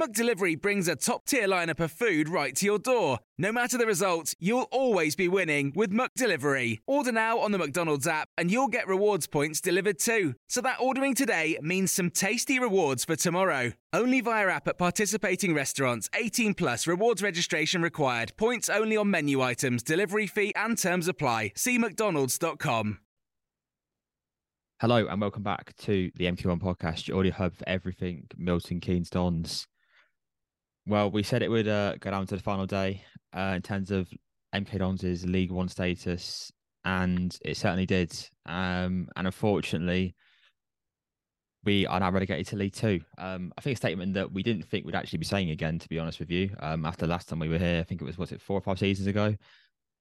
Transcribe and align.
McDelivery 0.00 0.58
brings 0.58 0.88
a 0.88 0.96
top-tier 0.96 1.46
lineup 1.46 1.78
of 1.78 1.92
food 1.92 2.26
right 2.26 2.56
to 2.56 2.64
your 2.64 2.78
door. 2.78 3.18
No 3.36 3.52
matter 3.52 3.76
the 3.76 3.84
result, 3.84 4.32
you'll 4.38 4.66
always 4.70 5.14
be 5.14 5.28
winning 5.28 5.70
with 5.76 5.92
McDelivery. 5.92 6.78
Order 6.86 7.12
now 7.12 7.38
on 7.38 7.52
the 7.52 7.58
McDonald's 7.58 8.06
app 8.06 8.30
and 8.38 8.50
you'll 8.50 8.68
get 8.68 8.88
rewards 8.88 9.26
points 9.26 9.60
delivered 9.60 9.98
too. 9.98 10.34
So 10.48 10.62
that 10.62 10.80
ordering 10.80 11.14
today 11.14 11.58
means 11.60 11.92
some 11.92 12.08
tasty 12.08 12.58
rewards 12.58 13.04
for 13.04 13.16
tomorrow. 13.16 13.72
Only 13.92 14.22
via 14.22 14.48
app 14.48 14.66
at 14.66 14.78
participating 14.78 15.52
restaurants. 15.52 16.08
18 16.14 16.54
plus 16.54 16.86
rewards 16.86 17.22
registration 17.22 17.82
required. 17.82 18.32
Points 18.38 18.70
only 18.70 18.96
on 18.96 19.10
menu 19.10 19.42
items, 19.42 19.82
delivery 19.82 20.26
fee 20.26 20.54
and 20.56 20.78
terms 20.78 21.06
apply. 21.06 21.52
See 21.54 21.78
mcdonalds.com. 21.78 22.98
Hello 24.80 25.06
and 25.06 25.20
welcome 25.20 25.42
back 25.42 25.76
to 25.76 26.10
the 26.16 26.24
MK1 26.24 26.60
podcast, 26.60 27.08
your 27.08 27.18
audio 27.18 27.32
hub 27.32 27.54
for 27.54 27.68
everything 27.68 28.26
Milton 28.38 28.80
Keynes 28.80 29.10
Dons. 29.10 29.68
Well, 30.86 31.10
we 31.10 31.22
said 31.22 31.42
it 31.42 31.50
would 31.50 31.68
uh, 31.68 31.96
go 32.00 32.10
down 32.10 32.26
to 32.26 32.36
the 32.36 32.42
final 32.42 32.66
day 32.66 33.02
uh, 33.36 33.52
in 33.56 33.62
terms 33.62 33.90
of 33.90 34.08
MK 34.54 34.78
Dons' 34.78 35.24
League 35.24 35.52
One 35.52 35.68
status, 35.68 36.50
and 36.84 37.36
it 37.44 37.56
certainly 37.56 37.86
did. 37.86 38.12
Um, 38.46 39.08
and 39.14 39.26
unfortunately, 39.26 40.14
we 41.64 41.86
are 41.86 42.00
now 42.00 42.10
relegated 42.10 42.48
to 42.48 42.56
League 42.56 42.74
Two. 42.74 43.00
Um, 43.16 43.52
I 43.56 43.60
think 43.60 43.74
a 43.74 43.76
statement 43.76 44.14
that 44.14 44.32
we 44.32 44.42
didn't 44.42 44.64
think 44.64 44.84
we'd 44.84 44.96
actually 44.96 45.20
be 45.20 45.24
saying 45.24 45.50
again, 45.50 45.78
to 45.78 45.88
be 45.88 46.00
honest 46.00 46.18
with 46.18 46.30
you. 46.30 46.50
Um, 46.58 46.84
after 46.84 47.06
last 47.06 47.28
time 47.28 47.38
we 47.38 47.48
were 47.48 47.58
here, 47.58 47.80
I 47.80 47.84
think 47.84 48.02
it 48.02 48.04
was 48.04 48.18
was 48.18 48.32
it 48.32 48.40
four 48.40 48.58
or 48.58 48.62
five 48.62 48.80
seasons 48.80 49.06
ago. 49.06 49.36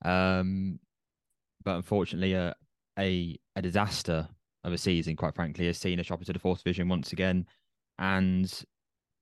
Um, 0.03 0.79
but 1.63 1.75
unfortunately, 1.75 2.35
uh, 2.35 2.53
a 2.97 3.37
a 3.55 3.61
disaster 3.61 4.27
of 4.63 4.73
a 4.73 4.77
season, 4.77 5.15
quite 5.15 5.35
frankly, 5.35 5.67
has 5.67 5.77
seen 5.77 5.99
us 5.99 6.07
drop 6.07 6.21
into 6.21 6.33
the 6.33 6.39
fourth 6.39 6.63
division 6.63 6.89
once 6.89 7.13
again. 7.13 7.45
And 7.99 8.51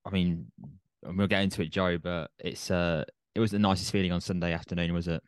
I 0.06 0.10
mean, 0.12 0.52
and 1.04 1.18
we'll 1.18 1.28
get 1.28 1.44
into 1.44 1.62
it, 1.62 1.72
Joe, 1.72 1.98
but 1.98 2.32
it's 2.40 2.72
uh 2.72 3.04
it 3.36 3.40
was 3.40 3.52
the 3.52 3.60
nicest 3.60 3.92
feeling 3.92 4.12
on 4.12 4.22
Sunday 4.22 4.54
afternoon, 4.54 4.94
was 4.94 5.08
it? 5.08 5.24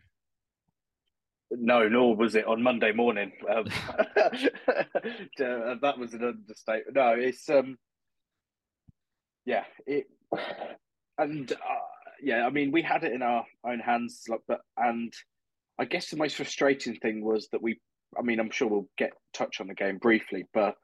No, 1.52 1.88
nor 1.88 2.16
was 2.16 2.36
it 2.36 2.46
on 2.48 2.64
Monday 2.64 2.94
morning. 2.94 3.34
Um, 3.50 3.66
that 4.16 5.96
was 5.98 6.14
an 6.14 6.24
understatement. 6.24 6.96
No, 6.96 7.14
it's 7.18 7.50
um, 7.50 7.78
yeah, 9.46 9.66
it, 9.86 10.08
and 11.18 11.52
uh, 11.52 11.56
yeah, 12.22 12.46
I 12.46 12.50
mean, 12.50 12.72
we 12.72 12.82
had 12.82 13.04
it 13.04 13.12
in 13.12 13.22
our 13.22 13.46
own 13.66 13.80
hands, 13.80 14.24
like, 14.30 14.40
but 14.48 14.62
and 14.78 15.14
I 15.78 15.86
guess 15.86 16.10
the 16.10 16.18
most 16.18 16.38
frustrating 16.38 16.96
thing 16.96 17.24
was 17.24 17.50
that 17.52 17.62
we. 17.62 17.80
I 18.18 18.22
mean, 18.24 18.40
I'm 18.40 18.52
sure 18.52 18.68
we'll 18.68 18.90
get 18.98 19.12
touch 19.34 19.62
on 19.62 19.68
the 19.68 19.74
game 19.74 19.98
briefly, 19.98 20.46
but 20.54 20.76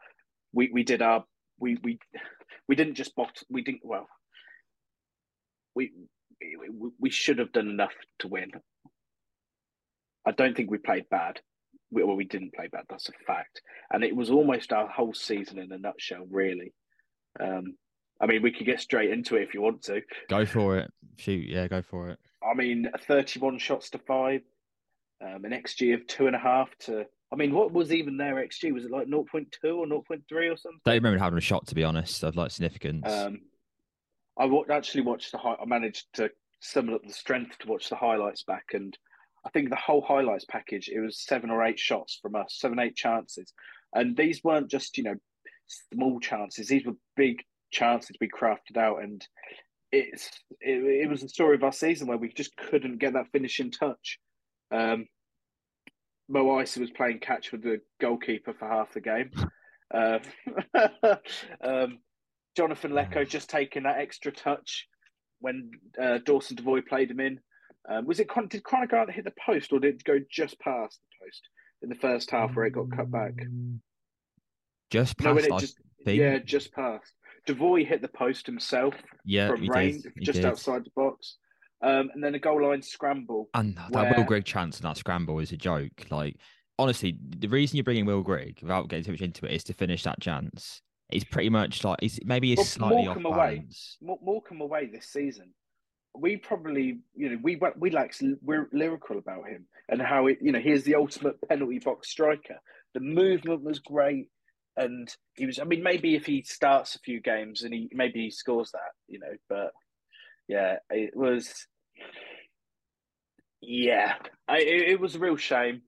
we 0.54 0.70
we 0.74 0.84
did 0.84 1.02
our 1.02 1.24
we 1.60 1.78
we 1.84 2.00
we 2.68 2.76
didn't 2.76 2.96
just 2.96 3.16
bot 3.16 3.38
we 3.50 3.62
didn't 3.62 3.82
well 3.84 4.08
we 5.78 5.92
we 7.00 7.10
should 7.10 7.40
have 7.40 7.52
done 7.52 7.68
enough 7.68 7.94
to 8.20 8.28
win. 8.28 8.52
I 10.26 10.32
don't 10.32 10.56
think 10.56 10.70
we 10.70 10.78
played 10.78 11.10
bad. 11.10 11.40
We, 11.90 12.04
well, 12.04 12.18
we 12.18 12.26
didn't 12.26 12.54
play 12.54 12.68
bad. 12.68 12.84
That's 12.90 13.10
a 13.10 13.14
fact. 13.26 13.62
And 13.92 14.04
it 14.04 14.16
was 14.16 14.30
almost 14.30 14.74
our 14.74 14.88
whole 14.88 15.14
season 15.14 15.58
in 15.58 15.72
a 15.72 15.78
nutshell, 15.78 16.28
really. 16.30 16.74
Um, 17.40 17.76
I 18.20 18.26
mean, 18.26 18.42
we 18.42 18.52
could 18.52 18.66
get 18.66 18.82
straight 18.82 19.12
into 19.12 19.38
it 19.38 19.44
if 19.44 19.54
you 19.54 19.62
want 19.62 19.84
to. 19.84 20.02
Go 20.28 20.46
for 20.46 20.78
it. 20.80 20.92
Shoot, 21.18 21.48
yeah, 21.48 21.68
go 21.68 21.82
for 21.82 22.10
it. 22.10 22.20
I 22.44 22.54
mean, 22.56 22.90
31 23.08 23.60
shots 23.60 23.90
to 23.92 24.00
five, 24.00 24.42
um, 25.22 25.46
an 25.46 25.52
XG 25.52 25.94
of 25.94 26.06
two 26.08 26.28
and 26.28 26.36
a 26.36 26.40
half 26.40 26.70
to. 26.80 27.06
I 27.32 27.36
mean, 27.36 27.54
what 27.54 27.72
was 27.74 27.94
even 27.94 28.18
their 28.18 28.36
XG? 28.36 28.74
Was 28.74 28.86
it 28.86 28.92
like 28.92 29.08
0.2 29.08 29.46
or 29.66 29.86
0.3 29.86 30.54
or 30.54 30.58
something? 30.58 30.80
Don't 30.86 30.96
remember 30.96 31.20
having 31.20 31.38
a 31.38 31.42
shot, 31.42 31.68
to 31.68 31.76
be 31.76 31.84
honest, 31.84 32.24
of 32.24 32.36
like 32.36 32.52
significance. 32.52 33.12
Um, 33.12 33.42
I 34.40 34.44
w- 34.44 34.66
actually 34.72 35.02
watched 35.02 35.32
the. 35.32 35.38
Hi- 35.38 35.58
I 35.62 35.66
managed 35.66 36.06
to 36.14 36.30
summon 36.60 36.96
up 36.96 37.02
the 37.06 37.14
strength 37.14 37.58
to 37.60 37.68
watch 37.68 37.90
the 37.90 37.96
highlights 37.96 38.44
back, 38.44 38.66
and 38.74 38.98
I 39.46 39.50
think 39.50 39.70
the 39.70 39.76
whole 39.76 40.02
highlights 40.02 40.46
package 40.46 40.90
it 40.90 41.00
was 41.00 41.24
seven 41.24 41.50
or 41.50 41.64
eight 41.64 41.80
shots 41.80 42.20
from 42.22 42.36
us, 42.36 42.58
seven 42.60 42.80
eight 42.80 42.96
chances, 42.96 43.54
and 43.94 44.16
these 44.16 44.44
weren't 44.44 44.70
just 44.70 44.98
you 44.98 45.04
know 45.04 45.16
small 45.94 46.20
chances; 46.20 46.68
these 46.68 46.86
were 46.86 46.96
big 47.16 47.44
chances 47.72 48.16
we 48.20 48.30
crafted 48.30 48.78
out, 48.78 49.02
and 49.02 49.26
it's 49.92 50.30
it, 50.62 51.04
it 51.04 51.10
was 51.10 51.22
the 51.22 51.30
story 51.30 51.56
of 51.56 51.64
our 51.64 51.72
season 51.72 52.08
where 52.08 52.18
we 52.18 52.30
just 52.30 52.56
couldn't 52.58 53.00
get 53.00 53.14
that 53.14 53.32
finishing 53.32 53.72
touch. 53.72 54.20
Um, 54.72 55.08
Mo 56.30 56.46
Eisa 56.46 56.80
was 56.80 56.92
playing 56.92 57.20
catch 57.20 57.52
with 57.52 57.64
the 57.64 57.80
goalkeeper 58.02 58.54
for 58.54 58.68
half 58.68 58.94
the 58.94 59.02
game. 59.02 59.32
Uh, 59.94 60.20
um, 61.62 62.00
Jonathan 62.58 62.92
Leko 62.92 63.28
just 63.28 63.52
taking 63.52 63.84
that 63.84 64.00
extra 64.00 64.32
touch 64.32 64.88
when 65.40 65.70
uh, 66.02 66.18
Dawson 66.26 66.58
Devoy 66.58 66.82
played 66.82 67.12
him 67.12 67.20
in. 67.20 67.40
Um, 67.88 68.08
was 68.08 68.20
it 68.20 68.28
did 68.50 68.64
Cronicar 68.64 69.10
hit 69.12 69.26
the 69.26 69.34
post 69.46 69.72
or 69.72 69.80
did 69.80 69.96
it 69.96 70.04
go 70.04 70.18
just 70.32 70.60
past 70.60 71.00
the 71.00 71.26
post 71.26 71.42
in 71.84 71.90
the 71.90 71.96
first 71.96 72.32
half 72.32 72.56
where 72.56 72.66
it 72.66 72.72
got 72.72 72.90
cut 72.92 73.12
back? 73.12 73.34
Just 74.90 75.20
past, 75.20 75.48
no, 75.48 75.60
just, 75.60 75.78
yeah, 76.04 76.40
just 76.40 76.74
past. 76.74 77.14
Devoy 77.46 77.86
hit 77.86 78.02
the 78.02 78.08
post 78.08 78.48
himself 78.48 78.96
yeah, 79.24 79.50
from 79.50 79.68
rain, 79.68 80.02
just 80.22 80.38
did. 80.38 80.46
outside 80.46 80.84
the 80.84 80.92
box. 80.96 81.38
Um, 81.84 82.10
and 82.16 82.24
then 82.24 82.34
a 82.34 82.40
goal 82.40 82.68
line 82.68 82.82
scramble. 82.82 83.50
And 83.54 83.78
that 83.78 83.92
where... 83.92 84.16
Will 84.18 84.24
Grigg 84.24 84.46
chance 84.46 84.78
and 84.78 84.86
that 84.86 84.98
scramble 84.98 85.38
is 85.38 85.52
a 85.52 85.58
joke. 85.58 86.08
Like, 86.10 86.38
honestly, 86.80 87.20
the 87.38 87.50
reason 87.50 87.78
you're 87.78 87.84
bringing 87.84 88.08
Will 88.08 88.24
Grigg, 88.24 88.60
without 88.64 88.88
getting 88.90 89.06
too 89.06 89.12
much 89.12 89.22
into 89.22 89.46
it, 89.46 89.52
is 89.52 89.64
to 89.66 89.74
finish 89.74 90.02
that 90.02 90.20
chance. 90.20 90.82
He's 91.10 91.24
pretty 91.24 91.50
much 91.50 91.84
like 91.84 92.00
he's 92.02 92.20
maybe 92.26 92.50
he's 92.50 92.58
well, 92.58 92.66
slightly 92.66 93.06
Morecambe 93.06 93.26
off 93.28 93.34
away. 93.34 93.56
balance. 93.56 93.98
Morecambe 94.02 94.62
away 94.62 94.90
this 94.92 95.08
season. 95.08 95.54
We 96.14 96.38
probably, 96.38 97.00
you 97.16 97.30
know, 97.30 97.38
we 97.42 97.60
we 97.78 97.92
like 97.92 98.14
we're 98.42 98.68
lyrical 98.74 99.18
about 99.18 99.48
him 99.48 99.68
and 99.88 100.02
how 100.02 100.28
it, 100.28 100.40
you 100.42 100.52
know, 100.52 100.60
he 100.60 100.72
is 100.72 100.84
the 100.84 100.96
ultimate 100.96 101.38
penalty 101.48 101.80
box 101.80 102.10
striker. 102.10 102.58
The 102.94 103.00
movement 103.00 103.64
was 103.64 103.80
great, 103.80 104.30
and 104.76 105.08
he 105.36 105.46
was. 105.46 105.60
I 105.60 105.64
mean, 105.64 105.84
maybe 105.84 106.16
if 106.16 106.26
he 106.26 106.42
starts 106.42 106.96
a 106.96 107.00
few 107.00 107.22
games 107.22 107.62
and 107.62 107.74
he 107.74 107.90
maybe 107.94 108.24
he 108.24 108.32
scores 108.32 108.72
that, 108.72 108.92
you 109.08 109.20
know, 109.20 109.34
but 109.48 109.72
yeah, 110.48 110.78
it 110.90 111.16
was. 111.16 111.68
Yeah, 113.62 114.16
I, 114.48 114.60
it, 114.60 114.90
it 114.90 115.00
was 115.00 115.16
a 115.16 115.20
real 115.20 115.38
shame 115.38 115.82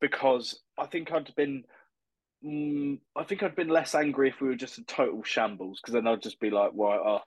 because 0.00 0.58
I 0.78 0.86
think 0.86 1.12
I'd 1.12 1.34
been 1.34 1.64
Mm, 2.44 3.00
I 3.16 3.24
think 3.24 3.42
I'd 3.42 3.56
been 3.56 3.68
less 3.68 3.94
angry 3.94 4.28
if 4.28 4.40
we 4.40 4.48
were 4.48 4.54
just 4.56 4.78
a 4.78 4.84
total 4.84 5.22
shambles 5.22 5.80
because 5.80 5.92
then 5.94 6.06
I'd 6.06 6.22
just 6.22 6.40
be 6.40 6.50
like, 6.50 6.70
"Well, 6.72 7.00
oh, 7.04 7.20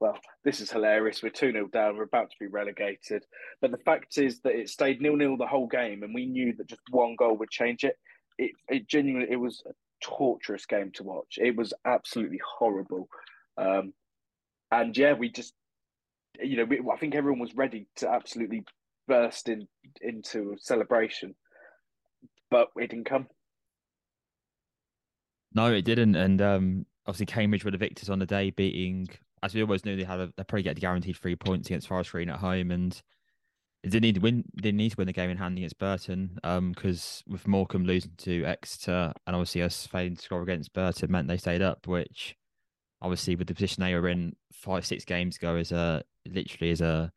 well, 0.00 0.18
this 0.44 0.60
is 0.60 0.70
hilarious. 0.70 1.22
We're 1.22 1.30
2 1.30 1.52
0 1.52 1.68
down. 1.68 1.96
We're 1.96 2.04
about 2.04 2.30
to 2.30 2.36
be 2.38 2.46
relegated. 2.46 3.24
But 3.60 3.70
the 3.72 3.78
fact 3.78 4.18
is 4.18 4.40
that 4.40 4.54
it 4.54 4.68
stayed 4.68 5.00
nil 5.00 5.16
nil 5.16 5.36
the 5.36 5.46
whole 5.46 5.66
game, 5.66 6.02
and 6.02 6.14
we 6.14 6.26
knew 6.26 6.54
that 6.56 6.68
just 6.68 6.82
one 6.90 7.16
goal 7.16 7.36
would 7.38 7.50
change 7.50 7.84
it. 7.84 7.96
It, 8.38 8.52
it 8.68 8.88
genuinely, 8.88 9.32
it 9.32 9.36
was 9.36 9.62
a 9.66 9.72
torturous 10.02 10.66
game 10.66 10.92
to 10.94 11.02
watch. 11.02 11.38
It 11.40 11.56
was 11.56 11.74
absolutely 11.84 12.40
horrible. 12.58 13.08
Um, 13.56 13.92
and 14.70 14.96
yeah, 14.96 15.14
we 15.14 15.30
just, 15.30 15.54
you 16.40 16.58
know, 16.58 16.64
we, 16.64 16.80
I 16.92 16.96
think 16.98 17.14
everyone 17.14 17.40
was 17.40 17.56
ready 17.56 17.88
to 17.96 18.08
absolutely 18.08 18.64
burst 19.08 19.48
in 19.48 19.66
into 20.00 20.56
celebration, 20.60 21.34
but 22.50 22.68
it 22.76 22.90
didn't 22.90 23.06
come. 23.06 23.26
No, 25.54 25.72
it 25.72 25.82
didn't. 25.82 26.14
And 26.14 26.40
um, 26.42 26.86
obviously, 27.06 27.26
Cambridge 27.26 27.64
were 27.64 27.70
the 27.70 27.78
victors 27.78 28.10
on 28.10 28.18
the 28.18 28.26
day, 28.26 28.50
beating, 28.50 29.08
as 29.42 29.54
we 29.54 29.62
always 29.62 29.84
knew, 29.84 29.96
they 29.96 30.04
had 30.04 30.20
a, 30.20 30.26
they 30.36 30.44
probably 30.44 30.62
get 30.62 30.80
guaranteed 30.80 31.16
three 31.16 31.36
points 31.36 31.68
against 31.68 31.88
Forest 31.88 32.12
Green 32.12 32.28
at 32.28 32.38
home. 32.38 32.70
And 32.70 33.00
they 33.82 33.90
didn't 33.90 34.02
need 34.02 34.14
to 34.16 34.20
win. 34.20 34.44
Didn't 34.56 34.78
need 34.78 34.90
to 34.90 34.96
win 34.96 35.06
the 35.06 35.12
game 35.12 35.30
in 35.30 35.36
hand 35.36 35.56
against 35.56 35.78
Burton. 35.78 36.38
Um, 36.44 36.72
because 36.72 37.22
with 37.26 37.46
Morecambe 37.46 37.84
losing 37.84 38.12
to 38.18 38.44
Exeter 38.44 39.12
and 39.26 39.36
obviously 39.36 39.62
us 39.62 39.86
failing 39.86 40.16
to 40.16 40.22
score 40.22 40.42
against 40.42 40.72
Burton 40.72 41.10
meant 41.10 41.28
they 41.28 41.36
stayed 41.36 41.62
up, 41.62 41.86
which 41.86 42.36
obviously 43.00 43.36
with 43.36 43.46
the 43.46 43.54
position 43.54 43.82
they 43.82 43.94
were 43.94 44.08
in 44.08 44.34
five 44.52 44.84
six 44.84 45.04
games 45.04 45.36
ago 45.36 45.56
is 45.56 45.72
a 45.72 46.02
literally 46.26 46.70
is 46.70 46.80
a 46.80 47.12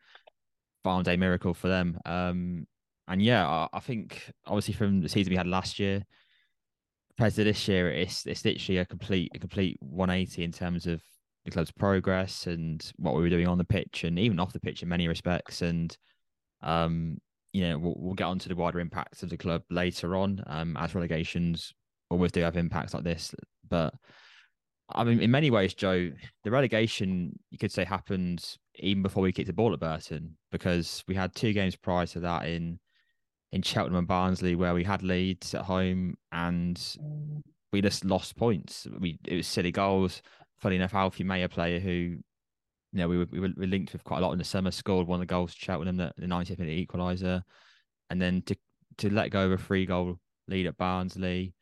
farm 0.83 1.03
day 1.03 1.17
miracle 1.17 1.53
for 1.53 1.67
them. 1.67 1.99
Um, 2.05 2.67
and 3.07 3.21
yeah, 3.21 3.47
I, 3.47 3.67
I 3.73 3.79
think 3.79 4.31
obviously 4.45 4.73
from 4.73 5.01
the 5.01 5.09
season 5.09 5.31
we 5.31 5.37
had 5.37 5.47
last 5.47 5.79
year 5.79 6.05
compared 7.21 7.35
to 7.35 7.43
this 7.43 7.67
year, 7.67 7.91
it's 7.91 8.25
it's 8.25 8.43
literally 8.43 8.79
a 8.79 8.85
complete 8.85 9.29
a 9.35 9.37
complete 9.37 9.77
180 9.79 10.43
in 10.43 10.51
terms 10.51 10.87
of 10.87 11.03
the 11.45 11.51
club's 11.51 11.69
progress 11.69 12.47
and 12.47 12.91
what 12.95 13.13
we 13.13 13.21
were 13.21 13.29
doing 13.29 13.47
on 13.47 13.59
the 13.59 13.63
pitch 13.63 14.03
and 14.03 14.17
even 14.17 14.39
off 14.39 14.53
the 14.53 14.59
pitch 14.59 14.81
in 14.81 14.89
many 14.89 15.07
respects. 15.07 15.61
And 15.61 15.95
um, 16.63 17.19
you 17.53 17.61
know, 17.61 17.77
we'll, 17.77 17.93
we'll 17.95 18.13
get 18.15 18.23
on 18.23 18.39
to 18.39 18.49
the 18.49 18.55
wider 18.55 18.79
impacts 18.79 19.21
of 19.21 19.29
the 19.29 19.37
club 19.37 19.61
later 19.69 20.15
on, 20.15 20.43
um, 20.47 20.75
as 20.77 20.95
relegations 20.95 21.71
always 22.09 22.31
do 22.31 22.41
have 22.41 22.57
impacts 22.57 22.95
like 22.95 23.03
this. 23.03 23.35
But 23.69 23.93
I 24.89 25.03
mean, 25.03 25.19
in 25.19 25.29
many 25.29 25.51
ways, 25.51 25.75
Joe, 25.75 26.09
the 26.43 26.49
relegation 26.49 27.37
you 27.51 27.59
could 27.59 27.71
say 27.71 27.83
happened 27.83 28.43
even 28.77 29.03
before 29.03 29.21
we 29.21 29.31
kicked 29.31 29.45
the 29.45 29.53
ball 29.53 29.73
at 29.73 29.79
Burton 29.79 30.37
because 30.51 31.03
we 31.07 31.13
had 31.13 31.35
two 31.35 31.53
games 31.53 31.75
prior 31.75 32.07
to 32.07 32.21
that 32.21 32.47
in 32.47 32.79
in 33.51 33.61
Cheltenham 33.61 33.99
and 33.99 34.07
Barnsley 34.07 34.55
where 34.55 34.73
we 34.73 34.83
had 34.83 35.03
leads 35.03 35.53
at 35.53 35.63
home 35.63 36.15
and 36.31 36.97
we 37.71 37.81
just 37.81 38.05
lost 38.05 38.35
points. 38.35 38.87
We 38.99 39.19
it 39.25 39.35
was 39.35 39.47
silly 39.47 39.71
goals. 39.71 40.21
Funny 40.59 40.75
enough, 40.75 40.93
Alfie 40.93 41.23
May, 41.23 41.43
a 41.43 41.49
player 41.49 41.79
who, 41.79 41.89
you 41.89 42.21
know, 42.93 43.07
we 43.07 43.17
were, 43.17 43.27
we 43.31 43.39
were 43.39 43.49
linked 43.57 43.93
with 43.93 44.03
quite 44.03 44.19
a 44.19 44.21
lot 44.21 44.31
in 44.31 44.37
the 44.37 44.43
summer, 44.43 44.69
scored 44.71 45.07
one 45.07 45.17
of 45.17 45.27
the 45.27 45.33
goals 45.33 45.55
to 45.55 45.59
Cheltenham, 45.59 45.97
the, 45.97 46.13
the 46.17 46.27
90th 46.27 46.59
minute 46.59 46.87
equaliser, 46.87 47.41
and 48.09 48.21
then 48.21 48.41
to 48.43 48.55
to 48.97 49.09
let 49.11 49.31
go 49.31 49.45
of 49.45 49.51
a 49.53 49.57
free 49.57 49.85
goal 49.85 50.19
lead 50.47 50.67
at 50.67 50.77
Barnsley 50.77 51.53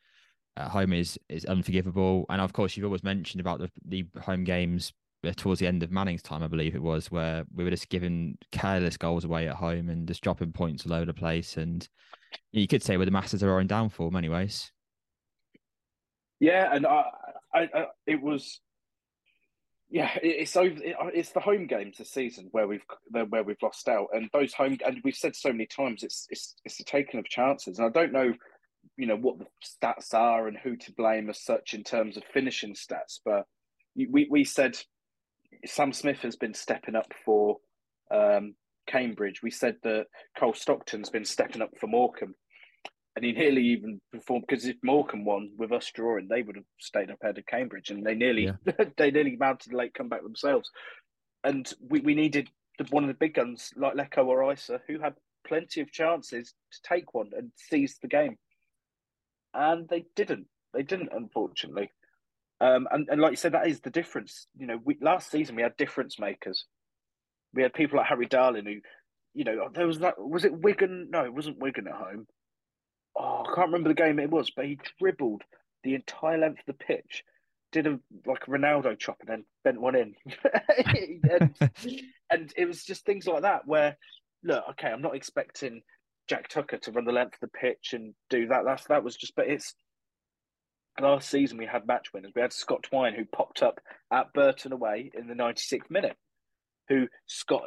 at 0.56 0.68
home 0.68 0.92
is 0.92 1.18
is 1.28 1.44
unforgivable. 1.44 2.26
And 2.28 2.40
of 2.40 2.52
course, 2.52 2.76
you've 2.76 2.86
always 2.86 3.04
mentioned 3.04 3.40
about 3.40 3.60
the 3.60 3.70
the 3.84 4.06
home 4.20 4.44
games 4.44 4.92
Uh, 5.22 5.32
towards 5.36 5.60
the 5.60 5.66
end 5.66 5.82
of 5.82 5.90
Manning's 5.90 6.22
time, 6.22 6.42
I 6.42 6.48
believe 6.48 6.74
it 6.74 6.82
was, 6.82 7.10
where 7.10 7.44
we 7.54 7.62
were 7.62 7.70
just 7.70 7.90
giving 7.90 8.38
careless 8.52 8.96
goals 8.96 9.26
away 9.26 9.48
at 9.48 9.56
home 9.56 9.90
and 9.90 10.08
just 10.08 10.22
dropping 10.22 10.52
points 10.52 10.86
all 10.86 10.94
over 10.94 11.04
the 11.04 11.12
place. 11.12 11.58
And 11.58 11.86
you 12.52 12.66
could 12.66 12.82
say 12.82 12.96
we're 12.96 13.04
the 13.04 13.10
masters 13.10 13.42
our 13.42 13.60
own 13.60 13.66
downfall 13.66 14.06
in 14.08 14.14
many 14.14 14.30
ways. 14.30 14.72
Yeah, 16.38 16.74
and 16.74 16.86
I, 16.86 17.04
I, 17.52 17.68
I 17.74 17.86
it 18.06 18.22
was, 18.22 18.60
yeah, 19.90 20.10
it's 20.22 20.56
over. 20.56 20.74
It's 21.12 21.32
the 21.32 21.40
home 21.40 21.66
games 21.66 21.98
this 21.98 22.10
season 22.10 22.48
where 22.52 22.66
we've 22.66 22.84
where 23.10 23.44
we've 23.44 23.62
lost 23.62 23.88
out, 23.90 24.06
and 24.14 24.30
those 24.32 24.54
home 24.54 24.78
and 24.86 25.02
we've 25.04 25.14
said 25.14 25.36
so 25.36 25.52
many 25.52 25.66
times 25.66 26.02
it's 26.02 26.28
it's 26.30 26.54
it's 26.64 26.78
the 26.78 26.84
taking 26.84 27.20
of 27.20 27.26
chances, 27.26 27.78
and 27.78 27.86
I 27.86 27.90
don't 27.90 28.12
know, 28.12 28.32
you 28.96 29.06
know, 29.06 29.18
what 29.18 29.38
the 29.38 29.46
stats 29.62 30.14
are 30.14 30.48
and 30.48 30.56
who 30.56 30.76
to 30.76 30.92
blame 30.94 31.28
as 31.28 31.44
such 31.44 31.74
in 31.74 31.84
terms 31.84 32.16
of 32.16 32.22
finishing 32.32 32.72
stats, 32.72 33.20
but 33.22 33.44
we 33.94 34.26
we 34.30 34.44
said 34.44 34.78
Sam 35.66 35.92
Smith 35.92 36.18
has 36.18 36.36
been 36.36 36.54
stepping 36.54 36.96
up 36.96 37.12
for 37.24 37.58
um, 38.10 38.54
Cambridge. 38.86 39.42
We 39.42 39.50
said 39.50 39.76
that 39.82 40.06
Cole 40.38 40.54
Stockton's 40.54 41.10
been 41.10 41.24
stepping 41.24 41.62
up 41.62 41.70
for 41.78 41.86
Morecambe. 41.86 42.34
And 43.16 43.24
he 43.24 43.32
nearly 43.32 43.62
even 43.64 44.00
performed 44.12 44.44
because 44.48 44.66
if 44.66 44.76
Morecambe 44.84 45.24
won 45.24 45.50
with 45.58 45.72
us 45.72 45.90
drawing, 45.92 46.28
they 46.28 46.42
would 46.42 46.56
have 46.56 46.64
stayed 46.78 47.10
up 47.10 47.18
ahead 47.22 47.38
of 47.38 47.46
Cambridge, 47.46 47.90
and 47.90 48.06
they 48.06 48.14
nearly 48.14 48.44
yeah. 48.44 48.84
they 48.96 49.10
nearly 49.10 49.36
mounted 49.36 49.72
a 49.72 49.76
late 49.76 49.94
comeback 49.94 50.22
themselves. 50.22 50.70
And 51.42 51.70
we, 51.80 52.00
we 52.00 52.14
needed 52.14 52.48
one 52.90 53.02
of 53.02 53.08
the 53.08 53.14
big 53.14 53.34
guns 53.34 53.72
like 53.76 53.94
Leko 53.94 54.26
or 54.26 54.42
Eisa, 54.42 54.78
who 54.86 55.00
had 55.00 55.14
plenty 55.46 55.80
of 55.80 55.90
chances 55.90 56.54
to 56.72 56.78
take 56.82 57.12
one 57.12 57.30
and 57.36 57.50
seize 57.56 57.98
the 58.00 58.08
game, 58.08 58.38
and 59.52 59.88
they 59.88 60.04
didn't. 60.14 60.46
They 60.72 60.84
didn't, 60.84 61.10
unfortunately. 61.12 61.90
Um, 62.60 62.86
and, 62.90 63.08
and 63.10 63.20
like 63.20 63.32
you 63.32 63.36
said, 63.36 63.52
that 63.52 63.66
is 63.66 63.80
the 63.80 63.90
difference. 63.90 64.46
You 64.58 64.66
know, 64.66 64.78
we, 64.84 64.98
last 65.00 65.30
season 65.30 65.56
we 65.56 65.62
had 65.62 65.76
difference 65.76 66.18
makers. 66.18 66.66
We 67.54 67.62
had 67.62 67.72
people 67.72 67.98
like 67.98 68.06
Harry 68.06 68.26
Darling 68.26 68.66
who, 68.66 68.76
you 69.34 69.44
know, 69.44 69.68
there 69.72 69.86
was 69.86 70.00
that. 70.00 70.14
Was 70.18 70.44
it 70.44 70.52
Wigan? 70.52 71.08
No, 71.10 71.24
it 71.24 71.32
wasn't 71.32 71.58
Wigan 71.58 71.88
at 71.88 71.94
home. 71.94 72.26
Oh, 73.18 73.42
I 73.42 73.54
can't 73.54 73.68
remember 73.68 73.88
the 73.88 73.94
game 73.94 74.18
it 74.18 74.30
was, 74.30 74.50
but 74.50 74.66
he 74.66 74.78
dribbled 74.98 75.42
the 75.82 75.94
entire 75.94 76.38
length 76.38 76.60
of 76.60 76.66
the 76.66 76.84
pitch, 76.84 77.24
did 77.72 77.86
a 77.86 77.98
like 78.26 78.46
a 78.46 78.50
Ronaldo 78.50 78.98
chop, 78.98 79.16
and 79.20 79.28
then 79.28 79.44
bent 79.64 79.80
one 79.80 79.94
in. 79.94 80.14
and, 81.30 81.56
and 82.30 82.52
it 82.56 82.66
was 82.66 82.84
just 82.84 83.04
things 83.04 83.26
like 83.26 83.42
that 83.42 83.66
where, 83.66 83.96
look, 84.44 84.64
okay, 84.70 84.88
I'm 84.88 85.02
not 85.02 85.16
expecting 85.16 85.82
Jack 86.28 86.48
Tucker 86.48 86.78
to 86.78 86.92
run 86.92 87.04
the 87.04 87.12
length 87.12 87.34
of 87.34 87.50
the 87.50 87.58
pitch 87.58 87.94
and 87.94 88.14
do 88.28 88.48
that. 88.48 88.64
That's 88.64 88.84
that 88.88 89.02
was 89.02 89.16
just, 89.16 89.34
but 89.34 89.48
it's 89.48 89.74
last 91.00 91.30
season 91.30 91.58
we 91.58 91.66
had 91.66 91.86
match 91.86 92.12
winners. 92.12 92.32
We 92.34 92.42
had 92.42 92.52
Scott 92.52 92.82
Twine 92.82 93.14
who 93.14 93.24
popped 93.24 93.62
up 93.62 93.80
at 94.12 94.32
Burton 94.32 94.72
away 94.72 95.10
in 95.14 95.26
the 95.26 95.34
96th 95.34 95.90
minute, 95.90 96.16
who 96.88 97.06
Scott 97.26 97.62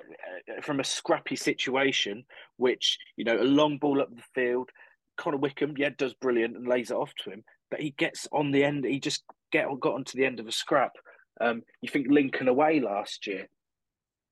uh, 0.49 0.61
from 0.61 0.79
a 0.79 0.83
scrappy 0.83 1.35
situation, 1.35 2.23
which 2.57 2.97
you 3.15 3.25
know 3.25 3.39
a 3.39 3.43
long 3.43 3.77
ball 3.77 4.01
up 4.01 4.09
the 4.09 4.23
field. 4.35 4.69
Connor 5.17 5.37
Wickham, 5.37 5.75
yeah, 5.77 5.89
does 5.95 6.13
brilliant 6.15 6.57
and 6.57 6.67
lays 6.67 6.89
it 6.89 6.97
off 6.97 7.13
to 7.23 7.29
him, 7.29 7.43
but 7.69 7.79
he 7.79 7.91
gets 7.91 8.27
on 8.31 8.51
the 8.51 8.63
end. 8.63 8.83
He 8.83 8.99
just 8.99 9.23
get 9.51 9.67
got 9.79 9.93
onto 9.93 10.17
the 10.17 10.25
end 10.25 10.39
of 10.39 10.47
a 10.47 10.51
scrap. 10.51 10.93
Um, 11.39 11.61
you 11.81 11.89
think 11.89 12.07
Lincoln 12.09 12.47
away 12.47 12.79
last 12.79 13.27
year? 13.27 13.47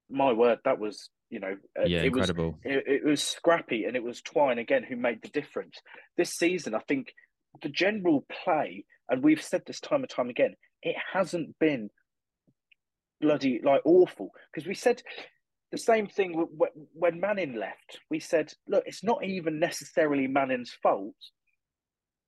My 0.09 0.33
word, 0.33 0.59
that 0.65 0.79
was 0.79 1.09
you 1.31 1.39
know, 1.39 1.55
uh, 1.79 1.85
yeah, 1.85 2.01
it 2.01 2.07
incredible. 2.07 2.59
Was, 2.63 2.75
it, 2.75 2.83
it 2.85 3.05
was 3.05 3.23
scrappy, 3.23 3.85
and 3.85 3.95
it 3.95 4.03
was 4.03 4.21
Twine 4.21 4.59
again 4.59 4.83
who 4.83 4.97
made 4.97 5.21
the 5.21 5.29
difference. 5.29 5.77
This 6.17 6.31
season, 6.31 6.75
I 6.75 6.79
think 6.87 7.13
the 7.61 7.69
general 7.69 8.25
play, 8.43 8.85
and 9.09 9.23
we've 9.23 9.41
said 9.41 9.63
this 9.65 9.79
time 9.79 10.01
and 10.01 10.09
time 10.09 10.29
again, 10.29 10.55
it 10.83 10.95
hasn't 11.13 11.57
been 11.59 11.89
bloody 13.19 13.61
like 13.63 13.81
awful 13.85 14.31
because 14.51 14.67
we 14.67 14.73
said 14.73 15.01
the 15.71 15.77
same 15.77 16.07
thing 16.07 16.45
when 16.93 17.19
Manning 17.19 17.55
left. 17.55 17.99
We 18.09 18.19
said, 18.19 18.51
look, 18.67 18.83
it's 18.85 19.03
not 19.03 19.23
even 19.23 19.59
necessarily 19.59 20.27
Manning's 20.27 20.75
fault, 20.83 21.15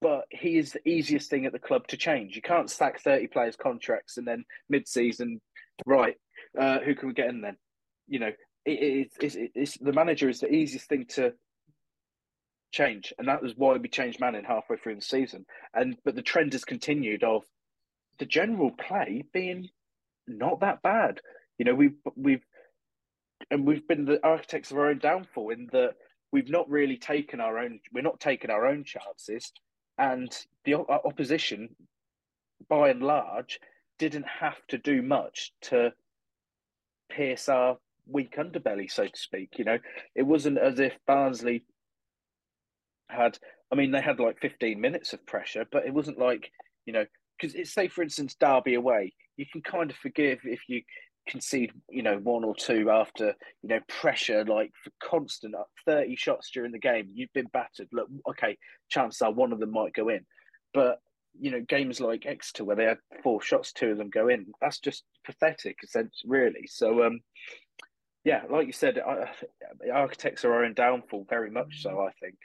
but 0.01 0.25
he 0.29 0.57
is 0.57 0.71
the 0.71 0.87
easiest 0.87 1.29
thing 1.29 1.45
at 1.45 1.51
the 1.51 1.59
club 1.59 1.87
to 1.87 1.97
change. 1.97 2.35
You 2.35 2.41
can't 2.41 2.69
sack 2.69 3.01
30 3.01 3.27
players' 3.27 3.55
contracts 3.55 4.17
and 4.17 4.27
then 4.27 4.45
mid 4.69 4.87
season, 4.87 5.41
right, 5.85 6.15
uh, 6.57 6.79
who 6.79 6.95
can 6.95 7.09
we 7.09 7.13
get 7.13 7.29
in 7.29 7.41
then? 7.41 7.57
You 8.07 8.19
know, 8.19 8.31
it, 8.65 8.71
it, 8.71 9.11
it's, 9.19 9.37
it's, 9.55 9.77
the 9.77 9.93
manager 9.93 10.29
is 10.29 10.39
the 10.39 10.53
easiest 10.53 10.87
thing 10.87 11.05
to 11.15 11.33
change, 12.73 13.13
and 13.17 13.27
that 13.29 13.41
was 13.41 13.53
why 13.55 13.77
we 13.77 13.87
changed 13.87 14.19
Manning 14.19 14.43
halfway 14.43 14.75
through 14.75 14.95
the 14.95 15.01
season. 15.01 15.45
And 15.73 15.95
but 16.03 16.15
the 16.15 16.21
trend 16.21 16.51
has 16.53 16.65
continued 16.65 17.23
of 17.23 17.43
the 18.19 18.25
general 18.25 18.71
play 18.71 19.23
being 19.31 19.69
not 20.27 20.59
that 20.59 20.81
bad. 20.81 21.21
You 21.57 21.65
know, 21.65 21.75
we've 21.75 21.95
we've 22.15 22.43
and 23.49 23.65
we've 23.65 23.87
been 23.87 24.05
the 24.05 24.19
architects 24.25 24.71
of 24.71 24.77
our 24.77 24.87
own 24.89 24.99
downfall 24.99 25.51
in 25.51 25.69
that 25.71 25.93
we've 26.31 26.49
not 26.49 26.69
really 26.69 26.97
taken 26.97 27.39
our 27.39 27.59
own. 27.59 27.79
We're 27.93 28.01
not 28.01 28.19
taking 28.19 28.49
our 28.49 28.65
own 28.65 28.83
chances, 28.83 29.53
and 29.97 30.35
the 30.65 30.75
uh, 30.75 30.97
opposition, 31.05 31.75
by 32.67 32.89
and 32.89 33.03
large, 33.03 33.59
didn't 33.99 34.27
have 34.27 34.57
to 34.69 34.77
do 34.77 35.01
much 35.01 35.53
to 35.61 35.93
pierce 37.09 37.47
our 37.47 37.77
weak 38.07 38.35
underbelly, 38.37 38.91
so 38.91 39.05
to 39.05 39.17
speak. 39.17 39.57
You 39.57 39.65
know, 39.65 39.79
it 40.15 40.23
wasn't 40.23 40.57
as 40.57 40.79
if 40.79 40.93
Barnsley 41.05 41.63
had, 43.09 43.37
I 43.71 43.75
mean, 43.75 43.91
they 43.91 44.01
had 44.01 44.19
like 44.19 44.39
15 44.39 44.79
minutes 44.79 45.13
of 45.13 45.25
pressure, 45.25 45.65
but 45.71 45.85
it 45.85 45.93
wasn't 45.93 46.19
like, 46.19 46.49
you 46.85 46.93
know, 46.93 47.05
because 47.39 47.55
it's 47.55 47.73
say, 47.73 47.87
for 47.87 48.03
instance, 48.03 48.35
Derby 48.39 48.75
away, 48.75 49.13
you 49.37 49.45
can 49.51 49.61
kind 49.61 49.89
of 49.89 49.97
forgive 49.97 50.39
if 50.43 50.61
you 50.67 50.81
concede, 51.27 51.71
you 51.89 52.03
know, 52.03 52.17
one 52.17 52.43
or 52.43 52.55
two 52.55 52.89
after, 52.89 53.33
you 53.61 53.69
know, 53.69 53.79
pressure, 53.87 54.45
like 54.45 54.71
for 54.83 54.91
constant 55.01 55.55
30 55.85 56.15
shots 56.15 56.51
during 56.51 56.71
the 56.71 56.79
game, 56.79 57.09
you've 57.13 57.33
been 57.33 57.49
battered. 57.53 57.87
Look, 57.91 58.09
okay, 58.29 58.57
chances 58.89 59.21
are 59.21 59.31
one 59.31 59.53
of 59.53 59.59
them 59.59 59.71
might 59.71 59.93
go 59.93 60.09
in. 60.09 60.25
But, 60.73 60.99
you 61.39 61.51
know, 61.51 61.61
games 61.61 61.99
like 61.99 62.25
Exeter 62.25 62.63
where 62.63 62.75
they 62.75 62.85
had 62.85 62.99
four 63.23 63.41
shots, 63.41 63.73
two 63.73 63.91
of 63.91 63.97
them 63.97 64.09
go 64.09 64.27
in, 64.27 64.47
that's 64.61 64.79
just 64.79 65.03
pathetic, 65.25 65.77
sense 65.85 66.21
really. 66.25 66.67
So, 66.67 67.03
um, 67.03 67.21
yeah, 68.23 68.43
like 68.49 68.67
you 68.67 68.73
said, 68.73 68.99
uh, 68.99 69.25
architects 69.91 70.45
are 70.45 70.53
our 70.53 70.65
own 70.65 70.73
downfall, 70.73 71.25
very 71.29 71.51
much 71.51 71.81
so, 71.81 72.01
I 72.01 72.11
think. 72.21 72.35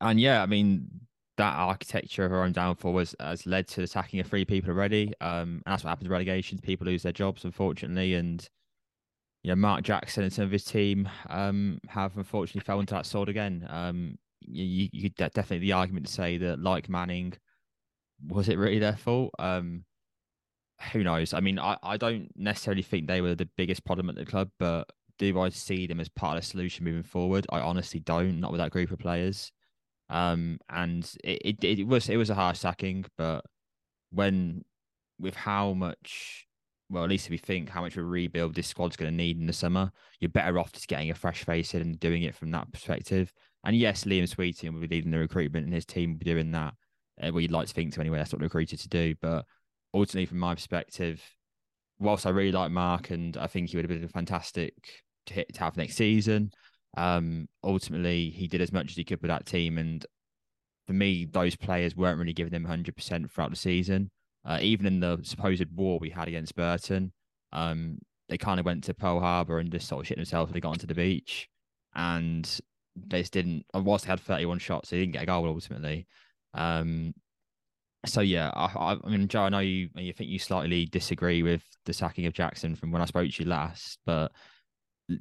And 0.00 0.20
yeah, 0.20 0.42
I 0.42 0.46
mean, 0.46 0.88
that 1.36 1.56
architecture 1.56 2.24
of 2.24 2.32
our 2.32 2.44
own 2.44 2.52
downfall 2.52 2.98
has, 2.98 3.14
has 3.20 3.46
led 3.46 3.68
to 3.68 3.76
the 3.76 3.84
attacking 3.84 4.20
of 4.20 4.26
three 4.26 4.44
people 4.44 4.70
already. 4.70 5.12
Um, 5.20 5.62
and 5.64 5.72
that's 5.72 5.84
what 5.84 5.90
happens 5.90 6.08
with 6.08 6.12
relegations. 6.12 6.60
People 6.60 6.86
lose 6.86 7.02
their 7.02 7.12
jobs, 7.12 7.44
unfortunately. 7.44 8.14
And, 8.14 8.46
you 9.42 9.50
know, 9.50 9.56
Mark 9.56 9.82
Jackson 9.82 10.22
and 10.22 10.32
some 10.32 10.44
of 10.44 10.50
his 10.50 10.64
team 10.64 11.08
um, 11.28 11.80
have 11.88 12.16
unfortunately 12.16 12.64
fell 12.64 12.80
into 12.80 12.94
that 12.94 13.06
sword 13.06 13.28
again. 13.28 13.66
Um, 13.68 14.18
you, 14.40 14.88
you 14.92 15.02
could 15.02 15.14
definitely 15.16 15.58
the 15.58 15.72
argument 15.72 16.06
to 16.06 16.12
say 16.12 16.38
that, 16.38 16.60
like 16.60 16.88
Manning, 16.88 17.34
was 18.26 18.48
it 18.48 18.58
really 18.58 18.78
their 18.78 18.96
fault? 18.96 19.32
Um, 19.38 19.84
who 20.92 21.04
knows? 21.04 21.34
I 21.34 21.40
mean, 21.40 21.58
I, 21.58 21.76
I 21.82 21.96
don't 21.96 22.30
necessarily 22.36 22.82
think 22.82 23.06
they 23.06 23.20
were 23.20 23.34
the 23.34 23.48
biggest 23.56 23.84
problem 23.84 24.08
at 24.08 24.16
the 24.16 24.24
club, 24.24 24.50
but 24.58 24.90
do 25.18 25.38
I 25.38 25.50
see 25.50 25.86
them 25.86 26.00
as 26.00 26.08
part 26.08 26.36
of 26.36 26.42
the 26.42 26.46
solution 26.46 26.84
moving 26.84 27.02
forward? 27.02 27.46
I 27.50 27.60
honestly 27.60 28.00
don't. 28.00 28.40
Not 28.40 28.52
with 28.52 28.60
that 28.60 28.70
group 28.70 28.90
of 28.90 28.98
players. 28.98 29.52
Um, 30.10 30.58
and 30.68 31.10
it, 31.24 31.62
it, 31.62 31.78
it 31.78 31.86
was 31.86 32.08
it 32.08 32.16
was 32.16 32.30
a 32.30 32.34
harsh 32.34 32.58
sacking, 32.58 33.06
but 33.16 33.44
when 34.10 34.64
with 35.18 35.36
how 35.36 35.72
much 35.72 36.46
well, 36.90 37.04
at 37.04 37.10
least 37.10 37.26
if 37.26 37.30
we 37.30 37.38
think 37.38 37.68
how 37.68 37.82
much 37.82 37.96
of 37.96 38.02
a 38.02 38.06
rebuild 38.06 38.54
this 38.54 38.66
squad's 38.66 38.96
going 38.96 39.10
to 39.10 39.16
need 39.16 39.38
in 39.38 39.46
the 39.46 39.52
summer, 39.52 39.92
you're 40.18 40.28
better 40.28 40.58
off 40.58 40.72
just 40.72 40.88
getting 40.88 41.10
a 41.10 41.14
fresh 41.14 41.44
face 41.44 41.72
in 41.72 41.80
and 41.80 42.00
doing 42.00 42.24
it 42.24 42.34
from 42.34 42.50
that 42.50 42.70
perspective. 42.72 43.32
And 43.64 43.76
yes, 43.76 44.04
Liam 44.04 44.28
Sweeting 44.28 44.72
will 44.72 44.80
be 44.80 44.88
leading 44.88 45.12
the 45.12 45.18
recruitment 45.18 45.66
and 45.66 45.74
his 45.74 45.86
team 45.86 46.12
will 46.12 46.18
be 46.18 46.24
doing 46.24 46.50
that. 46.50 46.74
Uh, 47.22 47.36
you'd 47.36 47.52
like 47.52 47.68
to 47.68 47.74
think 47.74 47.94
to 47.94 48.00
anyway. 48.00 48.18
That's 48.18 48.32
what 48.32 48.40
they're 48.40 48.46
recruited 48.46 48.80
to 48.80 48.88
do. 48.88 49.14
But 49.20 49.44
ultimately, 49.94 50.26
from 50.26 50.38
my 50.38 50.56
perspective, 50.56 51.22
whilst 52.00 52.26
I 52.26 52.30
really 52.30 52.50
like 52.50 52.72
Mark 52.72 53.10
and 53.10 53.36
I 53.36 53.46
think 53.46 53.70
he 53.70 53.76
would 53.76 53.88
have 53.88 54.00
been 54.00 54.08
fantastic 54.08 54.74
to 55.26 55.34
hit 55.34 55.54
to 55.54 55.60
have 55.60 55.76
next 55.76 55.94
season, 55.94 56.50
um, 56.96 57.48
ultimately 57.62 58.30
he 58.30 58.48
did 58.48 58.60
as 58.60 58.72
much 58.72 58.90
as 58.90 58.96
he 58.96 59.04
could 59.04 59.22
with 59.22 59.30
that 59.30 59.46
team. 59.46 59.78
And 59.78 60.04
for 60.86 60.92
me, 60.92 61.24
those 61.24 61.56
players 61.56 61.96
weren't 61.96 62.18
really 62.18 62.32
giving 62.32 62.52
him 62.52 62.66
100% 62.66 63.30
throughout 63.30 63.50
the 63.50 63.56
season. 63.56 64.10
Uh, 64.44 64.58
even 64.60 64.86
in 64.86 65.00
the 65.00 65.20
supposed 65.22 65.64
war 65.74 65.98
we 65.98 66.10
had 66.10 66.28
against 66.28 66.56
Burton, 66.56 67.12
um, 67.52 67.98
they 68.28 68.38
kind 68.38 68.58
of 68.58 68.66
went 68.66 68.84
to 68.84 68.94
Pearl 68.94 69.20
Harbor 69.20 69.58
and 69.58 69.70
just 69.70 69.88
sort 69.88 70.00
of 70.00 70.06
shit 70.06 70.16
themselves 70.16 70.52
they 70.52 70.60
got 70.60 70.70
onto 70.70 70.86
the 70.86 70.94
beach. 70.94 71.48
And 71.94 72.48
they 72.96 73.20
just 73.20 73.32
didn't, 73.32 73.64
whilst 73.74 74.04
they 74.04 74.10
had 74.10 74.20
31 74.20 74.58
shots, 74.58 74.90
they 74.90 74.98
didn't 74.98 75.12
get 75.12 75.24
a 75.24 75.26
goal 75.26 75.46
ultimately. 75.46 76.06
Um, 76.54 77.14
so 78.06 78.22
yeah, 78.22 78.50
I, 78.54 78.98
I, 79.04 79.08
mean, 79.08 79.28
Joe, 79.28 79.42
I 79.42 79.48
know 79.50 79.58
you 79.58 79.90
you 79.94 80.12
think 80.12 80.30
you 80.30 80.38
slightly 80.38 80.86
disagree 80.86 81.42
with 81.42 81.62
the 81.84 81.92
sacking 81.92 82.26
of 82.26 82.32
Jackson 82.32 82.74
from 82.74 82.92
when 82.92 83.02
I 83.02 83.04
spoke 83.04 83.30
to 83.30 83.42
you 83.42 83.48
last, 83.48 83.98
but 84.06 84.32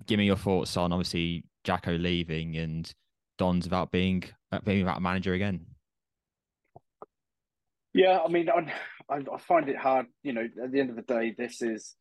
give 0.05 0.17
me 0.17 0.25
your 0.25 0.37
thoughts 0.37 0.77
on 0.77 0.93
obviously 0.93 1.43
Jacko 1.63 1.97
leaving 1.97 2.57
and 2.57 2.91
Don's 3.37 3.65
about 3.65 3.91
being 3.91 4.23
being 4.63 4.81
about 4.81 4.97
a 4.97 5.01
manager 5.01 5.33
again. 5.33 5.65
Yeah, 7.93 8.19
I 8.23 8.27
mean, 8.27 8.49
I, 8.49 8.71
I 9.09 9.37
find 9.39 9.67
it 9.67 9.77
hard. 9.77 10.05
You 10.23 10.33
know, 10.33 10.47
at 10.63 10.71
the 10.71 10.79
end 10.79 10.89
of 10.89 10.95
the 10.95 11.01
day, 11.01 11.33
this 11.37 11.61
is. 11.61 11.95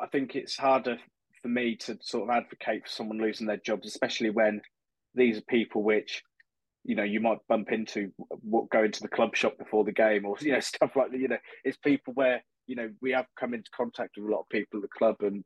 I 0.00 0.06
think 0.06 0.36
it's 0.36 0.56
harder 0.56 0.98
for 1.42 1.48
me 1.48 1.76
to 1.76 1.98
sort 2.00 2.28
of 2.28 2.36
advocate 2.36 2.82
for 2.84 2.88
someone 2.88 3.18
losing 3.18 3.46
their 3.46 3.56
jobs, 3.56 3.88
especially 3.88 4.30
when 4.30 4.60
these 5.14 5.38
are 5.38 5.42
people 5.48 5.82
which 5.82 6.22
you 6.84 6.94
know 6.94 7.02
you 7.02 7.20
might 7.20 7.38
bump 7.48 7.72
into 7.72 8.10
what 8.42 8.70
going 8.70 8.92
to 8.92 9.02
the 9.02 9.08
club 9.08 9.36
shop 9.36 9.58
before 9.58 9.84
the 9.84 9.92
game 9.92 10.24
or 10.24 10.36
you 10.40 10.52
know 10.52 10.60
stuff 10.60 10.96
like 10.96 11.10
that 11.10 11.20
you 11.20 11.28
know 11.28 11.38
it's 11.64 11.76
people 11.78 12.14
where 12.14 12.42
you 12.66 12.76
know 12.76 12.88
we 13.02 13.10
have 13.10 13.26
come 13.38 13.54
into 13.54 13.70
contact 13.76 14.16
with 14.16 14.28
a 14.28 14.32
lot 14.32 14.40
of 14.40 14.48
people 14.48 14.78
at 14.78 14.82
the 14.82 14.98
club 14.98 15.16
and 15.20 15.44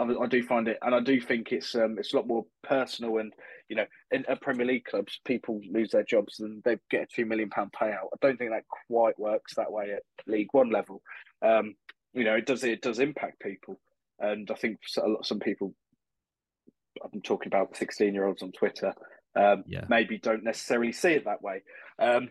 I, 0.00 0.24
I 0.24 0.26
do 0.26 0.42
find 0.42 0.68
it 0.68 0.78
and 0.82 0.94
I 0.94 1.00
do 1.00 1.20
think 1.20 1.52
it's 1.52 1.74
um 1.74 1.96
it's 1.98 2.12
a 2.12 2.16
lot 2.16 2.26
more 2.26 2.46
personal 2.62 3.18
and 3.18 3.32
you 3.68 3.76
know 3.76 3.86
in 4.10 4.24
at 4.26 4.40
Premier 4.40 4.66
League 4.66 4.84
clubs 4.84 5.20
people 5.24 5.60
lose 5.70 5.90
their 5.90 6.04
jobs 6.04 6.40
and 6.40 6.62
they 6.64 6.78
get 6.90 7.02
a 7.02 7.06
two 7.06 7.26
million 7.26 7.50
pound 7.50 7.72
payout 7.72 8.08
I 8.12 8.16
don't 8.20 8.38
think 8.38 8.50
that 8.50 8.64
quite 8.88 9.18
works 9.18 9.54
that 9.54 9.70
way 9.70 9.92
at 9.92 10.02
League 10.26 10.48
One 10.52 10.70
level 10.70 11.02
um 11.42 11.74
you 12.14 12.24
know 12.24 12.34
it 12.34 12.46
does 12.46 12.64
it 12.64 12.82
does 12.82 12.98
impact 12.98 13.40
people 13.40 13.80
and 14.18 14.50
I 14.50 14.54
think 14.54 14.78
a 14.96 15.08
lot 15.08 15.26
some 15.26 15.40
people 15.40 15.74
I'm 17.02 17.20
talking 17.22 17.48
about 17.48 17.76
16 17.76 18.12
year 18.14 18.26
olds 18.26 18.42
on 18.42 18.52
Twitter 18.52 18.94
um, 19.36 19.64
yeah. 19.66 19.84
maybe 19.88 20.18
don't 20.18 20.44
necessarily 20.44 20.92
see 20.92 21.12
it 21.12 21.24
that 21.24 21.42
way. 21.42 21.62
Um, 21.98 22.30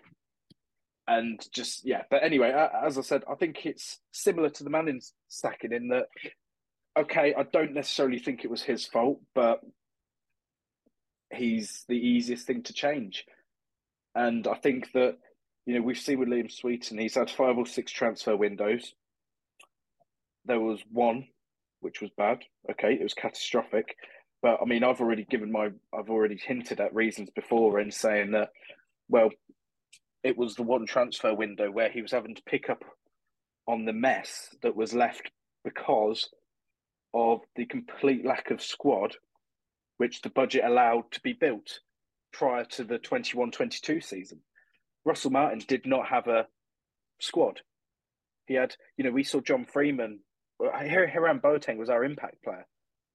and 1.08 1.44
just 1.52 1.86
yeah, 1.86 2.04
but 2.12 2.24
anyway, 2.24 2.54
as 2.86 2.98
I 2.98 3.02
said, 3.02 3.24
I 3.30 3.34
think 3.36 3.66
it's 3.66 4.00
similar 4.12 4.50
to 4.52 4.64
the 4.64 4.70
Manning 4.70 5.02
stacking 5.28 5.72
in 5.72 5.88
that. 5.90 6.06
Okay, 6.98 7.34
I 7.38 7.44
don't 7.44 7.74
necessarily 7.74 8.20
think 8.20 8.44
it 8.44 8.52
was 8.52 8.62
his 8.62 8.86
fault, 8.86 9.22
but 9.34 9.62
he's 11.32 11.86
the 11.88 11.96
easiest 11.96 12.46
thing 12.48 12.64
to 12.64 12.74
change. 12.74 13.26
And 14.16 14.48
I 14.48 14.56
think 14.56 14.92
that, 14.94 15.18
you 15.66 15.76
know, 15.76 15.82
we've 15.82 15.98
seen 15.98 16.20
with 16.20 16.30
Liam 16.30 16.52
Sweeting, 16.52 16.98
he's 16.98 17.16
had 17.16 17.30
five 17.30 17.58
or 17.58 17.66
six 17.66 17.92
transfer 17.92 18.36
windows. 18.36 18.94
There 20.46 20.60
was 20.60 20.80
one 20.92 21.28
which 21.82 22.02
was 22.02 22.10
bad. 22.18 22.40
Okay, 22.70 22.94
it 22.94 23.04
was 23.04 23.14
catastrophic. 23.14 23.96
But 24.42 24.60
I 24.62 24.66
mean, 24.66 24.84
I've 24.84 25.02
already 25.02 25.26
given 25.26 25.52
my, 25.52 25.70
I've 25.94 26.10
already 26.10 26.38
hinted 26.38 26.80
at 26.80 26.96
reasons 26.96 27.30
before 27.30 27.80
in 27.80 27.92
saying 27.92 28.32
that, 28.32 28.50
well, 29.10 29.30
it 30.24 30.38
was 30.38 30.56
the 30.56 30.64
one 30.64 30.86
transfer 30.86 31.34
window 31.34 31.72
where 31.72 31.90
he 31.90 32.02
was 32.02 32.12
having 32.12 32.36
to 32.36 32.42
pick 32.44 32.70
up 32.70 32.84
on 33.68 33.86
the 33.86 33.94
mess 33.94 34.50
that 34.62 34.76
was 34.76 34.94
left 34.94 35.32
because 35.64 36.30
of 37.14 37.42
the 37.56 37.66
complete 37.66 38.26
lack 38.26 38.52
of 38.52 38.62
squad, 38.62 39.16
which 39.98 40.22
the 40.22 40.30
budget 40.30 40.64
allowed 40.66 41.12
to 41.12 41.22
be 41.22 41.34
built 41.34 41.80
prior 42.32 42.64
to 42.64 42.84
the 42.84 43.00
21 43.00 43.52
22 43.52 44.02
season. 44.02 44.40
Russell 45.06 45.32
Martin 45.32 45.62
did 45.68 45.86
not 45.86 46.08
have 46.08 46.28
a 46.28 46.48
squad. 47.20 47.62
He 48.46 48.56
had, 48.56 48.76
you 48.98 49.04
know, 49.04 49.12
we 49.12 49.24
saw 49.24 49.42
John 49.42 49.66
Freeman, 49.66 50.20
uh, 50.64 50.72
Hiram 50.72 51.40
Boateng 51.40 51.78
was 51.78 51.90
our 51.90 52.04
impact 52.04 52.44
player. 52.44 52.66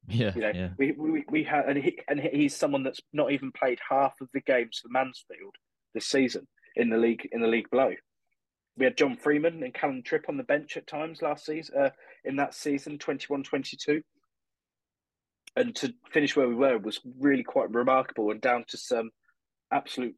Yeah, 0.07 0.33
you 0.35 0.41
know, 0.43 0.53
yeah. 0.55 0.69
we, 0.77 0.93
we 0.93 1.25
we 1.31 1.45
had 1.45 1.65
and 1.67 1.83
he 1.83 1.99
and 2.09 2.21
he's 2.21 2.55
someone 2.55 2.83
that's 2.83 3.01
not 3.13 3.33
even 3.33 3.53
played 3.53 3.79
half 3.89 4.13
of 4.21 4.29
the 4.35 4.41
games 4.41 4.81
for 4.83 4.89
Mansfield 4.91 5.55
this 5.95 6.07
season 6.07 6.47
in 6.77 6.91
the 6.91 6.99
league 6.99 7.27
in 7.33 7.41
the 7.41 7.49
league 7.49 7.71
below. 7.71 7.93
We 8.77 8.85
had 8.85 8.97
John 8.97 9.17
Freeman 9.17 9.63
and 9.63 9.73
Callum 9.73 10.03
Tripp 10.03 10.29
on 10.29 10.37
the 10.37 10.43
bench 10.43 10.77
at 10.77 10.87
times 10.87 11.23
last 11.23 11.47
season 11.47 11.77
uh, 11.79 11.91
in 12.25 12.37
that 12.37 12.55
season 12.55 12.99
21-22. 12.99 14.03
And 15.57 15.75
to 15.77 15.95
finish 16.11 16.35
where 16.35 16.49
we 16.49 16.57
were 16.57 16.79
was 16.79 17.01
really 17.19 17.45
quite 17.45 17.71
remarkable 17.71 18.33
and 18.33 18.41
down 18.41 18.65
to 18.69 18.77
some 18.77 19.11
absolute 19.73 20.17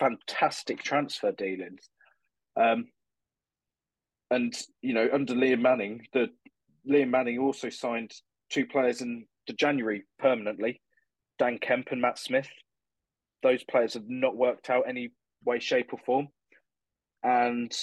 fantastic 0.00 0.82
transfer 0.82 1.30
dealings. 1.32 1.88
Um, 2.56 2.88
and 4.30 4.52
you 4.82 4.94
know, 4.94 5.08
under 5.12 5.34
Liam 5.34 5.60
Manning, 5.60 6.06
the 6.12 6.28
Liam 6.88 7.10
Manning 7.10 7.38
also 7.38 7.68
signed 7.68 8.12
two 8.50 8.66
players 8.66 9.00
in 9.00 9.26
the 9.46 9.52
January 9.52 10.04
permanently, 10.18 10.80
Dan 11.38 11.58
Kemp 11.58 11.88
and 11.92 12.00
Matt 12.00 12.18
Smith. 12.18 12.48
Those 13.42 13.62
players 13.64 13.94
have 13.94 14.08
not 14.08 14.36
worked 14.36 14.70
out 14.70 14.84
any 14.88 15.10
way, 15.44 15.60
shape, 15.60 15.92
or 15.92 15.98
form. 16.04 16.28
And 17.24 17.74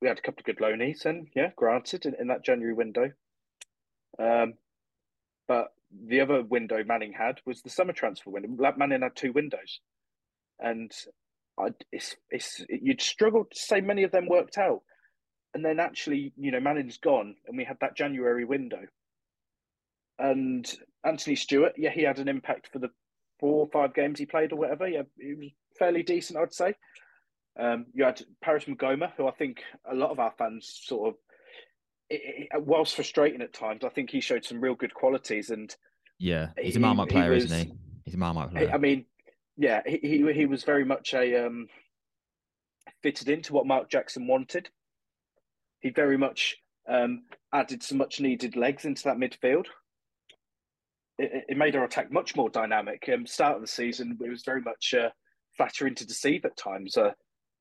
we 0.00 0.08
had 0.08 0.18
a 0.18 0.22
couple 0.22 0.40
of 0.40 0.46
good 0.46 0.58
loanees, 0.58 1.04
and 1.04 1.28
yeah, 1.34 1.50
granted, 1.56 2.06
in, 2.06 2.14
in 2.20 2.28
that 2.28 2.44
January 2.44 2.74
window. 2.74 3.10
Um, 4.18 4.54
but 5.48 5.68
the 6.06 6.20
other 6.20 6.42
window 6.42 6.84
Manning 6.84 7.12
had 7.12 7.40
was 7.44 7.62
the 7.62 7.70
summer 7.70 7.92
transfer 7.92 8.30
window. 8.30 8.48
Manning 8.76 9.02
had 9.02 9.16
two 9.16 9.32
windows, 9.32 9.80
and 10.60 10.92
I, 11.58 11.68
it's 11.90 12.16
it's 12.30 12.64
you'd 12.68 13.02
struggle 13.02 13.44
to 13.44 13.58
say 13.58 13.80
many 13.80 14.04
of 14.04 14.12
them 14.12 14.28
worked 14.28 14.58
out. 14.58 14.82
And 15.54 15.64
then 15.64 15.80
actually, 15.80 16.32
you 16.36 16.52
know, 16.52 16.60
Manning's 16.60 16.98
gone, 16.98 17.34
and 17.46 17.56
we 17.56 17.64
had 17.64 17.78
that 17.80 17.96
January 17.96 18.44
window. 18.44 18.82
And 20.18 20.70
Anthony 21.04 21.36
Stewart, 21.36 21.72
yeah, 21.76 21.90
he 21.90 22.02
had 22.02 22.18
an 22.18 22.28
impact 22.28 22.68
for 22.72 22.78
the 22.78 22.90
four 23.40 23.60
or 23.60 23.68
five 23.72 23.94
games 23.94 24.18
he 24.18 24.26
played 24.26 24.52
or 24.52 24.56
whatever. 24.56 24.86
Yeah, 24.86 25.02
he 25.18 25.34
was 25.34 25.50
fairly 25.78 26.02
decent, 26.02 26.38
I'd 26.38 26.52
say. 26.52 26.74
Um, 27.58 27.86
you 27.92 28.04
had 28.04 28.22
Paris 28.40 28.64
Maghoma, 28.64 29.12
who 29.16 29.26
I 29.26 29.32
think 29.32 29.62
a 29.90 29.94
lot 29.94 30.10
of 30.10 30.20
our 30.20 30.32
fans 30.38 30.80
sort 30.84 31.08
of, 31.08 31.14
it, 32.08 32.48
it, 32.52 32.62
whilst 32.62 32.94
frustrating 32.94 33.42
at 33.42 33.52
times, 33.52 33.84
I 33.84 33.88
think 33.88 34.10
he 34.10 34.20
showed 34.20 34.44
some 34.44 34.60
real 34.60 34.74
good 34.74 34.94
qualities. 34.94 35.50
And 35.50 35.74
yeah, 36.18 36.50
he's 36.58 36.76
a 36.76 36.80
Marmite 36.80 37.08
player, 37.08 37.30
was, 37.30 37.44
isn't 37.44 37.66
he? 37.66 37.72
He's 38.04 38.14
a 38.14 38.18
Marmite 38.18 38.50
player. 38.52 38.70
I 38.72 38.78
mean, 38.78 39.06
yeah, 39.56 39.82
he, 39.84 39.98
he, 40.02 40.32
he 40.32 40.46
was 40.46 40.64
very 40.64 40.84
much 40.84 41.14
a 41.14 41.46
um, 41.46 41.66
fitted 43.02 43.28
into 43.28 43.52
what 43.52 43.66
Mark 43.66 43.90
Jackson 43.90 44.26
wanted. 44.26 44.70
He 45.80 45.90
very 45.90 46.16
much 46.16 46.56
um, 46.88 47.24
added 47.52 47.82
some 47.82 47.98
much 47.98 48.20
needed 48.20 48.56
legs 48.56 48.84
into 48.84 49.04
that 49.04 49.16
midfield 49.16 49.66
it, 51.18 51.44
it 51.48 51.56
made 51.56 51.76
our 51.76 51.84
attack 51.84 52.10
much 52.10 52.36
more 52.36 52.48
dynamic. 52.48 53.08
Um, 53.12 53.26
start 53.26 53.56
of 53.56 53.60
the 53.60 53.68
season, 53.68 54.18
it 54.20 54.28
was 54.28 54.42
very 54.44 54.62
much 54.62 54.94
uh, 54.94 55.10
flattering 55.56 55.94
to 55.96 56.06
deceive 56.06 56.44
at 56.44 56.56
times 56.56 56.96
uh, 56.96 57.12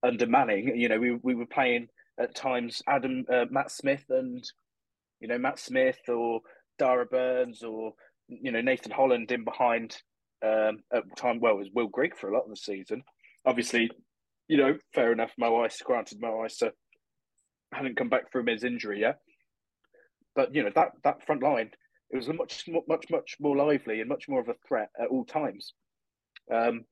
under 0.07 0.27
Manning. 0.27 0.75
You 0.75 0.89
know, 0.89 0.99
we 0.99 1.13
we 1.23 1.35
were 1.35 1.45
playing 1.45 1.87
at 2.19 2.35
times 2.35 2.81
Adam 2.87 3.25
uh, 3.31 3.45
Matt 3.49 3.71
Smith 3.71 4.05
and 4.09 4.43
you 5.19 5.27
know 5.27 5.37
Matt 5.37 5.59
Smith 5.59 5.99
or 6.07 6.41
Darragh 6.79 7.09
Burns 7.09 7.63
or 7.63 7.93
you 8.27 8.51
know 8.51 8.61
Nathan 8.61 8.91
Holland 8.91 9.31
in 9.31 9.43
behind 9.43 9.97
um, 10.43 10.79
at 10.93 11.03
time. 11.17 11.39
Well, 11.39 11.53
it 11.53 11.59
was 11.59 11.69
Will 11.73 11.87
Grigg 11.87 12.15
for 12.15 12.29
a 12.29 12.33
lot 12.33 12.43
of 12.43 12.49
the 12.49 12.55
season. 12.55 13.03
Obviously, 13.45 13.89
you 14.47 14.57
know, 14.57 14.77
fair 14.93 15.11
enough. 15.11 15.31
Mo 15.37 15.63
Ice, 15.63 15.81
granted, 15.81 16.21
Mo 16.21 16.41
Ice 16.41 16.61
uh, 16.61 16.69
hadn't 17.73 17.97
come 17.97 18.09
back 18.09 18.31
from 18.31 18.47
his 18.47 18.63
injury 18.63 19.01
yet, 19.01 19.19
but 20.35 20.55
you 20.55 20.63
know 20.63 20.71
that 20.75 20.91
that 21.03 21.25
front 21.25 21.43
line 21.43 21.71
it 22.09 22.15
was 22.15 22.29
a 22.29 22.33
much, 22.33 22.65
much, 22.87 23.05
much 23.09 23.35
more 23.39 23.57
lively 23.57 23.99
and 23.99 24.09
much 24.09 24.29
more 24.29 24.39
of 24.39 24.47
a 24.47 24.55
threat 24.67 24.89
at 24.99 25.09
all 25.09 25.25
times. 25.25 25.73
Um, 26.53 26.85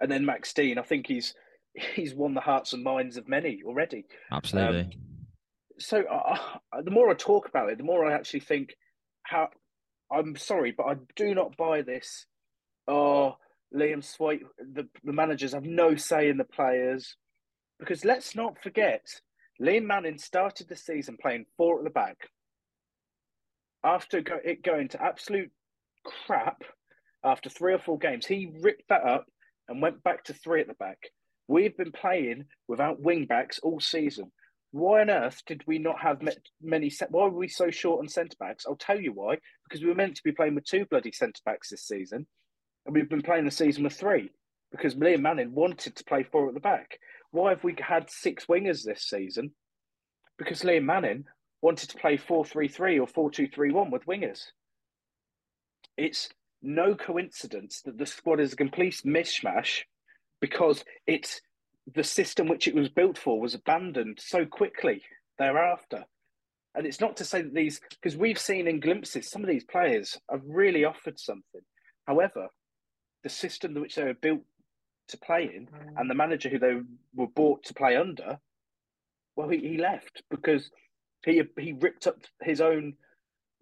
and 0.00 0.10
then 0.10 0.24
Max 0.24 0.52
Dean, 0.52 0.78
I 0.78 0.82
think 0.82 1.06
he's 1.06 1.34
he's 1.74 2.14
won 2.14 2.34
the 2.34 2.40
hearts 2.40 2.72
and 2.72 2.82
minds 2.82 3.16
of 3.16 3.28
many 3.28 3.62
already. 3.64 4.04
Absolutely. 4.32 4.80
Um, 4.80 4.90
so 5.78 6.02
uh, 6.10 6.36
uh, 6.72 6.82
the 6.82 6.90
more 6.90 7.10
I 7.10 7.14
talk 7.14 7.48
about 7.48 7.70
it, 7.70 7.78
the 7.78 7.84
more 7.84 8.04
I 8.04 8.14
actually 8.14 8.40
think 8.40 8.74
how 9.22 9.48
I'm 10.12 10.36
sorry, 10.36 10.72
but 10.76 10.86
I 10.86 10.96
do 11.16 11.34
not 11.34 11.56
buy 11.56 11.82
this. 11.82 12.26
Oh, 12.86 13.36
Liam 13.74 14.02
Sweet, 14.02 14.42
the, 14.58 14.88
the 15.04 15.12
managers 15.12 15.52
have 15.52 15.64
no 15.64 15.94
say 15.96 16.28
in 16.28 16.38
the 16.38 16.44
players. 16.44 17.16
Because 17.78 18.04
let's 18.04 18.34
not 18.34 18.60
forget, 18.62 19.06
Liam 19.60 19.84
Manning 19.84 20.18
started 20.18 20.68
the 20.68 20.76
season 20.76 21.16
playing 21.20 21.46
four 21.56 21.78
at 21.78 21.84
the 21.84 21.90
back. 21.90 22.16
After 23.84 24.20
go, 24.20 24.38
it 24.44 24.64
going 24.64 24.88
to 24.88 25.02
absolute 25.02 25.50
crap 26.04 26.62
after 27.24 27.48
three 27.48 27.74
or 27.74 27.78
four 27.78 27.98
games, 27.98 28.26
he 28.26 28.52
ripped 28.60 28.88
that 28.88 29.04
up 29.04 29.26
and 29.68 29.82
went 29.82 30.02
back 30.02 30.24
to 30.24 30.32
three 30.32 30.60
at 30.60 30.66
the 30.66 30.74
back. 30.74 30.98
We've 31.48 31.76
been 31.76 31.92
playing 31.92 32.44
without 32.68 33.00
wing 33.00 33.24
backs 33.24 33.58
all 33.62 33.80
season. 33.80 34.30
Why 34.70 35.00
on 35.00 35.10
earth 35.10 35.42
did 35.46 35.64
we 35.66 35.78
not 35.78 36.00
have 36.00 36.22
many? 36.62 36.92
Why 37.08 37.24
were 37.24 37.30
we 37.30 37.48
so 37.48 37.70
short 37.70 38.00
on 38.00 38.08
centre 38.08 38.36
backs? 38.38 38.66
I'll 38.66 38.76
tell 38.76 39.00
you 39.00 39.12
why. 39.12 39.38
Because 39.64 39.82
we 39.82 39.88
were 39.88 39.94
meant 39.94 40.16
to 40.16 40.22
be 40.22 40.32
playing 40.32 40.54
with 40.54 40.66
two 40.66 40.84
bloody 40.90 41.10
centre 41.10 41.40
backs 41.44 41.70
this 41.70 41.86
season, 41.86 42.26
and 42.84 42.94
we've 42.94 43.08
been 43.08 43.22
playing 43.22 43.46
the 43.46 43.50
season 43.50 43.84
with 43.84 43.94
three 43.94 44.30
because 44.70 44.94
Liam 44.94 45.22
Manning 45.22 45.54
wanted 45.54 45.96
to 45.96 46.04
play 46.04 46.22
four 46.22 46.48
at 46.48 46.54
the 46.54 46.60
back. 46.60 46.98
Why 47.30 47.50
have 47.50 47.64
we 47.64 47.74
had 47.80 48.10
six 48.10 48.44
wingers 48.44 48.84
this 48.84 49.02
season? 49.04 49.52
Because 50.36 50.60
Liam 50.60 50.84
Manning 50.84 51.24
wanted 51.60 51.90
to 51.90 51.98
play 51.98 52.16
4 52.16 52.44
3 52.44 52.68
3 52.68 52.98
or 52.98 53.06
4 53.06 53.30
2 53.30 53.48
3 53.48 53.72
1 53.72 53.90
with 53.90 54.06
wingers. 54.06 54.44
It's 55.96 56.28
no 56.62 56.94
coincidence 56.94 57.82
that 57.84 57.98
the 57.98 58.06
squad 58.06 58.40
is 58.40 58.52
a 58.52 58.56
complete 58.56 59.02
mishmash 59.04 59.82
because 60.40 60.84
it's 61.06 61.40
the 61.94 62.04
system 62.04 62.48
which 62.48 62.68
it 62.68 62.74
was 62.74 62.88
built 62.88 63.18
for 63.18 63.40
was 63.40 63.54
abandoned 63.54 64.18
so 64.20 64.44
quickly 64.44 65.02
thereafter. 65.38 66.04
And 66.74 66.86
it's 66.86 67.00
not 67.00 67.16
to 67.16 67.24
say 67.24 67.42
that 67.42 67.54
these, 67.54 67.80
because 67.90 68.16
we've 68.16 68.38
seen 68.38 68.68
in 68.68 68.80
glimpses, 68.80 69.30
some 69.30 69.42
of 69.42 69.48
these 69.48 69.64
players 69.64 70.18
have 70.30 70.42
really 70.46 70.84
offered 70.84 71.18
something. 71.18 71.62
However, 72.06 72.48
the 73.22 73.30
system 73.30 73.74
which 73.74 73.94
they 73.94 74.04
were 74.04 74.14
built 74.14 74.42
to 75.08 75.18
play 75.18 75.44
in 75.44 75.66
mm. 75.66 75.94
and 75.96 76.08
the 76.08 76.14
manager 76.14 76.48
who 76.48 76.58
they 76.58 76.76
were 77.14 77.26
bought 77.28 77.64
to 77.64 77.74
play 77.74 77.96
under, 77.96 78.38
well, 79.34 79.48
he, 79.48 79.58
he 79.58 79.78
left 79.78 80.22
because 80.30 80.70
he 81.24 81.42
he 81.58 81.72
ripped 81.72 82.06
up 82.06 82.18
his 82.42 82.60
own 82.60 82.94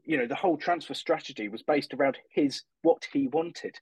you 0.05 0.17
know 0.17 0.27
the 0.27 0.35
whole 0.35 0.57
transfer 0.57 0.95
strategy 0.95 1.49
was 1.49 1.63
based 1.63 1.95
around 1.95 2.19
his 2.31 2.63
what 2.83 3.07
he 3.13 3.29
wanted 3.29 3.77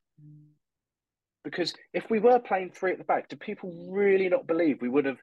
because 1.44 1.74
if 1.92 2.08
we 2.10 2.18
were 2.18 2.38
playing 2.38 2.70
three 2.70 2.92
at 2.92 2.98
the 2.98 3.04
back 3.04 3.28
do 3.28 3.36
people 3.36 3.88
really 3.90 4.28
not 4.28 4.46
believe 4.46 4.80
we 4.80 4.88
would 4.88 5.04
have 5.04 5.20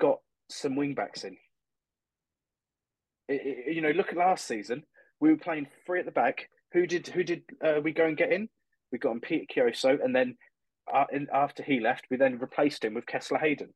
got 0.00 0.18
some 0.48 0.76
wing 0.76 0.94
backs 0.94 1.24
in? 1.24 1.36
It, 3.28 3.40
it, 3.44 3.74
you 3.74 3.80
know 3.80 3.90
look 3.90 4.10
at 4.10 4.16
last 4.16 4.46
season. 4.46 4.84
We 5.20 5.30
were 5.30 5.38
playing 5.38 5.68
three 5.86 6.00
at 6.00 6.06
the 6.06 6.12
back. 6.12 6.48
Who 6.72 6.86
did 6.86 7.06
who 7.08 7.24
did 7.24 7.42
uh, 7.64 7.80
we 7.82 7.92
go 7.92 8.06
and 8.06 8.16
get 8.16 8.32
in? 8.32 8.48
We 8.92 8.98
got 8.98 9.10
on 9.10 9.20
Peter 9.20 9.46
Kioso 9.52 9.98
and 10.02 10.14
then 10.14 10.36
uh, 10.92 11.04
in, 11.12 11.26
after 11.32 11.62
he 11.62 11.80
left 11.80 12.06
we 12.10 12.16
then 12.16 12.38
replaced 12.38 12.84
him 12.84 12.94
with 12.94 13.06
Kesler-Hayden. 13.06 13.72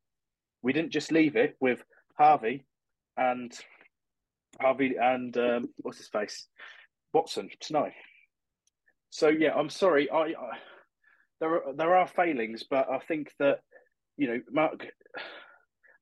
We 0.63 0.73
didn't 0.73 0.93
just 0.93 1.13
leave 1.13 1.37
it 1.37 1.57
with 1.61 1.83
Harvey 2.19 2.67
and 3.17 3.53
Harvey 4.61 4.97
and 5.01 5.37
um, 5.37 5.69
what's 5.79 5.99
his 5.99 6.09
face, 6.09 6.47
Watson 7.13 7.49
tonight. 7.61 7.93
So 9.11 9.29
yeah, 9.29 9.55
I'm 9.55 9.71
sorry. 9.71 10.11
I, 10.11 10.19
I 10.19 10.59
there 11.41 11.55
are 11.55 11.75
there 11.75 11.97
are 11.97 12.07
failings, 12.07 12.65
but 12.69 12.89
I 12.91 12.99
think 12.99 13.33
that 13.39 13.61
you 14.17 14.29
know 14.29 14.41
Mark 14.51 14.87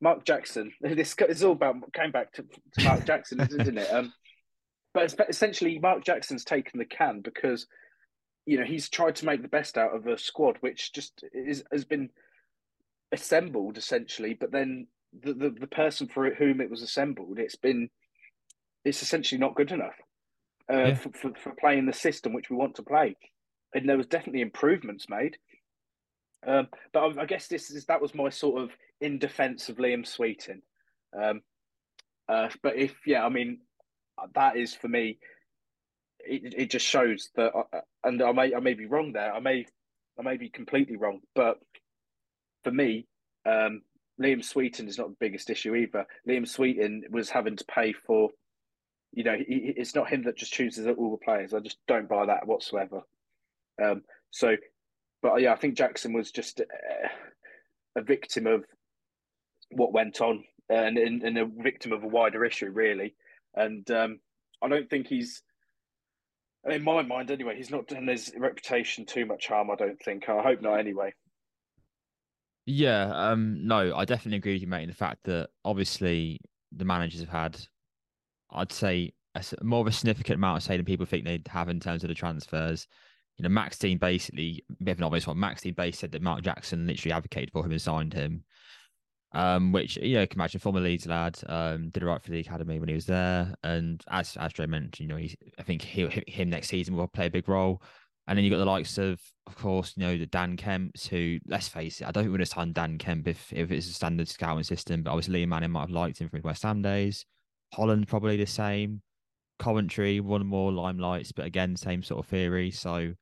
Mark 0.01 0.25
Jackson. 0.25 0.73
This 0.81 1.15
is 1.29 1.45
all 1.45 1.53
about 1.53 1.93
came 1.93 2.13
back 2.13 2.33
to, 2.35 2.43
to 2.43 2.85
Mark 2.85 3.05
Jackson, 3.07 3.41
isn't 3.41 3.79
it? 3.79 3.93
Um, 3.93 4.13
but 4.95 5.15
essentially, 5.29 5.79
Mark 5.79 6.05
Jackson's 6.05 6.45
taken 6.45 6.79
the 6.79 6.85
can 6.85 7.21
because 7.21 7.67
you 8.47 8.59
know 8.59 8.65
he's 8.65 8.89
tried 8.89 9.17
to 9.17 9.27
make 9.27 9.43
the 9.43 9.49
best 9.49 9.77
out 9.77 9.95
of 9.95 10.07
a 10.07 10.19
squad 10.19 10.57
which 10.61 10.93
just 10.93 11.25
is 11.33 11.63
has 11.73 11.85
been 11.85 12.11
assembled 13.13 13.79
essentially, 13.79 14.35
but 14.35 14.53
then 14.53 14.87
the, 15.23 15.33
the, 15.33 15.51
the 15.61 15.67
person 15.67 16.09
for 16.09 16.35
whom 16.35 16.61
it 16.61 16.71
was 16.71 16.83
assembled, 16.83 17.39
it's 17.39 17.57
been 17.57 17.89
it's 18.85 19.03
essentially 19.03 19.39
not 19.39 19.55
good 19.55 19.73
enough 19.73 19.97
uh, 20.73 20.77
yeah. 20.77 20.95
for, 20.95 21.11
for, 21.13 21.33
for, 21.43 21.55
playing 21.59 21.87
the 21.87 21.93
system 21.93 22.33
which 22.33 22.51
we 22.51 22.57
want 22.57 22.75
to 22.77 22.83
play. 22.83 23.17
And 23.77 23.87
there 23.87 23.99
was 23.99 24.07
definitely 24.07 24.41
improvements 24.41 25.07
made. 25.09 25.37
Um, 26.47 26.69
but 26.93 27.01
I, 27.01 27.23
I, 27.23 27.27
guess 27.27 27.47
this 27.47 27.71
is 27.71 27.85
that 27.87 28.01
was 28.01 28.15
my 28.15 28.31
sort 28.31 28.63
of 28.63 28.71
in 29.03 29.19
defence 29.19 29.69
of 29.69 29.77
Liam 29.77 30.07
Sweeting. 30.07 30.63
Um, 31.21 31.43
uh, 32.27 32.49
but 32.63 32.77
if 32.77 32.95
yeah, 33.07 33.25
I 33.25 33.29
mean 33.29 33.59
that 34.35 34.57
is 34.57 34.75
for 34.75 34.89
me. 34.89 35.19
It, 36.21 36.55
it 36.57 36.71
just 36.71 36.87
shows 36.87 37.29
that, 37.37 37.53
uh, 37.55 37.81
and 38.03 38.21
I 38.23 38.33
may 38.33 38.55
I 38.55 38.61
may 38.61 38.75
be 38.75 38.87
wrong 38.87 39.13
there. 39.13 39.33
I 39.33 39.41
may 39.41 39.67
I 40.19 40.23
may 40.23 40.39
be 40.39 40.49
completely 40.49 40.97
wrong, 40.97 41.21
but 41.35 41.59
for 42.65 42.71
me, 42.71 43.07
um, 43.45 43.83
Liam 44.21 44.43
Sweeting 44.43 44.89
is 44.89 44.99
not 44.99 45.11
the 45.11 45.17
biggest 45.21 45.51
issue 45.51 45.75
either. 45.75 46.07
Liam 46.27 46.49
Sweeting 46.49 47.05
was 47.11 47.29
having 47.29 47.57
to 47.57 47.65
pay 47.67 47.93
for 47.93 48.31
you 49.13 49.25
know, 49.25 49.37
it's 49.39 49.95
not 49.95 50.11
him 50.11 50.25
that 50.25 50.37
just 50.37 50.53
chooses 50.53 50.87
all 50.87 51.11
the 51.11 51.25
players. 51.25 51.55
I 51.55 51.61
just 51.61 51.79
don't 51.89 52.09
buy 52.09 52.27
that 52.27 52.47
whatsoever. 52.47 53.01
Um, 53.83 54.03
so, 54.31 54.57
but 55.23 55.41
yeah, 55.41 55.53
I 55.53 55.57
think 55.57 55.77
Jackson 55.77 56.13
was 56.13 56.31
just 56.31 56.61
a, 56.61 56.65
a 57.99 58.03
victim 58.03 58.47
of 58.47 58.65
what 59.71 59.93
went 59.93 60.21
on 60.21 60.45
and, 60.69 60.99
and, 60.99 61.23
and, 61.23 61.39
a 61.39 61.47
victim 61.47 61.93
of 61.93 62.05
a 62.05 62.09
wider 62.09 62.45
issue, 62.45 62.71
really. 62.71 63.15
And 63.55 63.89
um, 63.91 64.21
I 64.63 64.69
don't 64.69 64.89
think 64.89 65.07
he's, 65.07 65.43
in 66.69 66.83
my 66.83 67.03
mind 67.03 67.31
anyway, 67.31 67.57
he's 67.57 67.71
not 67.71 67.87
done 67.87 68.07
his 68.07 68.33
reputation 68.37 69.07
too 69.07 69.27
much 69.27 69.47
harm. 69.47 69.71
I 69.71 69.77
don't 69.77 70.01
think. 70.03 70.29
I 70.29 70.43
hope 70.43 70.63
not. 70.63 70.81
Anyway. 70.81 71.15
Yeah. 72.65 73.13
Um. 73.15 73.67
No, 73.67 73.95
I 73.97 74.05
definitely 74.05 74.39
agree 74.39 74.55
with 74.55 74.63
you, 74.63 74.69
mate. 74.69 74.83
In 74.83 74.89
the 74.89 74.95
fact 74.95 75.21
that 75.25 75.51
obviously 75.65 76.41
the 76.73 76.85
managers 76.85 77.21
have 77.21 77.29
had 77.29 77.57
I'd 78.51 78.73
say 78.73 79.13
a, 79.35 79.45
more 79.63 79.81
of 79.81 79.87
a 79.87 79.93
significant 79.93 80.37
amount 80.37 80.59
of 80.59 80.63
say 80.63 80.77
than 80.77 80.87
people 80.87 81.07
think 81.07 81.25
they'd 81.25 81.47
have 81.49 81.69
in 81.69 81.81
terms 81.81 82.05
of 82.05 82.09
the 82.09 82.15
transfers. 82.15 82.87
You 83.37 83.43
know, 83.43 83.49
Max 83.49 83.79
Dean 83.79 83.99
basically, 83.99 84.65
bit 84.83 84.93
of 84.93 84.99
an 84.99 85.05
obvious 85.05 85.27
one. 85.27 85.39
Max 85.39 85.63
Dean 85.63 85.75
basically 85.75 85.99
said 85.99 86.13
that 86.13 86.23
Mark 86.23 86.43
Jackson 86.43 86.87
literally 86.87 87.13
advocated 87.13 87.51
for 87.53 87.65
him 87.65 87.73
and 87.73 87.83
signed 87.83 88.15
him. 88.15 88.45
Um, 89.33 89.73
which 89.73 89.97
you 89.99 90.15
know, 90.15 90.23
you 90.23 90.27
can 90.27 90.39
imagine 90.39 90.61
former 90.61 90.81
Leeds 90.81 91.07
lad, 91.07 91.39
um, 91.47 91.91
did 91.91 92.03
it 92.03 92.07
right 92.07 92.23
for 92.23 92.31
the 92.31 92.41
academy 92.41 92.79
when 92.79 92.89
he 92.89 92.95
was 92.95 93.05
there, 93.05 93.55
and 93.63 94.03
as 94.09 94.37
as 94.39 94.55
Joe 94.55 94.67
mentioned, 94.67 95.01
you 95.01 95.09
know, 95.09 95.17
he's 95.21 95.37
I 95.59 95.63
think 95.63 95.83
he 95.83 96.09
him 96.27 96.49
next 96.49 96.69
season 96.69 96.97
will 96.97 97.09
play 97.09 97.27
a 97.27 97.31
big 97.31 97.49
role. 97.49 97.83
And 98.29 98.37
then 98.37 98.45
you 98.45 98.51
got 98.51 98.59
the 98.59 98.65
likes 98.65 98.99
of, 98.99 99.21
of 99.47 99.57
course, 99.57 99.93
you 99.97 100.03
know, 100.03 100.19
the 100.19 100.27
Dan 100.27 100.57
Kemps, 100.57 101.07
who, 101.07 101.39
let's 101.47 101.69
face 101.69 102.01
it, 102.01 102.09
I 102.09 102.11
don't 102.11 102.25
think 102.25 102.33
we're 102.33 102.39
going 102.39 102.47
to 102.47 102.53
sign 102.53 102.73
Dan 102.73 102.99
Kemp 102.99 103.29
if, 103.29 103.53
if 103.53 103.71
it's 103.71 103.89
a 103.89 103.93
standard 103.93 104.29
scouting 104.29 104.65
system, 104.65 105.05
but 105.05 105.13
obviously 105.13 105.45
Liam 105.45 105.49
Manning 105.49 105.71
might 105.71 105.83
have 105.83 105.91
liked 105.91 106.19
him 106.19 106.29
from 106.29 106.39
his 106.39 106.45
West 106.45 106.65
Ham 106.65 106.83
days. 106.83 107.25
Holland 107.73 108.09
probably 108.09 108.37
the 108.37 108.47
same. 108.47 109.01
Coventry 109.61 110.19
one 110.19 110.45
more 110.45 110.73
limelights, 110.73 111.33
but 111.37 111.47
again, 111.47 111.77
same 111.77 112.03
sort 112.03 112.25
of 112.25 112.29
theory. 112.29 112.73
So 112.73 113.13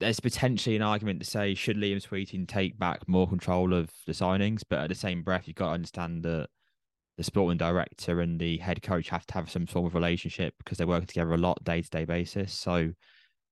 there's 0.00 0.20
potentially 0.20 0.76
an 0.76 0.82
argument 0.82 1.20
to 1.20 1.26
say 1.26 1.54
should 1.54 1.76
Liam 1.76 2.02
Sweeting 2.02 2.46
take 2.46 2.78
back 2.78 3.08
more 3.08 3.28
control 3.28 3.72
of 3.72 3.90
the 4.06 4.12
signings, 4.12 4.62
but 4.68 4.80
at 4.80 4.88
the 4.88 4.94
same 4.94 5.22
breath, 5.22 5.46
you've 5.46 5.56
got 5.56 5.68
to 5.68 5.74
understand 5.74 6.22
that 6.24 6.48
the 7.16 7.24
sporting 7.24 7.56
director 7.56 8.20
and 8.20 8.38
the 8.38 8.58
head 8.58 8.82
coach 8.82 9.08
have 9.08 9.26
to 9.26 9.34
have 9.34 9.50
some 9.50 9.66
sort 9.66 9.86
of 9.86 9.94
relationship 9.94 10.54
because 10.58 10.76
they're 10.76 10.86
working 10.86 11.06
together 11.06 11.32
a 11.32 11.38
lot 11.38 11.62
day 11.64 11.80
to 11.80 11.88
day 11.88 12.04
basis. 12.04 12.52
So 12.52 12.92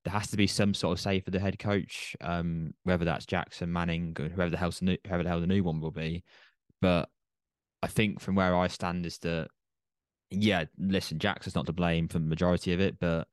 there 0.04 0.12
has 0.12 0.30
to 0.30 0.36
be 0.36 0.46
some 0.46 0.74
sort 0.74 0.92
of 0.92 1.00
say 1.00 1.20
for 1.20 1.30
the 1.30 1.40
head 1.40 1.58
coach, 1.58 2.14
um, 2.20 2.74
whether 2.82 3.06
that's 3.06 3.24
Jackson, 3.24 3.72
Manning, 3.72 4.14
or 4.20 4.28
whoever 4.28 4.50
the 4.50 4.58
hell 4.58 4.70
the 4.70 4.84
new, 4.84 4.96
whoever 5.06 5.22
the 5.22 5.30
hell 5.30 5.40
the 5.40 5.46
new 5.46 5.64
one 5.64 5.80
will 5.80 5.90
be. 5.90 6.24
But 6.82 7.08
I 7.82 7.86
think 7.86 8.20
from 8.20 8.34
where 8.34 8.54
I 8.54 8.66
stand 8.66 9.06
is 9.06 9.18
that 9.18 9.48
yeah, 10.30 10.64
listen, 10.78 11.18
Jackson's 11.18 11.54
not 11.54 11.66
to 11.66 11.72
blame 11.72 12.08
for 12.08 12.18
the 12.18 12.26
majority 12.26 12.74
of 12.74 12.80
it, 12.80 12.98
but 13.00 13.28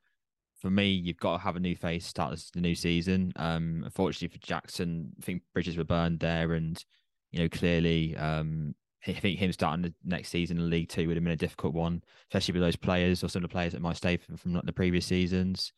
for 0.62 0.70
me, 0.70 0.90
you've 0.90 1.18
got 1.18 1.38
to 1.38 1.44
have 1.44 1.56
a 1.56 1.60
new 1.60 1.76
face 1.76 2.06
start 2.06 2.40
the 2.54 2.62
new 2.62 2.76
season. 2.76 3.34
Um, 3.36 3.82
unfortunately 3.84 4.28
for 4.28 4.46
Jackson, 4.46 5.12
I 5.20 5.26
think 5.26 5.42
bridges 5.54 5.76
were 5.76 5.84
burned 5.84 6.20
there, 6.20 6.54
and 6.54 6.84
you 7.32 7.40
know 7.40 7.50
clearly, 7.50 8.16
um, 8.16 8.76
I 9.08 9.14
think 9.14 9.40
him 9.40 9.52
starting 9.52 9.82
the 9.82 9.94
next 10.06 10.30
season 10.30 10.58
in 10.58 10.70
League 10.70 10.90
Two 10.90 11.08
would 11.08 11.18
have 11.18 11.24
been 11.24 11.34
a 11.34 11.38
difficult 11.38 11.74
one, 11.74 12.04
especially 12.30 12.54
with 12.54 12.62
those 12.62 12.76
players 12.76 13.24
or 13.24 13.28
some 13.28 13.44
of 13.44 13.50
the 13.50 13.54
players 13.54 13.74
that 13.74 13.82
might 13.82 13.98
stay 13.98 14.18
from, 14.18 14.38
from 14.38 14.62
the 14.64 14.74
previous 14.74 15.06
seasons. 15.06 15.74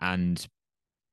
And 0.00 0.44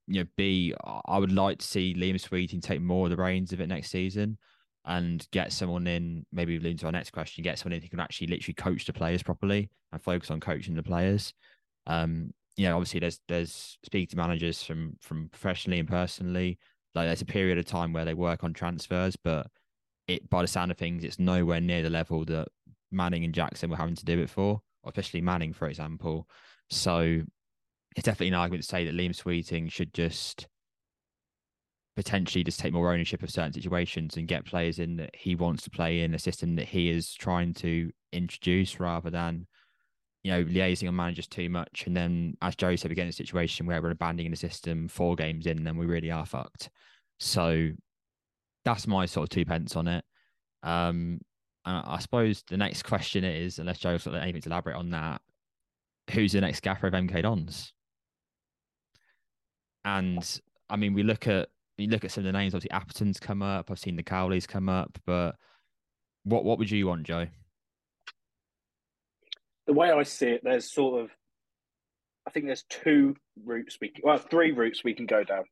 you 0.08 0.20
know, 0.20 0.28
B, 0.36 0.74
I 1.06 1.18
would 1.18 1.32
like 1.32 1.58
to 1.58 1.66
see 1.66 1.94
Liam 1.94 2.20
Sweeting 2.20 2.60
take 2.60 2.80
more 2.80 3.06
of 3.06 3.10
the 3.10 3.16
reins 3.16 3.52
of 3.52 3.60
it 3.60 3.68
next 3.68 3.90
season 3.90 4.38
and 4.84 5.26
get 5.30 5.52
someone 5.52 5.86
in, 5.86 6.26
maybe 6.32 6.58
leading 6.58 6.76
to 6.78 6.86
our 6.86 6.92
next 6.92 7.10
question, 7.10 7.42
get 7.44 7.58
someone 7.58 7.76
in 7.76 7.82
who 7.82 7.88
can 7.88 8.00
actually 8.00 8.26
literally 8.26 8.54
coach 8.54 8.84
the 8.84 8.92
players 8.92 9.22
properly 9.22 9.70
and 9.92 10.02
focus 10.02 10.30
on 10.30 10.40
coaching 10.40 10.74
the 10.74 10.82
players. 10.82 11.32
Um, 11.86 12.34
you 12.56 12.68
know, 12.68 12.76
obviously 12.76 13.00
there's 13.00 13.20
there's 13.28 13.78
speaking 13.84 14.08
to 14.08 14.16
managers 14.16 14.62
from 14.62 14.96
from 15.00 15.28
professionally 15.30 15.78
and 15.78 15.88
personally. 15.88 16.58
Like 16.94 17.06
there's 17.06 17.22
a 17.22 17.26
period 17.26 17.58
of 17.58 17.66
time 17.66 17.92
where 17.92 18.04
they 18.04 18.14
work 18.14 18.44
on 18.44 18.52
transfers, 18.52 19.16
but 19.16 19.48
it 20.06 20.28
by 20.30 20.42
the 20.42 20.48
sound 20.48 20.70
of 20.70 20.78
things, 20.78 21.04
it's 21.04 21.18
nowhere 21.18 21.60
near 21.60 21.82
the 21.82 21.90
level 21.90 22.24
that 22.26 22.48
Manning 22.92 23.24
and 23.24 23.34
Jackson 23.34 23.70
were 23.70 23.76
having 23.76 23.96
to 23.96 24.04
do 24.04 24.20
it 24.20 24.30
for, 24.30 24.60
especially 24.86 25.20
Manning, 25.20 25.52
for 25.52 25.68
example. 25.68 26.28
So 26.70 27.22
it's 27.96 28.04
definitely 28.04 28.28
an 28.28 28.34
argument 28.34 28.62
to 28.62 28.68
say 28.68 28.84
that 28.84 28.94
Liam 28.94 29.14
Sweeting 29.14 29.68
should 29.68 29.92
just 29.92 30.46
potentially 31.96 32.42
just 32.42 32.58
take 32.58 32.72
more 32.72 32.92
ownership 32.92 33.22
of 33.22 33.30
certain 33.30 33.52
situations 33.52 34.16
and 34.16 34.26
get 34.26 34.44
players 34.44 34.78
in 34.78 34.96
that 34.96 35.14
he 35.14 35.34
wants 35.36 35.62
to 35.62 35.70
play 35.70 36.00
in 36.00 36.14
a 36.14 36.18
system 36.18 36.56
that 36.56 36.68
he 36.68 36.90
is 36.90 37.14
trying 37.14 37.54
to 37.54 37.90
introduce 38.12 38.80
rather 38.80 39.10
than 39.10 39.46
you 40.24 40.32
know 40.32 40.44
liaising 40.44 40.88
on 40.88 40.96
managers 40.96 41.26
too 41.26 41.48
much 41.48 41.84
and 41.86 41.96
then 41.96 42.36
as 42.42 42.56
Joe 42.56 42.74
said 42.74 42.90
we 42.90 42.94
get 42.94 43.02
in 43.02 43.08
a 43.08 43.12
situation 43.12 43.66
where 43.66 43.80
we're 43.80 43.90
abandoning 43.90 44.30
the 44.30 44.36
system 44.36 44.88
four 44.88 45.14
games 45.14 45.46
in 45.46 45.58
and 45.58 45.66
then 45.66 45.76
we 45.76 45.86
really 45.86 46.10
are 46.10 46.26
fucked 46.26 46.70
so 47.20 47.70
that's 48.64 48.86
my 48.86 49.06
sort 49.06 49.24
of 49.24 49.28
two 49.28 49.44
pence 49.44 49.76
on 49.76 49.86
it 49.86 50.04
um 50.62 51.20
and 51.66 51.82
I 51.86 51.98
suppose 51.98 52.42
the 52.48 52.56
next 52.56 52.82
question 52.82 53.22
is 53.22 53.58
unless 53.58 53.78
Joe's 53.78 54.04
got 54.04 54.14
anything 54.14 54.42
to 54.42 54.48
elaborate 54.48 54.76
on 54.76 54.90
that 54.90 55.20
who's 56.10 56.32
the 56.32 56.40
next 56.40 56.60
gaffer 56.60 56.88
of 56.88 56.94
MK 56.94 57.22
Dons 57.22 57.72
and 59.84 60.40
I 60.68 60.76
mean 60.76 60.94
we 60.94 61.02
look 61.02 61.28
at 61.28 61.48
you 61.76 61.88
look 61.88 62.04
at 62.04 62.12
some 62.12 62.22
of 62.22 62.26
the 62.26 62.38
names, 62.38 62.54
obviously 62.54 62.70
Appleton's 62.70 63.20
come 63.20 63.42
up. 63.42 63.70
I've 63.70 63.78
seen 63.78 63.96
the 63.96 64.02
Cowleys 64.02 64.46
come 64.46 64.68
up, 64.68 64.98
but 65.04 65.36
what 66.24 66.44
what 66.44 66.58
would 66.58 66.70
you 66.70 66.86
want, 66.86 67.04
Joe? 67.04 67.26
The 69.66 69.72
way 69.72 69.90
I 69.90 70.02
see 70.02 70.28
it, 70.28 70.42
there's 70.44 70.72
sort 70.72 71.02
of, 71.02 71.10
I 72.26 72.30
think 72.30 72.46
there's 72.46 72.64
two 72.68 73.16
routes 73.44 73.78
we 73.80 73.92
well, 74.02 74.18
three 74.18 74.52
routes 74.52 74.84
we 74.84 74.94
can 74.94 75.06
go 75.06 75.24
down. 75.24 75.44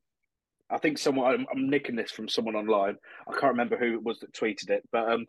I 0.70 0.78
think 0.78 0.98
someone 0.98 1.32
I'm, 1.32 1.46
I'm 1.52 1.70
nicking 1.70 1.96
this 1.96 2.10
from 2.10 2.28
someone 2.28 2.56
online. 2.56 2.96
I 3.28 3.32
can't 3.32 3.52
remember 3.52 3.76
who 3.76 3.94
it 3.94 4.02
was 4.02 4.20
that 4.20 4.32
tweeted 4.32 4.70
it, 4.70 4.82
but 4.90 5.10
um, 5.10 5.26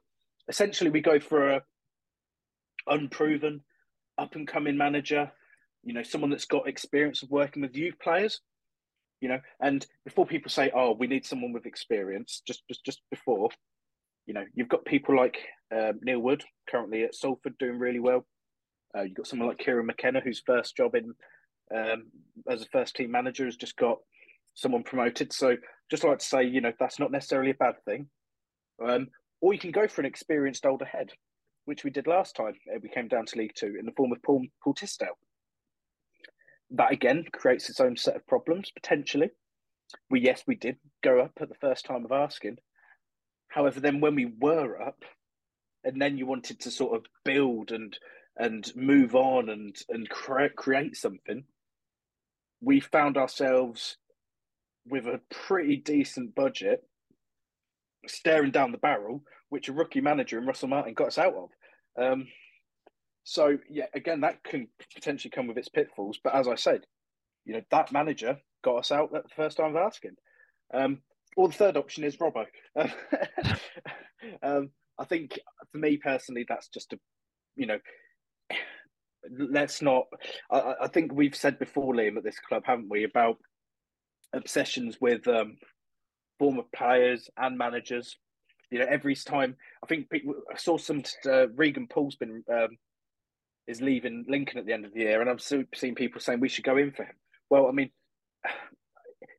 essentially 0.48 0.90
we 0.90 1.02
go 1.02 1.20
for 1.20 1.52
a 1.52 1.62
unproven, 2.88 3.62
up 4.18 4.36
and 4.36 4.48
coming 4.48 4.78
manager. 4.78 5.32
You 5.84 5.94
know, 5.94 6.04
someone 6.04 6.30
that's 6.30 6.46
got 6.46 6.68
experience 6.68 7.24
of 7.24 7.32
working 7.32 7.62
with 7.62 7.76
youth 7.76 7.96
players 8.02 8.40
you 9.24 9.30
know. 9.30 9.40
And 9.62 9.88
before 10.04 10.26
people 10.28 10.52
say, 10.52 10.70
"Oh, 10.76 10.92
we 10.92 11.08
need 11.08 11.26
someone 11.26 11.54
with 11.54 11.66
experience," 11.66 12.44
just 12.46 12.68
just 12.68 12.84
just 12.86 13.02
before, 13.10 13.50
you 14.28 14.34
know, 14.34 14.44
you've 14.54 14.68
got 14.68 14.86
people 14.86 15.16
like 15.16 15.38
uh, 15.76 15.94
Neil 16.02 16.20
Wood 16.20 16.44
currently 16.70 17.04
at 17.04 17.16
Salford 17.16 17.58
doing 17.58 17.80
really 17.80 18.02
well. 18.02 18.28
Uh, 18.96 19.02
you've 19.02 19.16
got 19.16 19.28
someone 19.28 19.48
like 19.48 19.58
Kieran 19.58 19.86
McKenna, 19.86 20.20
whose 20.22 20.44
first 20.46 20.76
job 20.78 20.96
in 20.96 21.14
um, 21.76 22.06
as 22.50 22.62
a 22.62 22.66
first 22.66 22.96
team 22.96 23.12
manager 23.12 23.46
has 23.46 23.56
just 23.56 23.78
got 23.78 23.98
someone 24.54 24.84
promoted. 24.84 25.34
So 25.34 25.56
just 25.90 26.04
like 26.04 26.20
to 26.20 26.26
say, 26.26 26.44
you 26.44 26.62
know, 26.62 26.74
that's 26.80 27.00
not 27.00 27.12
necessarily 27.12 27.52
a 27.52 27.56
bad 27.56 27.76
thing. 27.86 28.08
Um, 28.84 29.08
or 29.42 29.54
you 29.54 29.60
can 29.60 29.72
go 29.72 29.88
for 29.88 30.02
an 30.02 30.08
experienced 30.08 30.66
older 30.66 30.86
head, 30.86 31.12
which 31.66 31.84
we 31.84 31.90
did 31.90 32.08
last 32.08 32.36
time 32.36 32.54
uh, 32.74 32.80
we 32.82 32.90
came 32.90 33.08
down 33.08 33.26
to 33.26 33.38
League 33.38 33.54
Two 33.56 33.76
in 33.80 33.86
the 33.86 33.94
form 33.98 34.12
of 34.12 34.22
Paul, 34.22 34.46
Paul 34.64 34.74
Tisdale 34.74 35.18
that 36.74 36.92
again 36.92 37.26
creates 37.32 37.70
its 37.70 37.80
own 37.80 37.96
set 37.96 38.16
of 38.16 38.28
problems 38.28 38.72
potentially. 38.72 39.30
We 40.10 40.22
yes, 40.22 40.44
we 40.48 40.56
did 40.56 40.78
go 41.04 41.22
up 41.22 41.34
at 41.40 41.50
the 41.50 41.56
first 41.56 41.86
time 41.86 42.04
of 42.04 42.12
asking. 42.12 42.58
However, 43.48 43.80
then 43.80 44.02
when 44.02 44.16
we 44.16 44.34
were 44.40 44.82
up, 44.82 45.04
and 45.84 46.02
then 46.02 46.18
you 46.18 46.26
wanted 46.26 46.60
to 46.62 46.72
sort 46.72 46.96
of 46.96 47.06
build 47.24 47.72
and 47.72 47.96
and 48.38 48.72
move 48.76 49.16
on 49.16 49.50
and 49.50 49.76
and 49.90 50.10
create 50.10 50.56
create 50.56 50.96
something, 50.96 51.44
we 52.62 52.80
found 52.80 53.18
ourselves 53.18 53.98
with 54.86 55.06
a 55.06 55.22
pretty 55.30 55.78
decent 55.78 56.36
budget, 56.36 56.84
staring 58.08 58.52
down 58.52 58.72
the 58.72 58.78
barrel, 58.78 59.24
which 59.50 59.70
a 59.70 59.74
rookie 59.74 60.02
manager 60.02 60.38
in 60.38 60.46
Russell 60.46 60.68
Martin 60.68 60.94
got 60.94 61.08
us 61.08 61.18
out 61.18 61.36
of. 61.36 61.50
Um, 62.02 62.28
so 63.24 63.58
yeah, 63.70 63.86
again, 63.94 64.22
that 64.22 64.44
can 64.44 64.68
potentially 64.94 65.32
come 65.32 65.48
with 65.48 65.58
its 65.58 65.70
pitfalls. 65.70 66.20
But 66.24 66.36
as 66.36 66.48
I 66.48 66.56
said, 66.56 66.82
you 67.46 67.54
know 67.54 67.62
that 67.72 67.92
manager 67.92 68.38
got 68.64 68.78
us 68.78 68.92
out 68.92 69.16
at 69.16 69.24
the 69.24 69.36
first 69.36 69.58
time 69.58 69.76
of 69.76 69.82
asking. 69.82 70.16
Um, 70.74 71.00
or 71.36 71.48
the 71.48 71.54
third 71.54 71.78
option 71.78 72.04
is 72.04 72.18
Robbo. 72.18 72.46
um, 74.44 74.70
I 75.00 75.06
think 75.06 75.40
for 75.72 75.78
me 75.78 75.98
personally, 75.98 76.46
that's 76.48 76.68
just 76.68 76.94
a, 76.94 77.00
you 77.56 77.66
know, 77.66 77.80
let's 79.32 79.82
not. 79.82 80.06
I, 80.52 80.76
I, 80.82 80.88
think 80.88 81.14
we've 81.14 81.36
said 81.36 81.60
before, 81.60 81.94
Liam, 81.94 82.18
at 82.18 82.24
this 82.24 82.40
club, 82.40 82.64
haven't 82.66 82.90
we, 82.90 83.04
about 83.04 83.38
obsessions 84.34 84.98
with 85.00 85.28
um, 85.28 85.58
former 86.40 86.64
players 86.76 87.30
and 87.38 87.58
managers. 87.58 88.18
You 88.72 88.80
know, 88.80 88.88
every 88.90 89.16
time 89.16 89.56
I 89.84 89.88
think 89.88 90.10
people, 90.10 90.34
I 90.52 90.58
saw 90.58 90.78
some 90.78 91.04
uh, 91.26 91.50
Regan 91.50 91.88
Poole's 91.88 92.16
been 92.16 92.44
um, 92.52 92.70
is 93.68 93.82
leaving 93.82 94.26
Lincoln 94.28 94.58
at 94.58 94.66
the 94.66 94.74
end 94.74 94.86
of 94.86 94.94
the 94.94 95.02
year, 95.02 95.22
and 95.22 95.30
I've 95.30 95.42
seen 95.42 95.96
people 95.96 96.20
saying 96.20 96.40
we 96.40 96.50
should 96.50 96.66
go 96.66 96.78
in 96.78 96.92
for 96.92 97.04
him. 97.04 97.16
Well, 97.50 97.68
I 97.68 97.72
mean, 97.72 97.92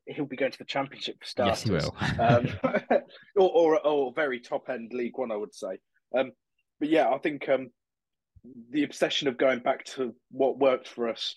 he'll 0.07 0.25
be 0.25 0.37
going 0.37 0.51
to 0.51 0.57
the 0.57 0.65
Championship 0.65 1.17
for 1.19 1.27
starters. 1.27 1.65
Yes, 1.65 1.83
he 1.83 1.89
will. 1.89 1.95
um, 2.19 2.47
or, 3.35 3.49
or, 3.51 3.87
or 3.87 4.13
very 4.15 4.39
top 4.39 4.69
end 4.69 4.93
League 4.93 5.17
One, 5.17 5.31
I 5.31 5.35
would 5.35 5.53
say. 5.53 5.79
Um, 6.17 6.31
but 6.79 6.89
yeah, 6.89 7.09
I 7.09 7.17
think 7.17 7.47
um, 7.49 7.69
the 8.71 8.83
obsession 8.83 9.27
of 9.27 9.37
going 9.37 9.59
back 9.59 9.85
to 9.85 10.13
what 10.31 10.59
worked 10.59 10.87
for 10.87 11.09
us, 11.09 11.35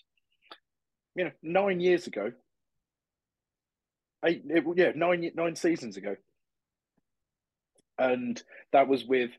you 1.15 1.25
know, 1.25 1.31
nine 1.41 1.79
years 1.79 2.07
ago, 2.07 2.31
eight, 4.25 4.43
it, 4.47 4.63
yeah, 4.75 4.91
nine 4.95 5.29
nine 5.35 5.55
seasons 5.55 5.97
ago, 5.97 6.15
and 7.97 8.41
that 8.71 8.87
was 8.87 9.05
with 9.05 9.31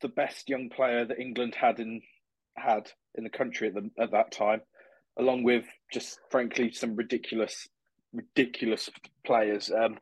the 0.00 0.08
best 0.08 0.48
young 0.48 0.68
player 0.68 1.04
that 1.04 1.18
England 1.18 1.54
had 1.54 1.80
in 1.80 2.02
had 2.56 2.90
in 3.14 3.24
the 3.24 3.30
country 3.30 3.68
at, 3.68 3.74
the, 3.74 3.90
at 3.98 4.10
that 4.12 4.32
time, 4.32 4.60
along 5.18 5.42
with 5.42 5.64
just 5.92 6.18
frankly 6.30 6.72
some 6.72 6.96
ridiculous, 6.96 7.68
ridiculous 8.12 8.90
players. 9.24 9.70
Um, 9.70 9.98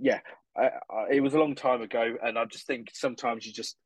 yeah, 0.00 0.20
I, 0.56 0.70
I, 0.90 1.06
it 1.12 1.20
was 1.20 1.34
a 1.34 1.38
long 1.38 1.54
time 1.54 1.82
ago, 1.82 2.16
and 2.22 2.38
I 2.38 2.44
just 2.44 2.66
think 2.66 2.88
sometimes 2.92 3.46
you 3.46 3.52
just 3.52 3.76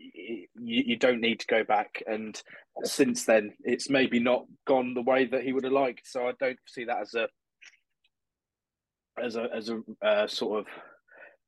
you, 0.00 0.46
you 0.54 0.96
don't 0.96 1.20
need 1.20 1.40
to 1.40 1.46
go 1.46 1.64
back. 1.64 2.02
And 2.06 2.40
since 2.82 3.24
then, 3.24 3.52
it's 3.60 3.90
maybe 3.90 4.18
not 4.18 4.46
gone 4.66 4.94
the 4.94 5.02
way 5.02 5.26
that 5.26 5.42
he 5.42 5.52
would 5.52 5.64
have 5.64 5.72
liked. 5.72 6.06
So 6.06 6.26
I 6.26 6.32
don't 6.38 6.58
see 6.66 6.84
that 6.84 7.00
as 7.02 7.14
a 7.14 7.28
as 9.22 9.36
a 9.36 9.48
as 9.54 9.68
a 9.68 10.06
uh, 10.06 10.26
sort 10.26 10.60
of 10.60 10.66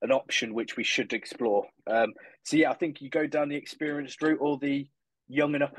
an 0.03 0.13
option 0.13 0.53
which 0.53 0.77
we 0.77 0.85
should 0.85 1.13
explore. 1.13 1.65
Um, 1.87 2.13
so 2.45 2.57
yeah, 2.57 2.71
I 2.71 2.75
think 2.75 3.01
you 3.01 3.09
go 3.09 3.27
down 3.27 3.49
the 3.49 3.57
experienced 3.57 4.21
route 4.21 4.39
or 4.41 4.59
the 4.59 4.87
young 5.29 5.55
and 5.55 5.65
up 5.65 5.79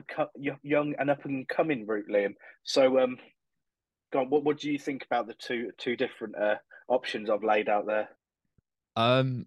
young 0.63 0.95
and 0.97 1.09
up 1.09 1.25
and 1.25 1.47
coming 1.47 1.85
route, 1.85 2.07
Liam. 2.09 2.33
So, 2.63 2.99
um, 2.99 3.17
on, 4.15 4.29
what 4.29 4.43
what 4.43 4.59
do 4.59 4.71
you 4.71 4.79
think 4.79 5.05
about 5.05 5.27
the 5.27 5.33
two 5.33 5.71
two 5.77 5.95
different 5.95 6.35
uh, 6.37 6.55
options 6.87 7.29
I've 7.29 7.43
laid 7.43 7.69
out 7.69 7.85
there? 7.85 8.09
Um, 8.95 9.45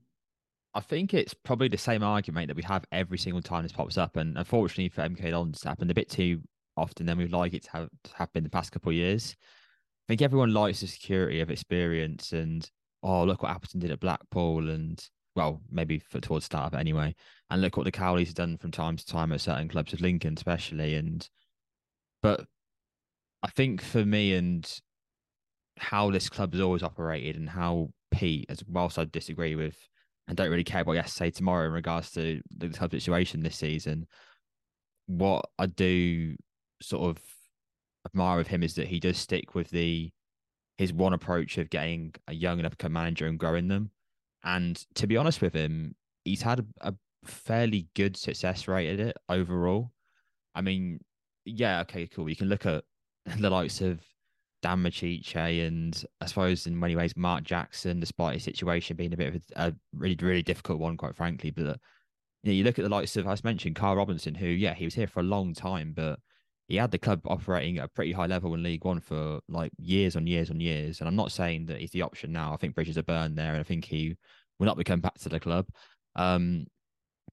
I 0.77 0.81
think 0.81 1.15
it's 1.15 1.33
probably 1.33 1.69
the 1.69 1.79
same 1.79 2.03
argument 2.03 2.49
that 2.49 2.57
we 2.57 2.63
have 2.65 2.85
every 2.93 3.17
single 3.17 3.41
time 3.41 3.63
this 3.63 3.73
pops 3.73 3.97
up, 3.97 4.17
and 4.17 4.37
unfortunately 4.37 4.91
for 4.91 5.09
MK 5.09 5.31
Dons, 5.31 5.57
it's 5.57 5.65
happened 5.65 5.91
a 5.91 5.95
bit 5.95 6.11
too 6.11 6.43
often 6.77 7.07
than 7.07 7.17
we'd 7.17 7.33
like 7.33 7.55
it 7.55 7.65
to 7.65 7.89
have 8.15 8.33
to 8.35 8.41
the 8.43 8.51
past 8.51 8.73
couple 8.73 8.91
of 8.91 8.97
years. 8.97 9.35
I 9.41 10.07
think 10.07 10.21
everyone 10.21 10.53
likes 10.53 10.81
the 10.81 10.87
security 10.87 11.41
of 11.41 11.51
experience 11.51 12.33
and 12.33 12.71
oh 13.03 13.25
look 13.25 13.43
what 13.43 13.53
Appleton 13.53 13.81
did 13.81 13.91
at 13.91 14.01
Blackpool 14.01 14.69
and 14.69 15.03
well, 15.35 15.63
maybe 15.71 15.99
for 15.99 16.21
towards 16.21 16.45
the 16.45 16.57
start 16.57 16.67
of 16.67 16.75
it 16.75 16.81
anyway. 16.81 17.15
And 17.49 17.63
look 17.63 17.79
what 17.79 17.85
the 17.85 17.93
Cowleys 17.93 18.27
have 18.27 18.35
done 18.35 18.59
from 18.59 18.71
time 18.71 18.99
to 18.99 19.07
time 19.07 19.33
at 19.33 19.41
certain 19.41 19.69
clubs 19.69 19.93
with 19.93 20.03
Lincoln, 20.03 20.35
especially. 20.37 20.95
And 20.95 21.27
but 22.23 22.45
I 23.43 23.49
think 23.49 23.81
for 23.81 24.05
me 24.05 24.35
and 24.35 24.71
how 25.79 26.11
this 26.11 26.29
club 26.29 26.53
has 26.53 26.61
always 26.61 26.83
operated 26.83 27.37
and 27.37 27.49
how 27.49 27.93
Pete, 28.11 28.45
as 28.51 28.63
whilst 28.69 28.99
I 28.99 29.07
disagree 29.07 29.55
with 29.55 29.77
and 30.29 30.37
don't 30.37 30.51
really 30.51 30.65
care 30.65 30.85
what 30.85 30.95
he 30.95 30.99
has 30.99 31.11
to 31.11 31.17
say 31.17 31.31
tomorrow 31.31 31.67
in 31.67 31.73
regards 31.73 32.11
to 32.13 32.41
the 32.57 32.69
club 32.69 32.91
situation 32.91 33.43
this 33.43 33.57
season, 33.57 34.07
what 35.07 35.45
I 35.59 35.67
do 35.67 36.37
sort 36.83 37.11
of 37.11 37.23
admire 38.07 38.41
of 38.41 38.47
him 38.47 38.63
is 38.63 38.75
that 38.75 38.89
he 38.89 39.01
does 39.01 39.19
stick 39.19 39.55
with 39.55 39.71
the 39.71 40.11
his 40.79 40.93
one 40.93 41.15
approach 41.15 41.59
of 41.59 41.71
getting 41.71 42.15
a 42.29 42.35
young 42.35 42.59
and 42.59 42.67
upcoming 42.67 42.93
manager 42.93 43.27
and 43.27 43.39
growing 43.39 43.69
them. 43.69 43.91
And 44.45 44.77
to 44.97 45.07
be 45.07 45.17
honest 45.17 45.41
with 45.41 45.55
him, 45.55 45.95
he's 46.25 46.43
had 46.43 46.61
a, 46.61 46.91
a 46.91 46.95
fairly 47.25 47.89
good 47.95 48.17
success 48.17 48.69
rate 48.69 48.93
at 48.93 49.01
it 49.01 49.17
overall. 49.29 49.91
I 50.55 50.61
mean, 50.61 51.01
yeah, 51.45 51.81
okay, 51.81 52.07
cool. 52.07 52.29
You 52.29 52.37
can 52.37 52.49
look 52.49 52.67
at 52.67 52.85
the 53.39 53.51
likes 53.51 53.81
of 53.81 54.01
Dan 54.63 54.83
Micciche 54.83 55.67
and 55.67 56.05
I 56.21 56.27
suppose 56.27 56.67
in 56.67 56.79
many 56.79 56.97
ways 56.97 57.17
Mark 57.17 57.45
Jackson, 57.45 58.01
despite 58.01 58.35
his 58.35 58.45
situation 58.45 58.97
being 58.97 59.13
a 59.13 59.17
bit 59.17 59.35
of 59.35 59.43
a, 59.57 59.69
a 59.69 59.75
really, 59.95 60.17
really 60.21 60.43
difficult 60.43 60.79
one, 60.79 60.97
quite 60.97 61.17
frankly. 61.17 61.51
But 61.51 61.79
you, 62.43 62.53
know, 62.53 62.53
you 62.53 62.65
look 62.65 62.79
at 62.79 62.83
the 62.83 62.89
likes 62.89 63.17
of, 63.17 63.27
I 63.27 63.37
mentioned 63.45 63.77
Karl 63.77 63.97
Robinson, 63.97 64.35
who, 64.35 64.47
yeah, 64.47 64.75
he 64.75 64.85
was 64.85 64.95
here 64.95 65.07
for 65.07 65.21
a 65.21 65.25
long 65.25 65.55
time, 65.55 65.93
but 65.95 66.19
he 66.69 66.77
had 66.77 66.91
the 66.91 66.99
club 66.99 67.21
operating 67.27 67.79
at 67.79 67.85
a 67.85 67.89
pretty 67.89 68.13
high 68.13 68.27
level 68.27 68.55
in 68.55 68.63
League 68.63 68.85
One 68.85 69.01
for 69.01 69.41
like 69.49 69.71
years 69.79 70.17
on 70.17 70.27
years 70.27 70.51
on 70.51 70.61
years. 70.61 71.01
And 71.01 71.09
I'm 71.09 71.17
not 71.17 71.33
saying 71.33 71.67
that 71.67 71.81
he's 71.81 71.93
the 71.93 72.03
option 72.03 72.33
now. 72.33 72.53
I 72.53 72.57
think 72.57 72.75
bridges 72.75 72.99
are 72.99 73.03
burned 73.03 73.39
there, 73.39 73.53
and 73.53 73.61
I 73.61 73.63
think 73.63 73.85
he 73.85 74.17
will 74.59 74.67
not 74.67 74.77
become 74.77 75.01
back 75.01 75.15
to 75.19 75.29
the 75.29 75.39
club. 75.39 75.67
Um, 76.17 76.67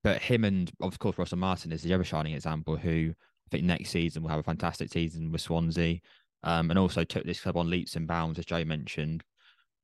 but 0.03 0.21
him 0.21 0.43
and 0.43 0.71
of 0.81 0.99
course 0.99 1.17
Russell 1.17 1.37
Martin 1.37 1.71
is 1.71 1.81
the 1.81 1.93
other 1.93 2.03
shining 2.03 2.33
example 2.33 2.75
who 2.75 3.13
I 3.47 3.49
think 3.49 3.63
next 3.63 3.89
season 3.89 4.21
will 4.21 4.29
have 4.29 4.39
a 4.39 4.43
fantastic 4.43 4.91
season 4.91 5.31
with 5.31 5.41
Swansea. 5.41 5.99
Um, 6.43 6.69
and 6.69 6.79
also 6.79 7.03
took 7.03 7.25
this 7.25 7.39
club 7.41 7.57
on 7.57 7.69
leaps 7.69 7.95
and 7.95 8.07
bounds, 8.07 8.39
as 8.39 8.45
Joe 8.45 8.63
mentioned. 8.65 9.23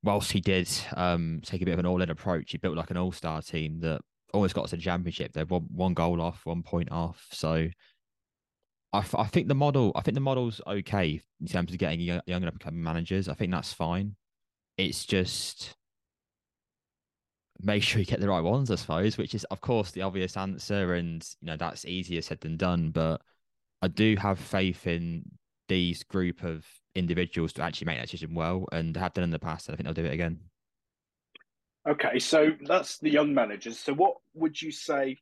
Whilst 0.03 0.31
he 0.31 0.39
did 0.39 0.69
um, 0.95 1.41
take 1.43 1.61
a 1.61 1.65
bit 1.65 1.73
of 1.73 1.79
an 1.79 1.85
all-in 1.85 2.09
approach, 2.09 2.51
he 2.51 2.57
built 2.57 2.77
like 2.77 2.91
an 2.91 2.97
all-star 2.97 3.41
team 3.41 3.79
that 3.81 4.01
almost 4.33 4.55
got 4.55 4.67
to 4.69 4.75
the 4.75 4.81
championship. 4.81 5.33
They're 5.33 5.45
one, 5.45 5.67
one 5.73 5.93
goal 5.93 6.21
off, 6.21 6.45
one 6.45 6.63
point 6.63 6.91
off. 6.91 7.27
So 7.31 7.67
I, 8.93 9.05
I 9.13 9.25
think 9.25 9.47
the 9.47 9.55
model, 9.55 9.91
I 9.95 10.01
think 10.01 10.15
the 10.15 10.21
model's 10.21 10.61
okay 10.65 11.21
in 11.41 11.47
terms 11.47 11.71
of 11.71 11.77
getting 11.77 11.99
young, 11.99 12.21
young 12.25 12.49
managers. 12.71 13.27
I 13.27 13.33
think 13.33 13.51
that's 13.51 13.73
fine. 13.73 14.15
It's 14.77 15.05
just 15.05 15.75
make 17.61 17.83
sure 17.83 17.99
you 17.99 18.05
get 18.05 18.21
the 18.21 18.29
right 18.29 18.39
ones, 18.41 18.71
I 18.71 18.75
suppose, 18.75 19.17
which 19.17 19.35
is 19.35 19.43
of 19.45 19.61
course 19.61 19.91
the 19.91 20.01
obvious 20.01 20.37
answer, 20.37 20.93
and 20.93 21.27
you 21.41 21.47
know 21.47 21.57
that's 21.57 21.85
easier 21.85 22.21
said 22.21 22.39
than 22.41 22.57
done. 22.57 22.91
But 22.91 23.21
I 23.81 23.87
do 23.89 24.15
have 24.15 24.39
faith 24.39 24.87
in 24.87 25.23
these 25.69 26.03
group 26.03 26.43
of 26.43 26.65
individuals 26.95 27.53
to 27.53 27.61
actually 27.61 27.85
make 27.85 27.97
that 27.97 28.07
decision 28.07 28.35
well, 28.35 28.67
and 28.73 28.97
have 28.97 29.13
done 29.13 29.23
in 29.23 29.29
the 29.29 29.39
past, 29.39 29.69
and 29.69 29.73
I 29.73 29.77
think 29.77 29.85
they'll 29.85 30.03
do 30.03 30.09
it 30.09 30.13
again. 30.13 30.39
Okay, 31.87 32.19
so 32.19 32.49
that's 32.67 32.97
the 32.99 33.09
young 33.09 33.33
managers. 33.33 33.79
So 33.79 33.93
what 33.93 34.15
would 34.33 34.61
you 34.61 34.71
say? 34.71 35.17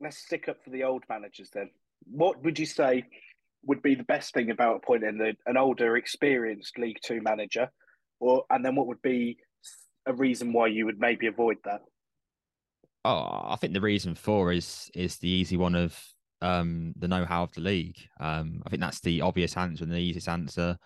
Let's 0.00 0.18
stick 0.18 0.48
up 0.48 0.56
for 0.64 0.70
the 0.70 0.82
old 0.82 1.04
managers 1.08 1.50
then. 1.54 1.70
What 2.10 2.42
would 2.42 2.58
you 2.58 2.66
say 2.66 3.04
would 3.64 3.80
be 3.80 3.94
the 3.94 4.04
best 4.04 4.34
thing 4.34 4.50
about 4.50 4.76
appointing 4.76 5.18
the, 5.18 5.34
an 5.46 5.56
older, 5.56 5.96
experienced 5.96 6.76
League 6.78 6.98
Two 7.02 7.22
manager, 7.22 7.70
or 8.18 8.44
and 8.50 8.64
then 8.64 8.74
what 8.74 8.88
would 8.88 9.00
be 9.02 9.38
a 10.06 10.12
reason 10.12 10.52
why 10.52 10.66
you 10.66 10.86
would 10.86 10.98
maybe 10.98 11.28
avoid 11.28 11.58
that? 11.64 11.80
Oh, 13.04 13.42
I 13.44 13.56
think 13.60 13.72
the 13.72 13.80
reason 13.80 14.14
for 14.14 14.52
is 14.52 14.90
is 14.94 15.18
the 15.18 15.28
easy 15.28 15.56
one 15.56 15.74
of 15.74 15.98
um, 16.44 16.92
the 16.98 17.08
know-how 17.08 17.44
of 17.44 17.52
the 17.52 17.62
league. 17.62 17.96
Um, 18.20 18.62
I 18.66 18.70
think 18.70 18.82
that's 18.82 19.00
the 19.00 19.22
obvious 19.22 19.56
answer 19.56 19.82
and 19.82 19.92
the 19.92 19.98
easiest 19.98 20.28
answer. 20.28 20.76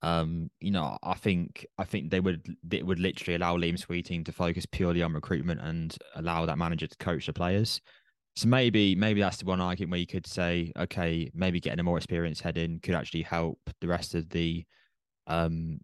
Um, 0.00 0.50
you 0.60 0.70
know, 0.70 0.96
I 1.02 1.14
think 1.14 1.66
I 1.78 1.84
think 1.84 2.10
they 2.10 2.20
would 2.20 2.46
it 2.70 2.86
would 2.86 2.98
literally 2.98 3.36
allow 3.36 3.56
Liam 3.56 3.78
Sweeting 3.78 4.24
to 4.24 4.32
focus 4.32 4.66
purely 4.66 5.02
on 5.02 5.12
recruitment 5.12 5.60
and 5.60 5.96
allow 6.16 6.46
that 6.46 6.58
manager 6.58 6.86
to 6.86 6.96
coach 6.96 7.26
the 7.26 7.34
players. 7.34 7.82
So 8.36 8.48
maybe 8.48 8.94
maybe 8.94 9.20
that's 9.20 9.36
the 9.36 9.44
one 9.44 9.60
argument 9.60 9.90
where 9.92 10.00
you 10.00 10.06
could 10.06 10.26
say, 10.26 10.72
okay, 10.76 11.30
maybe 11.34 11.60
getting 11.60 11.80
a 11.80 11.84
more 11.84 11.98
experienced 11.98 12.42
head 12.42 12.56
in 12.56 12.80
could 12.80 12.94
actually 12.94 13.22
help 13.22 13.58
the 13.80 13.88
rest 13.88 14.14
of 14.14 14.28
the 14.30 14.64
um 15.26 15.80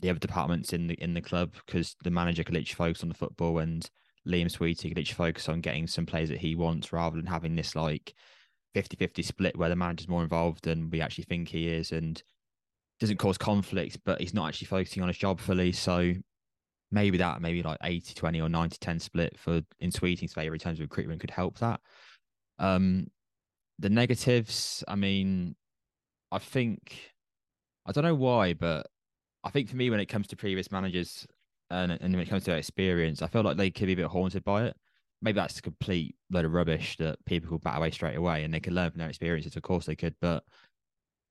the 0.00 0.10
other 0.10 0.20
departments 0.20 0.72
in 0.72 0.86
the 0.86 0.94
in 0.94 1.14
the 1.14 1.20
club 1.20 1.52
because 1.66 1.96
the 2.04 2.10
manager 2.10 2.44
could 2.44 2.54
literally 2.54 2.90
focus 2.90 3.02
on 3.02 3.08
the 3.08 3.14
football 3.14 3.58
and 3.58 3.90
Liam 4.26 4.50
Sweeting 4.50 4.90
could 4.90 4.98
literally 4.98 5.30
focus 5.32 5.48
on 5.48 5.60
getting 5.60 5.88
some 5.88 6.06
players 6.06 6.28
that 6.28 6.38
he 6.38 6.54
wants 6.54 6.92
rather 6.92 7.16
than 7.16 7.26
having 7.26 7.56
this 7.56 7.74
like 7.74 8.14
50-50 8.74 9.24
split 9.24 9.56
where 9.56 9.68
the 9.68 9.76
manager's 9.76 10.08
more 10.08 10.22
involved 10.22 10.64
than 10.64 10.90
we 10.90 11.00
actually 11.00 11.24
think 11.24 11.48
he 11.48 11.68
is 11.68 11.92
and 11.92 12.22
doesn't 13.00 13.18
cause 13.18 13.38
conflict, 13.38 13.98
but 14.04 14.20
he's 14.20 14.34
not 14.34 14.48
actually 14.48 14.66
focusing 14.66 15.02
on 15.02 15.08
his 15.08 15.18
job 15.18 15.40
fully. 15.40 15.72
So 15.72 16.14
maybe 16.90 17.18
that, 17.18 17.40
maybe 17.40 17.62
like 17.62 17.78
80 17.82 18.14
20 18.14 18.40
or 18.40 18.48
90 18.48 18.76
10 18.80 18.98
split 19.00 19.38
for 19.38 19.62
in 19.80 19.90
Sweeting's 19.90 20.34
favour 20.34 20.54
in 20.54 20.60
terms 20.60 20.78
of 20.78 20.84
recruitment 20.84 21.20
could 21.20 21.30
help 21.30 21.58
that. 21.58 21.80
Um, 22.58 23.08
the 23.78 23.90
negatives, 23.90 24.84
I 24.86 24.94
mean, 24.94 25.56
I 26.30 26.38
think, 26.38 27.12
I 27.86 27.92
don't 27.92 28.04
know 28.04 28.14
why, 28.14 28.54
but 28.54 28.86
I 29.42 29.50
think 29.50 29.68
for 29.68 29.76
me, 29.76 29.90
when 29.90 30.00
it 30.00 30.06
comes 30.06 30.28
to 30.28 30.36
previous 30.36 30.70
managers 30.70 31.26
and, 31.70 31.90
and 31.90 32.14
when 32.14 32.22
it 32.22 32.28
comes 32.28 32.44
to 32.44 32.54
experience, 32.54 33.22
I 33.22 33.26
feel 33.26 33.42
like 33.42 33.56
they 33.56 33.70
could 33.70 33.86
be 33.86 33.94
a 33.94 33.96
bit 33.96 34.06
haunted 34.06 34.44
by 34.44 34.64
it 34.64 34.76
maybe 35.22 35.36
that's 35.36 35.58
a 35.58 35.62
complete 35.62 36.16
load 36.30 36.44
of 36.44 36.52
rubbish 36.52 36.96
that 36.98 37.24
people 37.24 37.48
could 37.48 37.62
bat 37.62 37.78
away 37.78 37.90
straight 37.90 38.16
away 38.16 38.44
and 38.44 38.52
they 38.52 38.60
could 38.60 38.72
learn 38.72 38.90
from 38.90 38.98
their 38.98 39.08
experiences. 39.08 39.56
Of 39.56 39.62
course 39.62 39.86
they 39.86 39.96
could, 39.96 40.14
but 40.20 40.44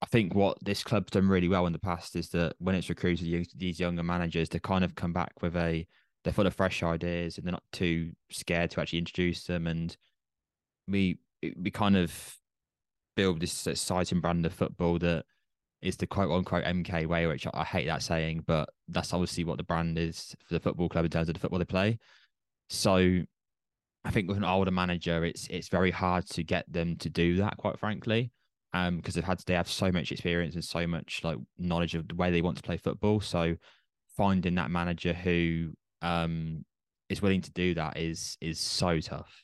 I 0.01 0.07
think 0.07 0.33
what 0.33 0.57
this 0.63 0.83
club's 0.83 1.11
done 1.11 1.27
really 1.27 1.47
well 1.47 1.67
in 1.67 1.73
the 1.73 1.79
past 1.79 2.15
is 2.15 2.29
that 2.29 2.53
when 2.57 2.73
it's 2.73 2.89
recruited 2.89 3.47
these 3.55 3.79
younger 3.79 4.01
managers, 4.01 4.49
they 4.49 4.59
kind 4.59 4.83
of 4.83 4.95
come 4.95 5.13
back 5.13 5.33
with 5.41 5.55
a 5.55 5.85
they're 6.23 6.33
full 6.33 6.47
of 6.47 6.55
fresh 6.55 6.83
ideas 6.83 7.37
and 7.37 7.45
they're 7.45 7.51
not 7.51 7.63
too 7.71 8.11
scared 8.31 8.71
to 8.71 8.81
actually 8.81 8.99
introduce 8.99 9.43
them. 9.43 9.67
And 9.67 9.95
we 10.87 11.19
we 11.57 11.69
kind 11.69 11.97
of 11.97 12.37
build 13.15 13.41
this 13.41 13.67
exciting 13.67 14.21
brand 14.21 14.45
of 14.45 14.53
football 14.53 14.97
that 14.99 15.25
is 15.81 15.97
the 15.97 16.07
quote 16.07 16.31
unquote 16.31 16.63
MK 16.63 17.07
way, 17.07 17.27
which 17.27 17.45
I 17.53 17.63
hate 17.63 17.87
that 17.87 18.03
saying, 18.03 18.43
but 18.47 18.69
that's 18.87 19.13
obviously 19.13 19.43
what 19.43 19.57
the 19.57 19.63
brand 19.63 19.97
is 19.97 20.35
for 20.45 20.53
the 20.53 20.59
football 20.59 20.89
club 20.89 21.05
in 21.05 21.11
terms 21.11 21.27
of 21.27 21.33
the 21.33 21.39
football 21.39 21.59
they 21.59 21.65
play. 21.65 21.99
So 22.69 23.23
I 24.03 24.11
think 24.11 24.27
with 24.27 24.37
an 24.37 24.43
older 24.43 24.71
manager, 24.71 25.23
it's 25.23 25.47
it's 25.47 25.69
very 25.69 25.91
hard 25.91 26.25
to 26.31 26.43
get 26.43 26.71
them 26.71 26.95
to 26.97 27.09
do 27.09 27.37
that, 27.37 27.57
quite 27.57 27.79
frankly, 27.79 28.31
um, 28.73 28.97
because 28.97 29.15
they've 29.15 29.23
had 29.23 29.39
they 29.45 29.53
have 29.53 29.69
so 29.69 29.91
much 29.91 30.11
experience 30.11 30.55
and 30.55 30.63
so 30.63 30.87
much 30.87 31.21
like 31.23 31.37
knowledge 31.57 31.95
of 31.95 32.07
the 32.07 32.15
way 32.15 32.31
they 32.31 32.41
want 32.41 32.57
to 32.57 32.63
play 32.63 32.77
football. 32.77 33.19
So 33.21 33.55
finding 34.17 34.55
that 34.55 34.71
manager 34.71 35.13
who 35.13 35.73
um 36.01 36.65
is 37.09 37.21
willing 37.21 37.41
to 37.41 37.51
do 37.51 37.73
that 37.75 37.97
is 37.97 38.37
is 38.41 38.59
so 38.59 38.99
tough. 38.99 39.43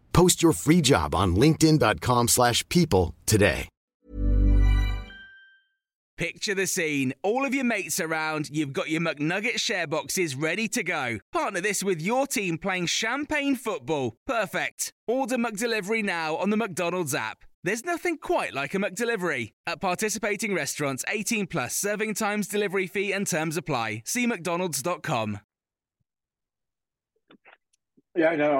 Post 0.13 0.41
your 0.41 0.53
free 0.53 0.81
job 0.81 1.13
on 1.13 1.35
linkedin.com 1.35 2.27
slash 2.29 2.67
people 2.69 3.15
today. 3.25 3.67
Picture 6.21 6.53
the 6.53 6.67
scene. 6.67 7.15
All 7.23 7.45
of 7.47 7.55
your 7.55 7.63
mates 7.63 7.99
around, 7.99 8.51
you've 8.51 8.73
got 8.73 8.89
your 8.89 9.01
McNugget 9.01 9.59
share 9.59 9.87
boxes 9.87 10.35
ready 10.35 10.67
to 10.67 10.83
go. 10.83 11.17
Partner 11.31 11.61
this 11.61 11.83
with 11.83 11.99
your 11.99 12.27
team 12.27 12.59
playing 12.59 12.85
champagne 12.85 13.55
football. 13.55 14.15
Perfect. 14.27 14.93
Order 15.07 15.37
McDelivery 15.37 16.03
now 16.03 16.35
on 16.35 16.51
the 16.51 16.57
McDonald's 16.57 17.15
app. 17.15 17.39
There's 17.63 17.85
nothing 17.85 18.17
quite 18.17 18.53
like 18.53 18.75
a 18.75 18.77
McDelivery. 18.77 19.53
At 19.65 19.81
participating 19.81 20.53
restaurants, 20.53 21.03
18 21.07 21.47
plus 21.47 21.75
serving 21.75 22.13
times, 22.13 22.47
delivery 22.47 22.85
fee, 22.85 23.11
and 23.13 23.25
terms 23.25 23.57
apply. 23.57 24.03
See 24.05 24.27
McDonald's.com. 24.27 25.39
Yeah, 28.15 28.35
no, 28.35 28.51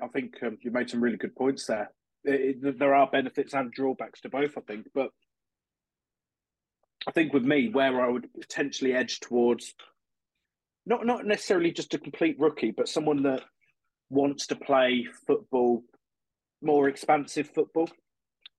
I, 0.00 0.04
I 0.04 0.08
think 0.08 0.34
um, 0.42 0.58
you 0.60 0.70
made 0.70 0.90
some 0.90 1.00
really 1.00 1.16
good 1.16 1.36
points 1.36 1.66
there. 1.66 1.90
It, 2.24 2.58
it, 2.64 2.78
there 2.78 2.94
are 2.94 3.08
benefits 3.10 3.54
and 3.54 3.70
drawbacks 3.70 4.20
to 4.22 4.28
both, 4.28 4.58
I 4.58 4.60
think, 4.62 4.86
but 4.94 5.10
I 7.06 7.12
think 7.12 7.32
with 7.32 7.44
me, 7.44 7.68
where 7.68 8.00
I 8.00 8.08
would 8.08 8.28
potentially 8.40 8.92
edge 8.94 9.20
towards 9.20 9.74
not 10.84 11.06
not 11.06 11.26
necessarily 11.26 11.70
just 11.70 11.94
a 11.94 11.98
complete 11.98 12.36
rookie, 12.38 12.72
but 12.72 12.88
someone 12.88 13.22
that 13.22 13.42
wants 14.10 14.46
to 14.48 14.56
play 14.56 15.06
football, 15.26 15.84
more 16.60 16.88
expansive 16.88 17.48
football, 17.48 17.88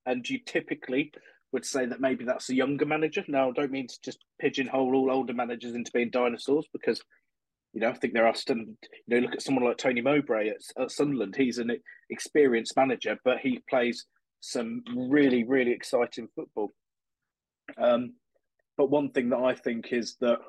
and 0.06 0.28
you 0.30 0.40
typically 0.46 1.12
would 1.52 1.66
say 1.66 1.86
that 1.86 2.00
maybe 2.00 2.24
that's 2.24 2.50
a 2.50 2.56
younger 2.56 2.86
manager. 2.86 3.26
Now, 3.28 3.50
I 3.50 3.54
don't 3.54 3.72
mean 3.72 3.88
to 3.88 3.98
just 4.04 4.24
pigeonhole 4.40 4.96
all 4.96 5.12
older 5.12 5.34
managers 5.34 5.74
into 5.74 5.92
being 5.92 6.12
dinosaurs 6.12 6.68
because 6.72 7.02
you 7.74 7.82
know 7.82 7.90
I 7.90 7.94
think 7.94 8.14
there 8.14 8.28
are 8.28 8.36
some. 8.36 8.78
you 9.08 9.08
know 9.08 9.20
look 9.20 9.34
at 9.34 9.42
someone 9.42 9.66
like 9.66 9.78
Tony 9.78 10.02
Mowbray 10.02 10.50
at, 10.50 10.82
at 10.82 10.92
Sunderland. 10.92 11.36
He's 11.36 11.58
an 11.58 11.72
experienced 12.10 12.76
manager, 12.76 13.18
but 13.24 13.40
he 13.40 13.62
plays 13.70 14.06
some 14.42 14.84
really 14.96 15.44
really 15.44 15.72
exciting 15.72 16.28
football. 16.36 16.72
Um, 17.78 18.14
but 18.78 18.90
one 18.90 19.12
thing 19.12 19.30
that 19.30 19.40
I 19.40 19.56
think 19.56 19.92
is 19.92 20.16
that 20.22 20.40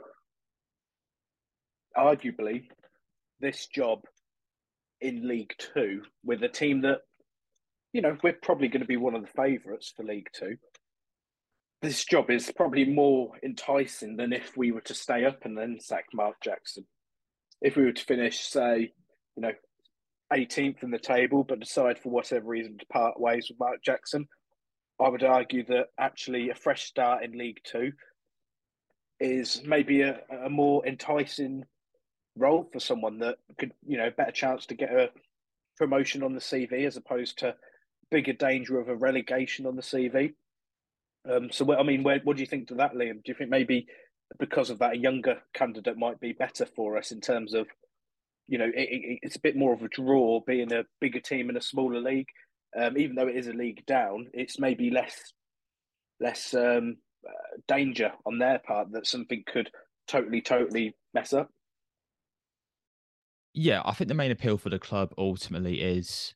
arguably 1.97 2.69
this 3.41 3.67
job 3.67 4.05
in 5.01 5.27
League 5.27 5.55
Two 5.59 6.03
with 6.25 6.43
a 6.43 6.49
team 6.49 6.83
that, 6.83 6.99
you 7.93 8.03
know, 8.03 8.17
we're 8.23 8.37
probably 8.43 8.69
going 8.69 8.83
to 8.83 8.87
be 8.87 8.97
one 8.97 9.15
of 9.15 9.23
the 9.23 9.33
favourites 9.37 9.93
for 9.97 10.05
League 10.05 10.29
Two. 10.33 10.57
This 11.83 12.05
job 12.05 12.31
is 12.31 12.53
probably 12.55 12.85
more 12.85 13.33
enticing 13.43 14.17
than 14.17 14.33
if 14.33 14.57
we 14.57 14.71
were 14.71 14.83
to 14.83 14.95
stay 14.95 15.25
up 15.25 15.45
and 15.45 15.57
then 15.57 15.79
sack 15.81 16.05
Mark 16.13 16.37
Jackson. 16.45 16.87
If 17.61 17.77
we 17.77 17.85
were 17.85 17.93
to 17.93 18.05
finish, 18.05 18.41
say, 18.41 18.93
you 19.37 19.43
know, 19.43 19.53
18th 20.33 20.83
in 20.83 20.91
the 20.91 20.99
table, 20.99 21.45
but 21.45 21.61
decide 21.61 21.99
for 21.99 22.11
whatever 22.11 22.47
reason 22.47 22.79
to 22.79 22.87
part 22.87 23.21
ways 23.21 23.49
with 23.49 23.59
Mark 23.59 23.83
Jackson, 23.85 24.29
I 25.01 25.09
would 25.09 25.25
argue 25.25 25.65
that 25.67 25.89
actually 25.99 26.51
a 26.51 26.55
fresh 26.55 26.85
start 26.85 27.25
in 27.25 27.37
League 27.37 27.61
Two 27.65 27.93
is 29.19 29.63
maybe 29.65 30.03
a, 30.03 30.21
a 30.45 30.51
more 30.51 30.87
enticing 30.87 31.65
role 32.37 32.69
for 32.73 32.81
someone 32.81 33.19
that 33.19 33.37
could, 33.59 33.73
you 33.87 33.99
know, 33.99 34.11
better 34.11 34.31
chance 34.31 34.67
to 34.67 34.75
get 34.75 34.93
a 34.93 35.11
promotion 35.77 36.23
on 36.23 36.35
the 36.35 36.41
CV 36.41 36.87
as 36.87 36.97
opposed 36.97 37.39
to 37.39 37.55
bigger 38.11 38.33
danger 38.33 38.79
of 38.79 38.89
a 38.89 38.97
relegation 38.97 39.67
on 39.67 39.77
the 39.77 39.83
CV. 39.83 40.35
Um, 41.31 41.51
so, 41.51 41.71
I 41.77 41.83
mean, 41.83 42.03
where, 42.03 42.21
what 42.25 42.37
do 42.37 42.43
you 42.43 42.47
think 42.47 42.69
to 42.69 42.75
that, 42.77 42.95
Liam? 42.95 43.15
Do 43.15 43.27
you 43.27 43.35
think 43.35 43.51
maybe 43.51 43.87
because 44.39 44.71
of 44.71 44.79
that, 44.79 44.95
a 44.95 44.99
younger 44.99 45.43
candidate 45.55 45.99
might 45.99 46.21
be 46.21 46.33
better 46.33 46.67
for 46.67 46.97
us 46.97 47.13
in 47.13 47.21
terms 47.21 47.55
of, 47.55 47.67
you 48.49 48.59
know, 48.59 48.67
it, 48.67 48.75
it, 48.77 49.19
it's 49.23 49.37
a 49.37 49.41
bit 49.41 49.57
more 49.57 49.73
of 49.73 49.83
a 49.83 49.89
draw 49.89 50.41
being 50.47 50.73
a 50.73 50.85
bigger 51.01 51.21
team 51.21 51.51
in 51.51 51.57
a 51.57 51.63
smaller 51.63 52.01
league. 52.01 52.29
Um, 52.79 52.97
even 52.97 53.17
though 53.17 53.27
it 53.27 53.37
is 53.37 53.49
a 53.49 53.53
league 53.53 53.85
down, 53.87 54.29
it's 54.33 54.59
maybe 54.59 54.91
less 54.91 55.33
less 56.21 56.55
um, 56.55 56.99
uh, 57.27 57.57
danger 57.67 58.13
on 58.27 58.39
their 58.39 58.61
part 58.61 58.93
that 58.93 59.07
something 59.07 59.43
could 59.47 59.71
totally, 60.07 60.41
totally 60.43 60.95
mess 61.15 61.33
up. 61.33 61.49
Yeah, 63.55 63.83
I 63.85 63.93
think 63.95 64.09
the 64.09 64.15
main 64.15 64.31
appeal 64.31 64.59
for 64.59 64.69
the 64.69 64.79
club 64.79 65.13
ultimately 65.19 65.81
is 65.81 66.35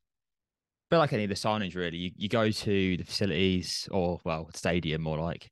but 0.95 0.99
like 0.99 1.13
any 1.13 1.25
of 1.25 1.29
the 1.29 1.35
signings, 1.35 1.75
really, 1.75 1.97
you, 1.97 2.11
you 2.17 2.29
go 2.29 2.51
to 2.51 2.97
the 2.97 3.03
facilities 3.03 3.89
or 3.91 4.21
well, 4.25 4.49
stadium 4.55 5.03
more 5.03 5.19
like, 5.19 5.51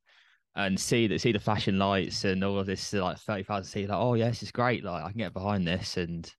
and 0.55 0.79
see 0.79 1.07
that 1.07 1.21
see 1.21 1.31
the 1.31 1.39
flashing 1.39 1.77
lights 1.77 2.23
and 2.25 2.43
all 2.43 2.59
of 2.59 2.65
this 2.65 2.93
like 2.93 3.17
thirty 3.19 3.43
thousand 3.43 3.65
seats. 3.65 3.89
Like, 3.89 3.99
oh 3.99 4.13
yes, 4.13 4.41
it's 4.41 4.51
great. 4.51 4.83
Like 4.83 5.03
I 5.03 5.09
can 5.09 5.17
get 5.17 5.33
behind 5.33 5.67
this, 5.67 5.97
and 5.97 6.31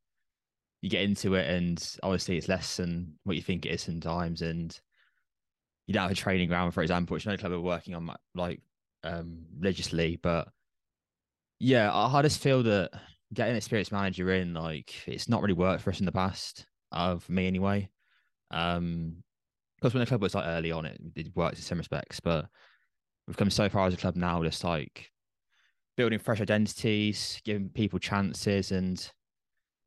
you 0.83 0.90
get 0.90 1.03
into 1.03 1.35
it, 1.35 1.48
and 1.48 1.96
obviously 2.03 2.37
it's 2.37 2.48
less 2.48 2.77
than 2.77 3.14
what 3.24 3.37
you 3.37 3.42
think 3.42 3.66
it 3.66 3.72
is 3.72 3.83
sometimes, 3.83 4.42
and 4.42 4.79
you 5.87 5.94
don't 5.94 6.03
have 6.03 6.12
a 6.12 6.14
training 6.14 6.48
ground, 6.48 6.74
for 6.74 6.83
example, 6.83 7.14
which 7.14 7.27
no 7.27 7.37
club 7.37 7.53
are 7.53 7.61
working 7.61 7.94
on 7.94 8.11
like 8.35 8.61
um 9.03 9.46
religiously. 9.59 10.18
But 10.22 10.48
yeah, 11.59 11.92
I, 11.92 12.18
I 12.18 12.22
just 12.22 12.42
feel 12.42 12.62
that 12.64 12.90
getting 13.33 13.53
an 13.53 13.57
experienced 13.57 13.90
manager 13.90 14.33
in, 14.33 14.55
like, 14.55 14.94
it's 15.09 15.29
not 15.29 15.42
really 15.42 15.55
worked 15.55 15.83
for 15.83 15.90
us 15.90 15.98
in 15.98 16.07
the 16.07 16.12
past. 16.12 16.66
Uh, 16.92 17.18
for 17.18 17.33
me 17.33 17.48
anyway. 17.48 17.88
Um, 18.53 19.16
because 19.77 19.92
when 19.92 20.00
the 20.00 20.07
club 20.07 20.22
was 20.22 20.35
like 20.35 20.46
early 20.46 20.70
on, 20.70 20.87
it, 20.87 21.00
it 21.16 21.35
worked 21.35 21.57
in 21.57 21.62
some 21.62 21.79
respects, 21.79 22.20
but 22.20 22.46
we've 23.26 23.37
come 23.37 23.50
so 23.50 23.68
far 23.68 23.87
as 23.87 23.94
a 23.94 23.98
club 23.98 24.16
now, 24.16 24.42
just 24.42 24.64
like 24.64 25.10
building 25.96 26.18
fresh 26.18 26.40
identities, 26.40 27.40
giving 27.44 27.68
people 27.68 27.98
chances, 27.98 28.72
and 28.72 29.10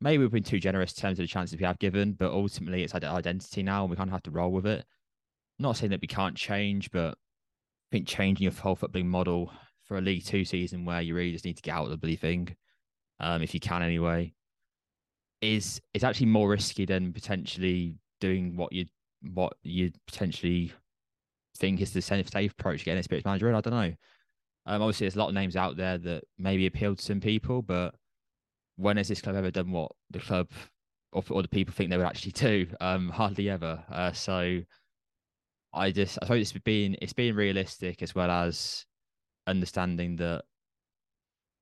maybe 0.00 0.18
we've 0.18 0.30
been 0.30 0.42
too 0.42 0.60
generous 0.60 0.92
in 0.92 1.00
terms 1.00 1.18
of 1.18 1.24
the 1.24 1.28
chances 1.28 1.58
we 1.58 1.64
have 1.64 1.78
given, 1.78 2.12
but 2.12 2.30
ultimately 2.30 2.82
it's 2.82 2.94
identity 2.94 3.62
now, 3.62 3.82
and 3.82 3.90
we 3.90 3.96
kind 3.96 4.08
of 4.08 4.12
have 4.12 4.22
to 4.22 4.30
roll 4.30 4.50
with 4.52 4.66
it. 4.66 4.84
not 5.58 5.76
saying 5.76 5.90
that 5.90 6.00
we 6.00 6.08
can't 6.08 6.36
change, 6.36 6.90
but 6.90 7.14
I 7.14 7.88
think 7.92 8.06
changing 8.06 8.44
your 8.44 8.52
whole 8.52 8.76
footballing 8.76 9.06
model 9.06 9.52
for 9.84 9.98
a 9.98 10.00
League 10.00 10.24
Two 10.24 10.44
season 10.44 10.84
where 10.84 11.00
you 11.00 11.14
really 11.14 11.32
just 11.32 11.44
need 11.44 11.56
to 11.56 11.62
get 11.62 11.74
out 11.74 11.84
of 11.84 11.90
the 11.90 11.96
bloody 11.96 12.16
thing, 12.16 12.54
um, 13.20 13.42
if 13.42 13.54
you 13.54 13.60
can 13.60 13.82
anyway, 13.82 14.34
is 15.40 15.80
is 15.94 16.04
actually 16.04 16.26
more 16.26 16.48
risky 16.50 16.84
than 16.84 17.12
potentially 17.12 17.96
doing 18.20 18.56
what 18.56 18.72
you 18.72 18.86
what 19.32 19.54
you 19.62 19.90
potentially 20.06 20.72
think 21.58 21.80
is 21.80 21.92
the 21.92 22.02
safe 22.02 22.52
approach 22.52 22.84
getting 22.84 23.00
a 23.00 23.02
spirit 23.02 23.24
manager 23.24 23.48
in. 23.48 23.54
I 23.54 23.60
don't 23.60 23.72
know. 23.72 23.94
Um, 24.66 24.82
obviously, 24.82 25.06
there's 25.06 25.16
a 25.16 25.18
lot 25.18 25.28
of 25.28 25.34
names 25.34 25.56
out 25.56 25.76
there 25.76 25.98
that 25.98 26.24
maybe 26.38 26.66
appeal 26.66 26.94
to 26.94 27.02
some 27.02 27.20
people, 27.20 27.62
but 27.62 27.94
when 28.76 28.96
has 28.96 29.08
this 29.08 29.20
club 29.20 29.36
ever 29.36 29.50
done 29.50 29.72
what 29.72 29.92
the 30.10 30.20
club 30.20 30.48
or, 31.12 31.22
or 31.30 31.42
the 31.42 31.48
people 31.48 31.72
think 31.72 31.90
they 31.90 31.96
would 31.96 32.06
actually 32.06 32.32
do? 32.32 32.66
Um, 32.80 33.08
hardly 33.08 33.48
ever. 33.48 33.82
Uh, 33.90 34.12
so 34.12 34.60
I 35.72 35.90
just 35.90 36.18
I 36.22 36.26
suppose 36.26 36.50
it's 36.50 36.64
being 36.64 36.96
it's 37.00 37.12
being 37.12 37.34
realistic 37.34 38.02
as 38.02 38.14
well 38.14 38.30
as 38.30 38.84
understanding 39.46 40.16
that 40.16 40.44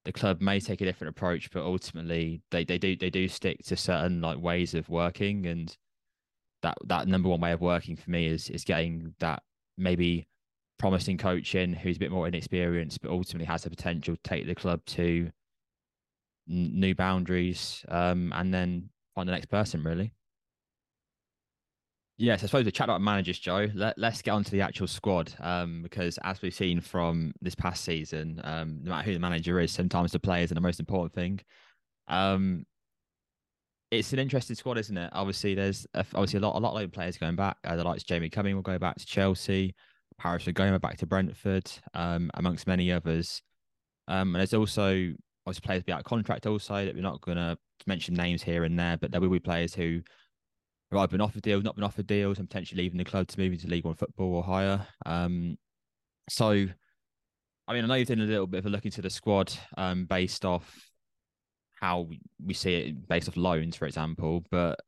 the 0.04 0.12
club 0.12 0.40
may 0.40 0.60
take 0.60 0.80
a 0.80 0.84
different 0.84 1.10
approach, 1.10 1.50
but 1.50 1.64
ultimately 1.64 2.40
they, 2.50 2.64
they 2.64 2.78
do 2.78 2.96
they 2.96 3.10
do 3.10 3.28
stick 3.28 3.64
to 3.66 3.76
certain 3.76 4.20
like 4.20 4.38
ways 4.38 4.74
of 4.74 4.88
working 4.88 5.46
and 5.46 5.76
that 6.62 6.78
that 6.86 7.08
number 7.08 7.28
one 7.28 7.40
way 7.40 7.52
of 7.52 7.60
working 7.60 7.96
for 7.96 8.10
me 8.10 8.26
is 8.26 8.48
is 8.50 8.64
getting 8.64 9.14
that 9.20 9.42
maybe 9.76 10.28
promising 10.78 11.18
coaching 11.18 11.72
who's 11.72 11.96
a 11.96 12.00
bit 12.00 12.10
more 12.10 12.28
inexperienced, 12.28 13.00
but 13.00 13.10
ultimately 13.10 13.46
has 13.46 13.62
the 13.62 13.70
potential 13.70 14.14
to 14.16 14.22
take 14.22 14.46
the 14.46 14.54
club 14.54 14.84
to 14.86 15.30
n- 16.48 16.80
new 16.80 16.94
boundaries, 16.94 17.84
um, 17.88 18.32
and 18.34 18.52
then 18.52 18.90
find 19.14 19.28
the 19.28 19.32
next 19.32 19.46
person 19.46 19.82
really. 19.82 20.12
Yes, 22.18 22.42
I 22.42 22.46
suppose 22.46 22.64
the 22.64 22.72
chat 22.72 22.86
about 22.88 23.02
managers, 23.02 23.38
Joe. 23.38 23.68
Let, 23.74 23.98
let's 23.98 24.22
get 24.22 24.30
on 24.30 24.42
to 24.44 24.50
the 24.50 24.62
actual 24.62 24.86
squad 24.86 25.34
um, 25.38 25.82
because, 25.82 26.18
as 26.24 26.40
we've 26.40 26.54
seen 26.54 26.80
from 26.80 27.34
this 27.42 27.54
past 27.54 27.84
season, 27.84 28.40
um, 28.42 28.80
no 28.82 28.90
matter 28.90 29.04
who 29.04 29.12
the 29.12 29.18
manager 29.20 29.60
is, 29.60 29.70
sometimes 29.70 30.12
the 30.12 30.18
players 30.18 30.50
are 30.50 30.54
the 30.54 30.62
most 30.62 30.80
important 30.80 31.12
thing. 31.12 31.40
Um, 32.08 32.64
it's 33.90 34.12
an 34.12 34.18
interesting 34.18 34.56
squad, 34.56 34.78
isn't 34.78 34.96
it? 34.96 35.10
Obviously, 35.12 35.54
there's 35.54 35.86
obviously 35.94 36.38
a 36.38 36.42
lot, 36.42 36.56
a 36.56 36.58
lot 36.58 36.82
of 36.82 36.92
players 36.92 37.16
going 37.16 37.36
back. 37.36 37.56
Uh, 37.64 37.76
the 37.76 37.84
likes 37.84 38.02
Jamie 38.02 38.30
Cumming 38.30 38.54
will 38.54 38.62
go 38.62 38.78
back 38.78 38.96
to 38.96 39.06
Chelsea, 39.06 39.74
Paris 40.18 40.44
Maghoma 40.44 40.80
back 40.80 40.96
to 40.98 41.06
Brentford, 41.06 41.70
um, 41.94 42.30
amongst 42.34 42.66
many 42.66 42.90
others. 42.90 43.42
Um, 44.08 44.34
and 44.34 44.36
there's 44.36 44.54
also 44.54 45.12
obviously 45.46 45.66
players 45.66 45.82
be 45.84 45.92
out 45.92 46.00
of 46.00 46.04
contract 46.04 46.46
also 46.46 46.84
that 46.84 46.94
we're 46.94 47.00
not 47.02 47.20
going 47.20 47.36
to 47.36 47.56
mention 47.86 48.14
names 48.14 48.42
here 48.42 48.64
and 48.64 48.78
there, 48.78 48.96
but 48.96 49.12
there 49.12 49.20
will 49.20 49.28
be 49.28 49.38
players 49.38 49.74
who 49.74 50.00
have 50.90 51.00
either 51.00 51.12
been 51.12 51.20
offered 51.20 51.42
deals, 51.42 51.62
not 51.62 51.76
been 51.76 51.84
offered 51.84 52.06
deals, 52.06 52.38
and 52.38 52.48
potentially 52.48 52.82
leaving 52.82 52.98
the 52.98 53.04
club 53.04 53.28
to 53.28 53.38
move 53.38 53.52
into 53.52 53.68
League 53.68 53.84
One 53.84 53.94
football 53.94 54.34
or 54.34 54.42
higher. 54.42 54.86
Um, 55.04 55.56
so, 56.28 56.66
I 57.68 57.72
mean, 57.72 57.84
I 57.84 57.86
know 57.86 57.94
you've 57.94 58.08
done 58.08 58.20
a 58.20 58.24
little 58.24 58.46
bit 58.46 58.58
of 58.58 58.66
a 58.66 58.70
look 58.70 58.84
into 58.84 59.02
the 59.02 59.10
squad 59.10 59.52
um, 59.76 60.06
based 60.06 60.44
off 60.44 60.74
how 61.80 62.08
we 62.44 62.54
see 62.54 62.74
it 62.74 63.08
based 63.08 63.28
off 63.28 63.36
loans, 63.36 63.76
for 63.76 63.86
example. 63.86 64.44
But 64.50 64.80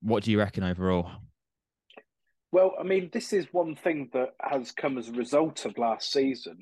what 0.00 0.24
do 0.24 0.30
you 0.30 0.38
reckon 0.38 0.64
overall? 0.64 1.10
Well, 2.50 2.74
I 2.78 2.82
mean, 2.82 3.08
this 3.12 3.32
is 3.32 3.46
one 3.52 3.74
thing 3.74 4.10
that 4.12 4.34
has 4.40 4.72
come 4.72 4.98
as 4.98 5.08
a 5.08 5.12
result 5.12 5.64
of 5.64 5.78
last 5.78 6.12
season, 6.12 6.58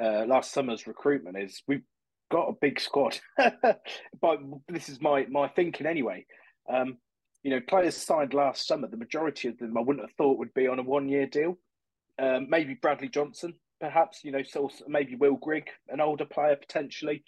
uh, 0.00 0.24
last 0.26 0.52
summer's 0.52 0.86
recruitment. 0.86 1.36
Is 1.36 1.62
we've 1.66 1.82
got 2.30 2.48
a 2.48 2.56
big 2.60 2.78
squad, 2.78 3.18
but 3.36 4.38
this 4.68 4.88
is 4.88 5.00
my 5.00 5.26
my 5.28 5.48
thinking 5.48 5.86
anyway. 5.86 6.26
Um, 6.72 6.98
you 7.42 7.50
know, 7.50 7.60
players 7.60 7.96
signed 7.96 8.34
last 8.34 8.66
summer. 8.66 8.88
The 8.88 8.96
majority 8.96 9.48
of 9.48 9.58
them 9.58 9.76
I 9.76 9.80
wouldn't 9.80 10.04
have 10.04 10.16
thought 10.16 10.38
would 10.38 10.54
be 10.54 10.68
on 10.68 10.78
a 10.78 10.82
one 10.82 11.08
year 11.08 11.26
deal. 11.26 11.58
Um, 12.18 12.46
maybe 12.48 12.74
Bradley 12.74 13.08
Johnson, 13.08 13.54
perhaps. 13.80 14.22
You 14.22 14.30
know, 14.30 14.42
so 14.44 14.70
maybe 14.86 15.16
Will 15.16 15.36
Grigg, 15.36 15.68
an 15.88 16.00
older 16.00 16.24
player 16.24 16.56
potentially. 16.56 17.24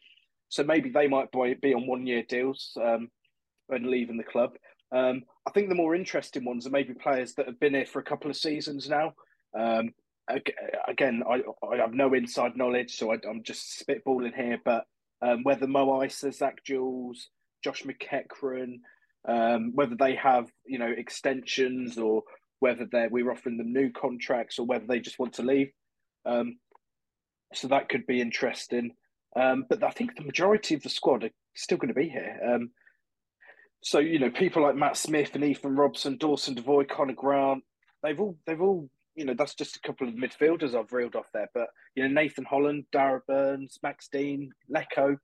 So 0.49 0.65
maybe 0.65 0.91
they 0.91 1.09
might 1.09 1.29
be 1.33 1.75
on 1.75 1.87
one 1.87 2.07
year 2.07 2.23
deals 2.23 2.77
um, 2.83 3.11
and 3.69 3.87
leaving 3.87 4.17
the 4.17 4.25
club. 4.25 4.53
Um, 4.91 5.23
I 5.47 5.51
think 5.51 5.69
the 5.69 5.75
more 5.75 5.95
interesting 5.95 6.45
ones 6.45 6.67
are 6.67 6.71
maybe 6.71 6.95
players 6.95 7.35
that 7.35 7.47
have 7.47 7.61
been 7.61 7.75
here 7.75 7.87
for 7.87 8.01
a 8.01 8.05
couple 8.05 8.31
of 8.31 8.37
seasons 8.37 8.89
now. 8.89 9.13
Um, 9.59 9.91
again, 10.89 11.23
I, 11.29 11.43
I, 11.67 11.77
have 11.77 11.93
no 11.93 12.15
inside 12.15 12.57
knowledge, 12.57 12.97
so 12.97 13.13
I, 13.13 13.17
am 13.29 13.43
just 13.43 13.85
spitballing 13.87 14.35
here. 14.35 14.59
But 14.65 14.85
um, 15.21 15.43
whether 15.43 15.67
Mo 15.67 15.87
Eisa, 16.01 16.35
Zak 16.35 16.65
Jules, 16.65 17.29
Josh 17.63 17.83
McEachran, 17.83 18.81
um, 19.27 19.73
whether 19.75 19.97
they 19.97 20.15
have 20.15 20.47
you 20.67 20.79
know 20.79 20.93
extensions 20.97 21.99
or 21.99 22.23
whether 22.61 22.87
they 22.91 23.09
we're 23.11 23.31
offering 23.31 23.59
them 23.59 23.73
new 23.73 23.91
contracts 23.91 24.59
or 24.59 24.67
whether 24.67 24.87
they 24.87 25.01
just 25.01 25.19
want 25.19 25.35
to 25.35 25.43
leave. 25.43 25.71
Um, 26.25 26.59
so 27.55 27.69
that 27.69 27.89
could 27.89 28.07
be 28.07 28.21
interesting. 28.21 28.93
Um, 29.37 29.67
but 29.69 29.83
I 29.83 29.91
think 29.91 30.17
the 30.17 30.25
majority 30.25 30.75
of 30.75 30.83
the 30.83 30.89
squad 30.89 31.25
are 31.25 31.31
still 31.55 31.79
going 31.79 31.89
to 31.89 31.95
be 31.95 32.09
here. 32.09 32.39
Um, 32.47 32.71
so 33.83 33.99
you 33.99 34.19
know, 34.19 34.31
people 34.31 34.63
like 34.63 34.77
Matt 34.77 34.97
Smith 34.97 35.35
and 35.35 35.45
Ethan 35.45 35.77
Robson, 35.77 36.17
Dawson 36.17 36.55
Devoy, 36.55 36.89
Connor 36.89 37.15
Grant, 37.15 37.63
they've 38.03 38.21
all 38.21 38.37
they've 38.47 38.61
all 38.61 38.89
you 39.15 39.25
know 39.25 39.35
that's 39.37 39.55
just 39.55 39.77
a 39.77 39.81
couple 39.81 40.09
of 40.09 40.15
midfielders 40.15 40.75
I've 40.75 40.93
reeled 40.93 41.17
off 41.17 41.31
there. 41.33 41.49
But 41.55 41.69
you 41.95 42.03
know, 42.03 42.09
Nathan 42.09 42.45
Holland, 42.45 42.85
Darragh 42.93 43.23
Burns, 43.27 43.79
Max 43.83 44.09
Dean, 44.09 44.53
Leko, 44.75 45.17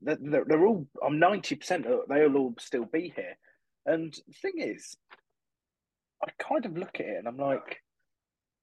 they're, 0.00 0.44
they're 0.46 0.66
all. 0.66 0.86
I'm 1.04 1.18
ninety 1.18 1.56
percent. 1.56 1.86
They'll 2.08 2.36
all 2.36 2.54
still 2.58 2.84
be 2.84 3.12
here. 3.14 3.36
And 3.86 4.14
the 4.26 4.34
thing 4.40 4.54
is, 4.56 4.96
I 6.22 6.30
kind 6.42 6.64
of 6.64 6.76
look 6.76 7.00
at 7.00 7.06
it 7.06 7.18
and 7.18 7.28
I'm 7.28 7.36
like, 7.36 7.82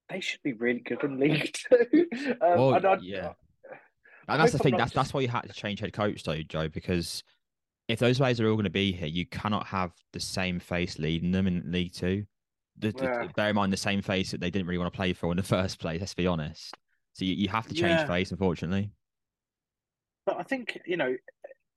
they 0.09 0.19
should 0.19 0.41
be 0.41 0.53
really 0.53 0.79
good 0.79 1.03
in 1.03 1.19
League 1.19 1.53
Two. 1.69 2.07
um, 2.41 2.57
well, 2.57 2.97
yeah. 3.01 3.33
And 4.31 4.41
that's 4.41 4.51
the 4.51 4.59
thing. 4.59 4.77
That's 4.77 4.93
that's 4.93 5.13
why 5.13 5.21
you 5.21 5.27
had 5.27 5.41
to 5.41 5.53
change 5.53 5.79
head 5.79 5.93
coach, 5.93 6.23
though, 6.23 6.41
Joe, 6.41 6.67
because 6.67 7.23
if 7.88 7.99
those 7.99 8.17
players 8.17 8.39
are 8.39 8.47
all 8.47 8.55
going 8.55 8.63
to 8.63 8.69
be 8.69 8.91
here, 8.91 9.07
you 9.07 9.25
cannot 9.25 9.67
have 9.67 9.91
the 10.13 10.19
same 10.19 10.59
face 10.59 10.99
leading 10.99 11.32
them 11.32 11.47
in 11.47 11.63
League 11.71 11.93
Two. 11.93 12.25
The, 12.79 12.93
yeah. 12.97 13.27
the, 13.27 13.34
bear 13.36 13.49
in 13.49 13.55
mind 13.55 13.73
the 13.73 13.77
same 13.77 14.01
face 14.01 14.32
that 14.32 14.39
they 14.39 14.49
didn't 14.49 14.67
really 14.67 14.77
want 14.77 14.91
to 14.91 14.95
play 14.95 15.13
for 15.13 15.32
in 15.32 15.38
the 15.38 15.43
first 15.57 15.79
place. 15.79 15.99
Let's 15.99 16.13
be 16.13 16.27
honest. 16.27 16.75
So 17.13 17.25
you, 17.25 17.34
you 17.34 17.49
have 17.49 17.67
to 17.67 17.73
change 17.73 17.99
yeah. 17.99 18.07
face, 18.07 18.32
unfortunately. 18.32 18.91
But 20.25 20.38
I 20.39 20.43
think 20.43 20.79
you 20.86 20.97
know, 20.97 21.15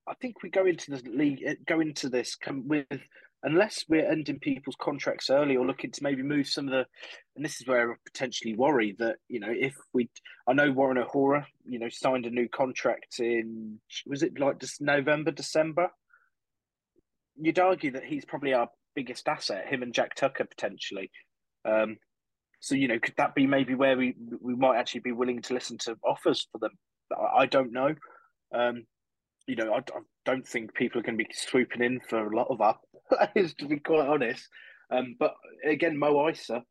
I 0.07 0.15
think 0.15 0.43
we 0.43 0.51
go 0.51 0.67
into 0.67 0.93
the 0.93 1.03
league, 1.11 1.43
go 1.67 1.81
into 1.81 2.09
this 2.09 2.37
with 2.47 2.87
unless 3.45 3.85
we're 3.89 4.11
ending 4.11 4.39
people's 4.39 4.77
contracts 4.81 5.31
early 5.31 5.57
or 5.57 5.67
looking 5.67 5.91
to 5.93 6.03
maybe 6.03 6.23
move 6.23 6.49
some 6.49 6.67
of 6.67 6.73
the, 6.73 6.87
and 7.37 7.45
this 7.45 7.61
is 7.61 7.67
where 7.67 7.93
I 7.93 7.95
potentially 8.05 8.55
worry 8.55 8.97
that 8.99 9.17
you 9.29 9.39
know 9.39 9.51
if 9.51 9.77
we, 9.93 10.09
I 10.49 10.55
know 10.55 10.73
Warren 10.73 10.99
O'Hora, 10.99 11.47
you 11.67 11.79
know, 11.79 11.89
signed 11.89 12.27
a 12.27 12.31
new 12.31 12.49
contract 12.49 13.21
in 13.21 13.79
was 14.07 14.23
it 14.23 14.39
like 14.39 14.61
just 14.61 14.81
November 14.81 15.31
December. 15.31 15.91
You'd 17.37 17.59
argue 17.59 17.93
that 17.93 18.05
he's 18.05 18.25
probably 18.25 18.55
our 18.55 18.69
biggest 18.95 19.29
asset, 19.29 19.67
him 19.69 19.83
and 19.83 19.95
Jack 19.95 20.15
Tucker 20.15 20.45
potentially. 20.45 21.11
Um, 21.65 21.99
so 22.61 22.75
you 22.75 22.89
know, 22.89 22.99
could 22.99 23.15
that 23.19 23.35
be 23.35 23.47
maybe 23.47 23.75
where 23.75 23.97
we 23.97 24.15
we 24.41 24.55
might 24.57 24.79
actually 24.79 25.01
be 25.01 25.13
willing 25.13 25.43
to 25.43 25.55
listen 25.55 25.77
to 25.79 25.97
offers 26.03 26.49
for 26.51 26.59
them? 26.59 26.73
I, 27.13 27.43
I 27.43 27.47
don't 27.47 27.73
know. 27.73 27.95
Um, 28.55 28.85
you 29.47 29.57
know, 29.57 29.75
I, 29.75 29.79
I, 29.79 30.01
don't 30.25 30.47
think 30.47 30.73
people 30.73 30.99
are 30.99 31.03
going 31.03 31.19
to 31.19 31.25
be 31.25 31.31
swooping 31.35 31.83
in 31.83 32.01
for 32.09 32.27
a 32.27 32.35
lot 32.35 32.47
of 32.49 32.63
our 32.63 32.79
players, 33.33 33.55
to 33.55 33.67
be 33.67 33.79
quite 33.79 34.09
honest. 34.09 34.49
Um, 34.91 35.17
but 35.19 35.35
again, 35.65 35.99
Mo 35.99 36.15
Eisa, 36.15 36.63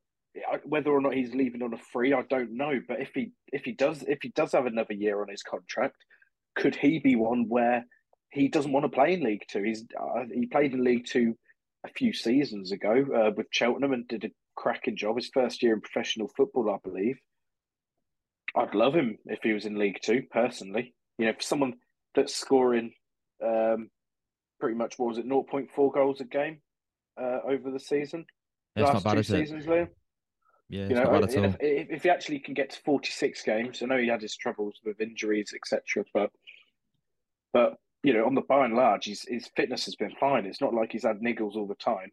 whether 0.65 0.91
or 0.91 1.01
not 1.01 1.13
he's 1.13 1.33
leaving 1.33 1.61
on 1.61 1.73
a 1.73 1.77
free, 1.77 2.13
I 2.13 2.23
don't 2.29 2.55
know. 2.55 2.79
But 2.87 3.01
if 3.01 3.11
he 3.13 3.31
if 3.51 3.63
he 3.63 3.73
does 3.73 4.03
if 4.03 4.19
he 4.21 4.29
does 4.29 4.53
have 4.53 4.65
another 4.65 4.93
year 4.93 5.21
on 5.21 5.29
his 5.29 5.43
contract, 5.43 5.97
could 6.55 6.75
he 6.75 6.99
be 6.99 7.15
one 7.15 7.45
where 7.47 7.85
he 8.31 8.47
doesn't 8.47 8.71
want 8.71 8.83
to 8.83 8.89
play 8.89 9.13
in 9.13 9.23
League 9.23 9.45
Two? 9.47 9.63
He's 9.63 9.85
uh, 9.99 10.23
he 10.33 10.47
played 10.47 10.73
in 10.73 10.83
League 10.83 11.05
Two 11.05 11.37
a 11.85 11.89
few 11.89 12.13
seasons 12.13 12.71
ago 12.71 13.05
uh, 13.15 13.31
with 13.35 13.47
Cheltenham 13.51 13.93
and 13.93 14.07
did 14.07 14.23
a 14.23 14.31
cracking 14.55 14.95
job. 14.95 15.17
His 15.17 15.29
first 15.33 15.61
year 15.61 15.73
in 15.73 15.81
professional 15.81 16.29
football, 16.35 16.69
I 16.69 16.77
believe. 16.83 17.17
I'd 18.55 18.75
love 18.75 18.93
him 18.93 19.17
if 19.25 19.39
he 19.41 19.53
was 19.53 19.65
in 19.65 19.79
League 19.79 19.99
Two, 20.01 20.23
personally. 20.31 20.93
You 21.17 21.27
know, 21.27 21.33
for 21.33 21.41
someone 21.41 21.73
that's 22.15 22.35
scoring 22.35 22.93
um, 23.43 23.89
pretty 24.63 24.77
much, 24.77 24.97
what 24.97 25.09
was 25.09 25.17
it, 25.17 25.27
0.4 25.27 25.93
goals 25.93 26.21
a 26.21 26.23
game 26.23 26.59
uh, 27.21 27.39
over 27.45 27.69
the 27.69 27.79
season? 27.81 28.25
Yeah, 28.77 28.85
Last 28.85 28.93
not 28.93 29.03
bad, 29.03 29.15
two 29.15 29.23
seasons, 29.23 29.65
Liam? 29.65 29.89
Yeah, 30.69 30.87
you 30.87 30.95
know, 30.95 31.15
if, 31.15 31.35
if, 31.35 31.91
if, 31.91 32.03
he 32.03 32.09
actually 32.09 32.39
can 32.39 32.53
get 32.53 32.69
to 32.69 32.79
46 32.85 33.43
games, 33.43 33.83
I 33.83 33.87
know 33.87 33.97
he 33.97 34.07
had 34.07 34.21
his 34.21 34.37
troubles 34.37 34.79
with 34.85 35.01
injuries, 35.01 35.53
etc. 35.53 36.05
But, 36.13 36.29
but 37.51 37.73
you 38.03 38.13
know, 38.13 38.25
on 38.25 38.35
the 38.35 38.41
by 38.41 38.63
and 38.63 38.73
large, 38.73 39.03
his, 39.03 39.25
his 39.27 39.49
fitness 39.53 39.83
has 39.83 39.95
been 39.95 40.15
fine. 40.17 40.45
It's 40.45 40.61
not 40.61 40.73
like 40.73 40.93
he's 40.93 41.03
had 41.03 41.19
niggles 41.19 41.55
all 41.55 41.67
the 41.67 41.75
time 41.75 42.11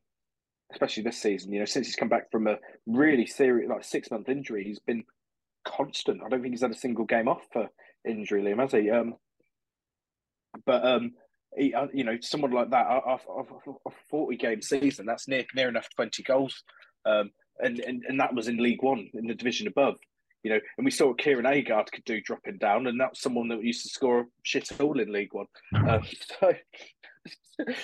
especially 0.72 1.02
this 1.02 1.18
season. 1.18 1.52
You 1.52 1.60
know, 1.60 1.64
since 1.64 1.86
he's 1.86 1.96
come 1.96 2.08
back 2.08 2.30
from 2.30 2.46
a 2.46 2.56
really 2.86 3.26
serious, 3.26 3.70
like 3.70 3.84
six 3.84 4.10
month 4.10 4.28
injury, 4.28 4.64
he's 4.64 4.78
been 4.80 5.04
constant. 5.64 6.20
I 6.24 6.28
don't 6.28 6.42
think 6.42 6.52
he's 6.52 6.62
had 6.62 6.70
a 6.70 6.76
single 6.76 7.04
game 7.04 7.28
off 7.28 7.42
for 7.52 7.68
injury, 8.08 8.42
Liam, 8.42 8.60
has 8.60 8.72
he? 8.72 8.90
Um, 8.90 9.14
but 10.66 10.84
um, 10.84 11.12
he, 11.56 11.74
uh, 11.74 11.88
you 11.92 12.04
know, 12.04 12.16
someone 12.20 12.52
like 12.52 12.70
that, 12.70 12.86
a 12.86 13.18
forty 14.08 14.36
game 14.36 14.62
season, 14.62 15.06
that's 15.06 15.28
near 15.28 15.44
near 15.54 15.68
enough 15.68 15.88
twenty 15.94 16.22
goals, 16.22 16.62
um, 17.04 17.30
and, 17.58 17.80
and 17.80 18.04
and 18.08 18.20
that 18.20 18.34
was 18.34 18.48
in 18.48 18.56
League 18.58 18.82
One 18.82 19.08
in 19.14 19.26
the 19.26 19.34
division 19.34 19.66
above. 19.66 19.96
You 20.42 20.52
know, 20.52 20.60
and 20.78 20.84
we 20.84 20.90
saw 20.90 21.08
what 21.08 21.18
Kieran 21.18 21.44
Agard 21.44 21.92
could 21.92 22.04
do 22.04 22.20
dropping 22.22 22.58
down, 22.58 22.86
and 22.86 22.98
that's 22.98 23.20
someone 23.20 23.48
that 23.48 23.62
used 23.62 23.82
to 23.82 23.88
score 23.90 24.26
shit 24.42 24.68
all 24.80 24.98
in 24.98 25.12
League 25.12 25.34
One. 25.34 25.46
Um, 25.74 26.02
so, 26.40 26.54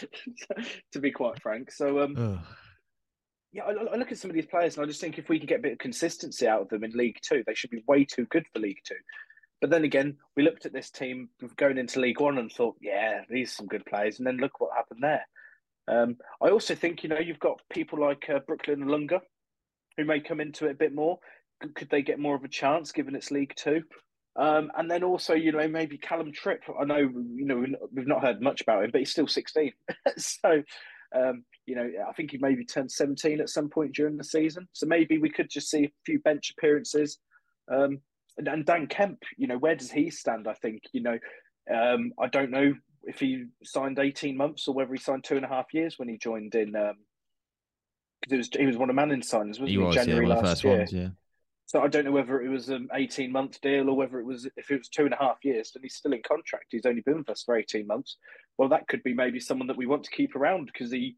to 0.93 1.01
be 1.01 1.11
quite 1.11 1.43
frank, 1.43 1.71
so 1.71 2.01
um, 2.01 2.41
yeah, 3.53 3.65
I, 3.65 3.73
I, 3.73 3.97
look 3.97 4.13
at 4.13 4.19
some 4.19 4.31
of 4.31 4.35
these 4.35 4.47
players 4.47 4.77
and 4.77 4.85
I 4.85 4.87
just 4.87 5.01
think 5.01 5.19
if 5.19 5.29
we 5.29 5.39
can 5.39 5.47
get 5.47 5.61
a 5.61 5.63
bit 5.63 5.73
of 5.73 5.79
consistency 5.79 6.47
out 6.47 6.63
of 6.63 6.69
them 6.69 6.85
in 6.85 6.93
League 6.93 7.19
Two, 7.23 7.43
they 7.47 7.55
should 7.55 7.71
be 7.71 7.83
way 7.87 8.05
too 8.05 8.27
good 8.27 8.45
for 8.53 8.61
League 8.61 8.81
Two. 8.85 8.97
But 9.61 9.71
then 9.71 9.85
again, 9.85 10.17
we 10.37 10.43
looked 10.43 10.67
at 10.67 10.73
this 10.73 10.91
team 10.91 11.31
going 11.57 11.79
into 11.79 12.01
League 12.01 12.21
One 12.21 12.39
and 12.39 12.53
thought, 12.53 12.77
yeah, 12.81 13.23
these 13.31 13.51
are 13.51 13.55
some 13.55 13.67
good 13.67 13.87
players. 13.87 14.19
And 14.19 14.27
then 14.27 14.37
look 14.37 14.61
what 14.61 14.77
happened 14.77 15.03
there. 15.03 15.27
Um, 15.89 16.17
I 16.43 16.51
also 16.51 16.75
think, 16.75 17.03
you 17.03 17.09
know, 17.09 17.19
you've 17.19 17.39
got 17.39 17.61
people 17.71 18.01
like 18.01 18.29
uh, 18.29 18.41
Brooklyn 18.47 18.85
Ilunga 18.85 19.21
who 19.97 20.05
may 20.05 20.21
come 20.21 20.41
into 20.41 20.67
it 20.67 20.73
a 20.73 20.75
bit 20.75 20.95
more. 20.95 21.19
Could, 21.61 21.75
could 21.75 21.91
they 21.91 22.03
get 22.03 22.19
more 22.19 22.37
of 22.37 22.45
a 22.45 22.49
chance 22.49 22.93
given 22.93 23.15
it's 23.15 23.31
League 23.31 23.55
Two? 23.57 23.83
Um, 24.37 24.71
and 24.77 24.91
then 24.91 25.03
also, 25.03 25.33
you 25.33 25.53
know, 25.53 25.67
maybe 25.67 25.97
Callum 25.97 26.33
Tripp. 26.33 26.63
I 26.79 26.85
know, 26.85 26.99
you 26.99 27.47
know, 27.47 27.65
we've 27.95 28.07
not 28.07 28.23
heard 28.23 28.43
much 28.43 28.61
about 28.61 28.85
him, 28.85 28.91
but 28.91 28.99
he's 28.99 29.11
still 29.11 29.27
16. 29.27 29.73
so, 30.19 30.63
um, 31.15 31.45
you 31.65 31.75
know, 31.75 31.91
I 32.07 32.13
think 32.13 32.33
he 32.33 32.39
maybe 32.39 32.65
turned 32.65 32.93
17 32.93 33.41
at 33.41 33.49
some 33.49 33.71
point 33.71 33.95
during 33.95 34.19
the 34.19 34.25
season. 34.25 34.69
So 34.75 34.87
maybe 34.87 35.17
we 35.17 35.31
could 35.31 35.49
just 35.49 35.71
see 35.71 35.85
a 35.85 35.93
few 36.05 36.19
bench 36.21 36.53
appearances. 36.57 37.19
Um, 37.73 38.01
and, 38.39 38.49
and, 38.49 38.65
Dan 38.65 38.87
Kemp, 38.87 39.23
you 39.37 39.47
know, 39.47 39.59
where 39.59 39.75
does 39.75 39.91
he 39.91 40.11
stand? 40.11 40.47
I 40.49 40.55
think, 40.55 40.83
you 40.93 41.03
know, 41.03 41.19
um, 41.73 42.13
I 42.21 42.29
don't 42.29 42.51
know 42.51 42.75
if 43.05 43.21
he 43.21 43.47
signed 43.65 43.99
18 43.99 44.37
months 44.37 44.69
or 44.69 44.75
whether 44.75 44.93
he 44.93 44.99
signed 44.99 45.25
two 45.25 45.37
and 45.37 45.45
a 45.45 45.49
half 45.49 45.73
years 45.73 45.99
when 45.99 46.09
he 46.09 46.19
joined 46.19 46.55
in. 46.55 46.75
Um, 46.75 46.95
because 48.23 48.39
was 48.39 48.51
he 48.59 48.67
was 48.67 48.77
one 48.77 48.91
of 48.91 48.97
Manning's 48.97 49.31
signings, 49.31 49.61
wasn't 49.61 49.69
he? 49.69 49.75
he 49.75 49.79
was, 49.79 49.95
January 49.95 50.27
yeah, 50.27 50.35
last 50.35 50.65
year. 50.65 50.79
Ones, 50.79 50.93
yeah. 50.93 51.09
So 51.67 51.83
I 51.83 51.89
don't 51.89 52.05
know 52.05 52.13
whether 52.13 52.41
it 52.41 52.49
was 52.49 52.69
an 52.69 52.89
18 52.95 53.31
month 53.33 53.61
deal 53.61 53.89
or 53.89 53.97
whether 53.97 54.21
it 54.21 54.25
was 54.25 54.49
if 54.57 54.71
it 54.71 54.79
was 54.79 54.89
two 54.89 55.05
and 55.05 55.15
a 55.15 55.19
half 55.19 55.39
years, 55.45 55.73
then 55.73 55.83
he's 55.83 55.97
still 55.97 56.13
in 56.13 56.23
contract. 56.27 56.67
He's 56.71 56.87
only 56.87 57.03
been 57.03 57.19
with 57.19 57.31
us 57.31 57.43
for 57.43 57.57
18 57.57 57.87
months. 57.87 58.17
Well, 58.57 58.69
that 58.69 58.87
could 58.89 59.03
be 59.03 59.15
maybe 59.15 59.41
someone 59.41 59.67
that 59.67 59.77
we 59.77 59.87
want 59.87 60.05
to 60.05 60.11
keep 60.11 60.37
around 60.37 60.71
because 60.73 60.93
he 60.93 61.17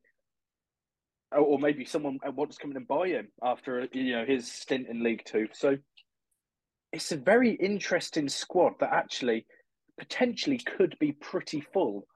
or 1.36 1.58
maybe 1.58 1.84
someone 1.84 2.18
wants 2.34 2.56
to 2.56 2.62
come 2.62 2.70
in 2.70 2.78
and 2.78 2.88
buy 2.88 3.08
him 3.08 3.28
after 3.42 3.86
you 3.92 4.12
know 4.12 4.24
his 4.24 4.50
stint 4.50 4.88
in 4.88 5.02
League 5.02 5.22
Two. 5.26 5.48
So 5.52 5.76
it's 6.92 7.12
a 7.12 7.16
very 7.16 7.52
interesting 7.52 8.28
squad 8.28 8.74
that 8.80 8.92
actually 8.92 9.46
potentially 9.98 10.58
could 10.58 10.96
be 10.98 11.12
pretty 11.12 11.60
full. 11.72 12.06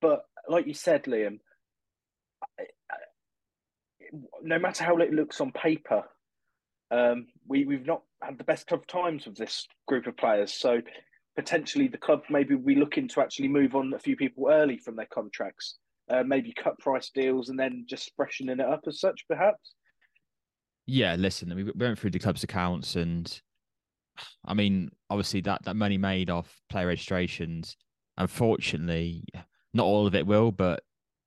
But 0.00 0.24
like 0.48 0.66
you 0.66 0.74
said, 0.74 1.04
Liam, 1.04 1.38
no 4.42 4.58
matter 4.58 4.84
how 4.84 4.96
it 4.98 5.12
looks 5.12 5.40
on 5.40 5.52
paper, 5.52 6.04
um, 6.90 7.26
we 7.46 7.64
we've 7.64 7.86
not 7.86 8.02
had 8.22 8.38
the 8.38 8.44
best 8.44 8.72
of 8.72 8.86
times 8.86 9.26
with 9.26 9.36
this 9.36 9.66
group 9.86 10.06
of 10.06 10.16
players. 10.16 10.52
So 10.52 10.80
potentially 11.36 11.88
the 11.88 11.98
club 11.98 12.22
maybe 12.28 12.54
we 12.54 12.74
looking 12.74 13.08
to 13.08 13.20
actually 13.20 13.48
move 13.48 13.74
on 13.74 13.94
a 13.94 13.98
few 13.98 14.16
people 14.16 14.48
early 14.50 14.78
from 14.78 14.96
their 14.96 15.08
contracts 15.12 15.78
uh, 16.10 16.24
maybe 16.24 16.52
cut 16.52 16.78
price 16.78 17.10
deals 17.14 17.48
and 17.48 17.58
then 17.58 17.84
just 17.88 18.10
freshening 18.16 18.60
it 18.60 18.66
up 18.66 18.82
as 18.86 19.00
such, 19.00 19.24
perhaps? 19.28 19.74
Yeah, 20.86 21.14
listen, 21.16 21.54
we 21.54 21.70
went 21.74 21.98
through 21.98 22.10
the 22.10 22.18
club's 22.18 22.42
accounts, 22.42 22.96
and 22.96 23.40
I 24.44 24.54
mean, 24.54 24.90
obviously 25.08 25.40
that 25.42 25.64
that 25.64 25.76
money 25.76 25.98
made 25.98 26.30
off 26.30 26.60
player 26.68 26.86
registrations. 26.86 27.76
Unfortunately, 28.16 29.24
not 29.72 29.84
all 29.84 30.06
of 30.06 30.14
it 30.14 30.26
will, 30.26 30.52
but 30.52 30.82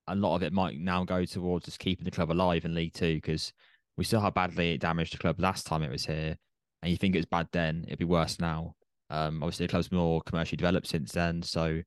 a 0.07 0.15
lot 0.15 0.35
of 0.35 0.43
it 0.43 0.53
might 0.53 0.77
now 0.77 1.03
go 1.03 1.25
towards 1.25 1.65
just 1.65 1.79
keeping 1.79 2.05
the 2.05 2.11
club 2.11 2.31
alive 2.31 2.65
in 2.65 2.75
League 2.75 2.93
Two 2.93 3.15
because 3.15 3.53
we 3.97 4.03
saw 4.03 4.19
how 4.19 4.29
badly 4.29 4.73
it 4.73 4.81
damaged 4.81 5.13
the 5.13 5.17
club 5.17 5.39
last 5.39 5.65
time 5.65 5.83
it 5.83 5.91
was 5.91 6.05
here, 6.05 6.37
and 6.81 6.91
you 6.91 6.97
think 6.97 7.15
it 7.15 7.19
was 7.19 7.25
bad 7.25 7.47
then, 7.51 7.85
it'd 7.87 7.99
be 7.99 8.05
worse 8.05 8.39
now. 8.39 8.75
Um, 9.09 9.43
obviously 9.43 9.65
the 9.67 9.71
club's 9.71 9.91
more 9.91 10.21
commercially 10.21 10.57
developed 10.57 10.87
since 10.87 11.11
then, 11.11 11.43
so 11.43 11.81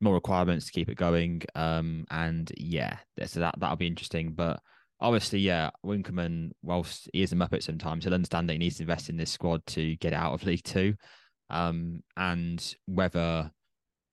more 0.00 0.14
requirements 0.14 0.66
to 0.66 0.72
keep 0.72 0.88
it 0.88 0.96
going. 0.96 1.42
Um, 1.54 2.04
and 2.10 2.50
yeah, 2.56 2.98
so 3.24 3.40
that 3.40 3.54
that'll 3.58 3.76
be 3.76 3.86
interesting. 3.86 4.32
But 4.32 4.60
obviously, 5.02 5.40
yeah, 5.40 5.70
Winkelman, 5.84 6.52
whilst 6.62 7.10
he 7.12 7.22
is 7.22 7.32
a 7.32 7.36
muppet 7.36 7.62
sometimes, 7.62 8.04
he'll 8.04 8.14
understand 8.14 8.48
that 8.48 8.54
he 8.54 8.58
needs 8.58 8.76
to 8.76 8.84
invest 8.84 9.08
in 9.08 9.16
this 9.16 9.30
squad 9.30 9.66
to 9.66 9.96
get 9.96 10.12
out 10.12 10.32
of 10.32 10.44
League 10.44 10.62
Two. 10.62 10.94
Um, 11.50 12.02
and 12.16 12.74
whether 12.86 13.50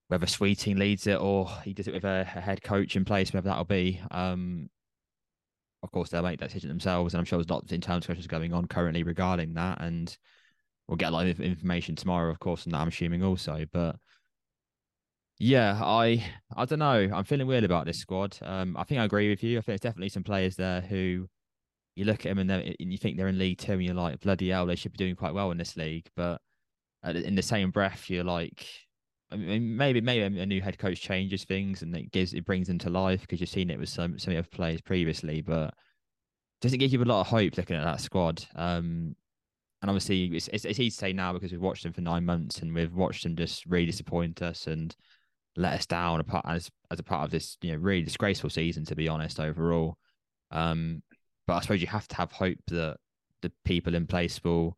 whether 0.09 0.25
Sweeting 0.25 0.77
leads 0.77 1.07
it 1.07 1.21
or 1.21 1.47
he 1.63 1.73
does 1.73 1.87
it 1.87 1.93
with 1.93 2.03
a, 2.03 2.27
a 2.35 2.41
head 2.41 2.63
coach 2.63 2.95
in 2.95 3.05
place, 3.05 3.31
whether 3.31 3.47
that'll 3.47 3.63
be. 3.63 4.01
Um, 4.11 4.69
of 5.81 5.91
course, 5.91 6.09
they'll 6.09 6.23
make 6.23 6.39
that 6.41 6.49
decision 6.49 6.67
themselves, 6.67 7.13
and 7.13 7.19
I'm 7.19 7.25
sure 7.25 7.37
there's 7.37 7.49
lots 7.49 7.71
of 7.71 7.73
internal 7.73 8.01
discussions 8.01 8.27
going 8.27 8.53
on 8.53 8.67
currently 8.67 9.03
regarding 9.03 9.53
that, 9.53 9.81
and 9.81 10.15
we'll 10.87 10.97
get 10.97 11.09
a 11.09 11.15
lot 11.15 11.25
of 11.25 11.39
information 11.39 11.95
tomorrow, 11.95 12.29
of 12.29 12.39
course, 12.39 12.65
and 12.65 12.75
I'm 12.75 12.89
assuming 12.89 13.23
also. 13.23 13.65
But 13.71 13.95
yeah, 15.39 15.79
I 15.81 16.23
I 16.55 16.65
don't 16.65 16.79
know. 16.79 17.09
I'm 17.13 17.23
feeling 17.23 17.47
weird 17.47 17.63
about 17.63 17.85
this 17.85 17.97
squad. 17.97 18.37
Um, 18.41 18.75
I 18.77 18.83
think 18.83 18.99
I 18.99 19.05
agree 19.05 19.29
with 19.29 19.41
you. 19.41 19.57
I 19.57 19.61
think 19.61 19.67
there's 19.67 19.79
definitely 19.79 20.09
some 20.09 20.23
players 20.23 20.57
there 20.57 20.81
who 20.81 21.27
you 21.95 22.05
look 22.05 22.25
at 22.25 22.35
them 22.35 22.39
and, 22.39 22.51
and 22.51 22.91
you 22.91 22.97
think 22.97 23.17
they're 23.17 23.27
in 23.27 23.39
League 23.39 23.57
Two, 23.57 23.73
and 23.73 23.83
you're 23.83 23.93
like, 23.93 24.19
bloody 24.19 24.49
hell, 24.49 24.65
they 24.65 24.75
should 24.75 24.91
be 24.91 24.97
doing 24.97 25.15
quite 25.15 25.33
well 25.33 25.51
in 25.51 25.57
this 25.57 25.77
league. 25.77 26.07
But 26.15 26.41
in 27.05 27.35
the 27.35 27.41
same 27.41 27.71
breath, 27.71 28.09
you're 28.09 28.25
like, 28.25 28.67
I 29.31 29.37
mean, 29.37 29.77
maybe 29.77 30.01
maybe 30.01 30.41
a 30.41 30.45
new 30.45 30.61
head 30.61 30.77
coach 30.77 31.01
changes 31.01 31.45
things 31.45 31.81
and 31.83 31.95
it 31.95 32.11
gives 32.11 32.33
it 32.33 32.45
brings 32.45 32.67
them 32.67 32.79
to 32.79 32.89
life 32.89 33.21
because 33.21 33.39
you've 33.39 33.49
seen 33.49 33.69
it 33.69 33.79
with 33.79 33.89
some 33.89 34.19
some 34.19 34.33
other 34.33 34.43
players 34.43 34.81
previously, 34.81 35.41
but 35.41 35.73
doesn't 36.61 36.79
give 36.79 36.91
you 36.91 37.01
a 37.01 37.05
lot 37.05 37.21
of 37.21 37.27
hope 37.27 37.55
looking 37.55 37.77
at 37.77 37.85
that 37.85 38.01
squad. 38.01 38.43
Um, 38.55 39.15
and 39.81 39.89
obviously, 39.89 40.25
it's, 40.35 40.49
it's, 40.49 40.65
it's 40.65 40.79
easy 40.79 40.89
to 40.89 40.95
say 40.95 41.13
now 41.13 41.31
because 41.31 41.51
we've 41.53 41.61
watched 41.61 41.83
them 41.83 41.93
for 41.93 42.01
nine 42.01 42.25
months 42.25 42.59
and 42.59 42.73
we've 42.73 42.93
watched 42.93 43.23
them 43.23 43.37
just 43.37 43.65
really 43.65 43.85
disappoint 43.85 44.41
us 44.41 44.67
and 44.67 44.93
let 45.55 45.73
us 45.73 45.85
down 45.85 46.23
as 46.45 46.69
as 46.91 46.99
a 46.99 47.03
part 47.03 47.25
of 47.25 47.31
this 47.31 47.57
you 47.61 47.71
know 47.71 47.77
really 47.77 48.03
disgraceful 48.03 48.49
season 48.49 48.85
to 48.85 48.95
be 48.95 49.07
honest 49.07 49.39
overall. 49.39 49.97
Um, 50.51 51.03
but 51.47 51.55
I 51.55 51.61
suppose 51.61 51.81
you 51.81 51.87
have 51.87 52.07
to 52.09 52.15
have 52.15 52.31
hope 52.31 52.59
that 52.67 52.97
the 53.41 53.51
people 53.65 53.95
in 53.95 54.07
place 54.07 54.39
will 54.43 54.77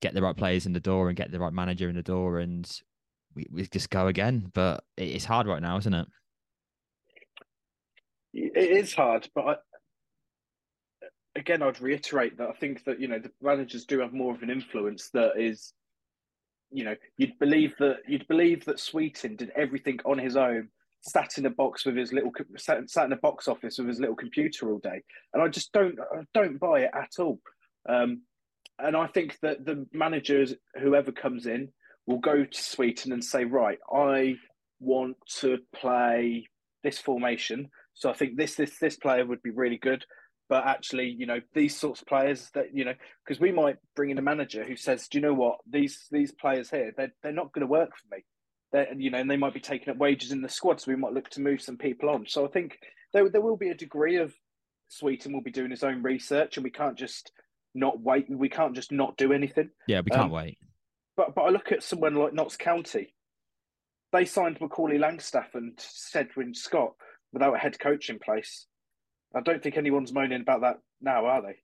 get 0.00 0.14
the 0.14 0.22
right 0.22 0.36
players 0.36 0.66
in 0.66 0.72
the 0.72 0.80
door 0.80 1.08
and 1.08 1.16
get 1.16 1.30
the 1.30 1.38
right 1.38 1.52
manager 1.52 1.88
in 1.88 1.94
the 1.94 2.02
door, 2.02 2.38
and 2.38 2.70
we, 3.34 3.46
we 3.50 3.66
just 3.66 3.90
go 3.90 4.08
again. 4.08 4.50
But 4.52 4.84
it's 4.96 5.24
hard 5.24 5.46
right 5.46 5.62
now, 5.62 5.78
isn't 5.78 5.94
it? 5.94 6.08
It 8.34 8.56
is 8.56 8.94
hard, 8.94 9.28
but 9.34 9.46
I, 9.46 9.54
again, 11.36 11.62
I'd 11.62 11.80
reiterate 11.80 12.38
that 12.38 12.48
I 12.48 12.52
think 12.52 12.84
that 12.84 13.00
you 13.00 13.08
know 13.08 13.18
the 13.18 13.30
managers 13.40 13.84
do 13.84 14.00
have 14.00 14.12
more 14.12 14.34
of 14.34 14.42
an 14.42 14.50
influence 14.50 15.10
that 15.10 15.32
is 15.36 15.72
you 16.72 16.84
know, 16.84 16.96
you'd 17.16 17.38
believe 17.38 17.74
that 17.78 17.98
you'd 18.06 18.28
believe 18.28 18.64
that 18.64 18.80
Sweeting 18.80 19.36
did 19.36 19.52
everything 19.56 19.98
on 20.04 20.18
his 20.18 20.36
own, 20.36 20.68
sat 21.02 21.38
in 21.38 21.46
a 21.46 21.50
box 21.50 21.84
with 21.84 21.96
his 21.96 22.12
little 22.12 22.32
sat, 22.56 22.88
sat 22.90 23.06
in 23.06 23.12
a 23.12 23.16
box 23.16 23.48
office 23.48 23.78
with 23.78 23.88
his 23.88 24.00
little 24.00 24.16
computer 24.16 24.70
all 24.70 24.78
day, 24.78 25.02
and 25.34 25.42
I 25.42 25.48
just 25.48 25.72
don't 25.72 25.98
I 26.00 26.22
don't 26.34 26.58
buy 26.58 26.80
it 26.80 26.90
at 26.94 27.12
all. 27.18 27.40
Um, 27.88 28.22
and 28.78 28.96
I 28.96 29.06
think 29.06 29.38
that 29.42 29.64
the 29.64 29.86
managers, 29.92 30.54
whoever 30.80 31.12
comes 31.12 31.46
in, 31.46 31.68
will 32.06 32.18
go 32.18 32.44
to 32.44 32.62
Sweeting 32.62 33.12
and 33.12 33.24
say, 33.24 33.44
right, 33.44 33.78
I 33.92 34.36
want 34.80 35.16
to 35.40 35.58
play 35.74 36.48
this 36.82 36.98
formation. 36.98 37.68
So 37.94 38.10
I 38.10 38.14
think 38.14 38.36
this 38.36 38.54
this 38.56 38.78
this 38.78 38.96
player 38.96 39.24
would 39.24 39.42
be 39.42 39.50
really 39.50 39.78
good. 39.78 40.04
But 40.52 40.66
actually, 40.66 41.08
you 41.08 41.24
know, 41.24 41.40
these 41.54 41.74
sorts 41.74 42.02
of 42.02 42.06
players 42.06 42.50
that 42.52 42.74
you 42.76 42.84
know, 42.84 42.92
because 43.24 43.40
we 43.40 43.52
might 43.52 43.76
bring 43.96 44.10
in 44.10 44.18
a 44.18 44.22
manager 44.22 44.62
who 44.62 44.76
says, 44.76 45.08
"Do 45.08 45.16
you 45.16 45.22
know 45.22 45.32
what? 45.32 45.60
These 45.66 46.08
these 46.10 46.30
players 46.30 46.68
here, 46.68 46.92
they're 46.94 47.14
they're 47.22 47.32
not 47.32 47.54
going 47.54 47.62
to 47.66 47.72
work 47.72 47.92
for 47.96 48.14
me. 48.14 48.22
They're, 48.70 48.92
you 48.94 49.10
know, 49.10 49.16
and 49.16 49.30
they 49.30 49.38
might 49.38 49.54
be 49.54 49.60
taking 49.60 49.88
up 49.88 49.96
wages 49.96 50.30
in 50.30 50.42
the 50.42 50.50
squad, 50.50 50.78
so 50.78 50.90
we 50.90 50.96
might 50.98 51.14
look 51.14 51.30
to 51.30 51.40
move 51.40 51.62
some 51.62 51.78
people 51.78 52.10
on. 52.10 52.26
So 52.28 52.44
I 52.44 52.48
think 52.48 52.76
there 53.14 53.30
there 53.30 53.40
will 53.40 53.56
be 53.56 53.70
a 53.70 53.74
degree 53.74 54.16
of 54.16 54.34
Sweeting 54.88 55.32
will 55.32 55.40
be 55.40 55.50
doing 55.50 55.70
his 55.70 55.84
own 55.84 56.02
research, 56.02 56.58
and 56.58 56.64
we 56.64 56.70
can't 56.70 56.98
just 56.98 57.32
not 57.74 57.98
wait. 58.02 58.26
We 58.28 58.50
can't 58.50 58.74
just 58.74 58.92
not 58.92 59.16
do 59.16 59.32
anything. 59.32 59.70
Yeah, 59.88 60.02
we 60.04 60.10
can't 60.10 60.24
Um, 60.24 60.32
wait. 60.32 60.58
But 61.16 61.34
but 61.34 61.44
I 61.44 61.48
look 61.48 61.72
at 61.72 61.82
someone 61.82 62.14
like 62.14 62.34
Notts 62.34 62.58
County. 62.58 63.14
They 64.12 64.26
signed 64.26 64.60
Macaulay 64.60 64.98
Langstaff 64.98 65.54
and 65.54 65.78
Cedwyn 65.78 66.54
Scott 66.54 66.92
without 67.32 67.54
a 67.54 67.58
head 67.58 67.80
coach 67.80 68.10
in 68.10 68.18
place. 68.18 68.66
I 69.34 69.40
don't 69.40 69.62
think 69.62 69.76
anyone's 69.76 70.12
moaning 70.12 70.42
about 70.42 70.60
that 70.62 70.78
now, 71.00 71.26
are 71.26 71.42
they? 71.42 71.56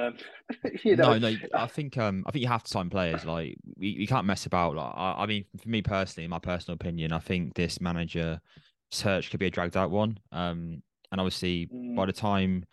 Um, 0.00 0.16
you 0.82 0.96
know, 0.96 1.16
no, 1.18 1.30
no. 1.30 1.36
I 1.54 1.66
think 1.66 1.96
um, 1.98 2.24
I 2.26 2.32
think 2.32 2.42
you 2.42 2.48
have 2.48 2.64
to 2.64 2.70
sign 2.70 2.90
players. 2.90 3.24
Like 3.24 3.56
we, 3.76 3.88
you 3.88 4.06
can't 4.06 4.26
mess 4.26 4.46
about. 4.46 4.74
Like 4.74 4.92
I, 4.94 5.14
I 5.18 5.26
mean, 5.26 5.44
for 5.60 5.68
me 5.68 5.82
personally, 5.82 6.24
in 6.24 6.30
my 6.30 6.38
personal 6.38 6.74
opinion, 6.74 7.12
I 7.12 7.18
think 7.18 7.54
this 7.54 7.80
manager 7.80 8.40
search 8.90 9.30
could 9.30 9.40
be 9.40 9.46
a 9.46 9.50
dragged 9.50 9.76
out 9.76 9.90
one. 9.90 10.18
Um, 10.32 10.82
and 11.12 11.20
obviously 11.20 11.68
Mm. 11.72 11.94
by 11.94 12.06
the 12.06 12.12
time, 12.12 12.64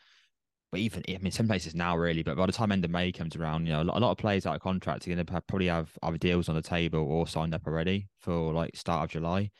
but 0.72 0.80
even 0.80 1.04
I 1.08 1.18
mean, 1.20 1.32
some 1.32 1.48
places 1.48 1.76
now 1.76 1.96
really, 1.96 2.24
but 2.24 2.38
by 2.38 2.46
the 2.48 2.52
time 2.52 2.72
end 2.72 2.84
of 2.84 2.90
May 2.92 3.12
comes 3.12 3.36
around, 3.36 3.68
you 3.68 3.74
know, 3.74 3.84
a 3.84 3.86
lot, 3.86 3.98
a 3.98 4.00
lot 4.00 4.12
of 4.12 4.18
players 4.18 4.46
out 4.48 4.56
of 4.56 4.62
contract 4.62 5.06
are 5.06 5.14
going 5.14 5.24
to 5.24 5.42
probably 5.44 5.68
have 5.68 5.92
other 6.02 6.18
deals 6.18 6.50
on 6.50 6.56
the 6.56 6.62
table 6.62 7.00
or 7.00 7.28
signed 7.28 7.54
up 7.54 7.68
already 7.68 8.08
for 8.20 8.52
like 8.52 8.76
start 8.76 9.04
of 9.04 9.12
July. 9.12 9.52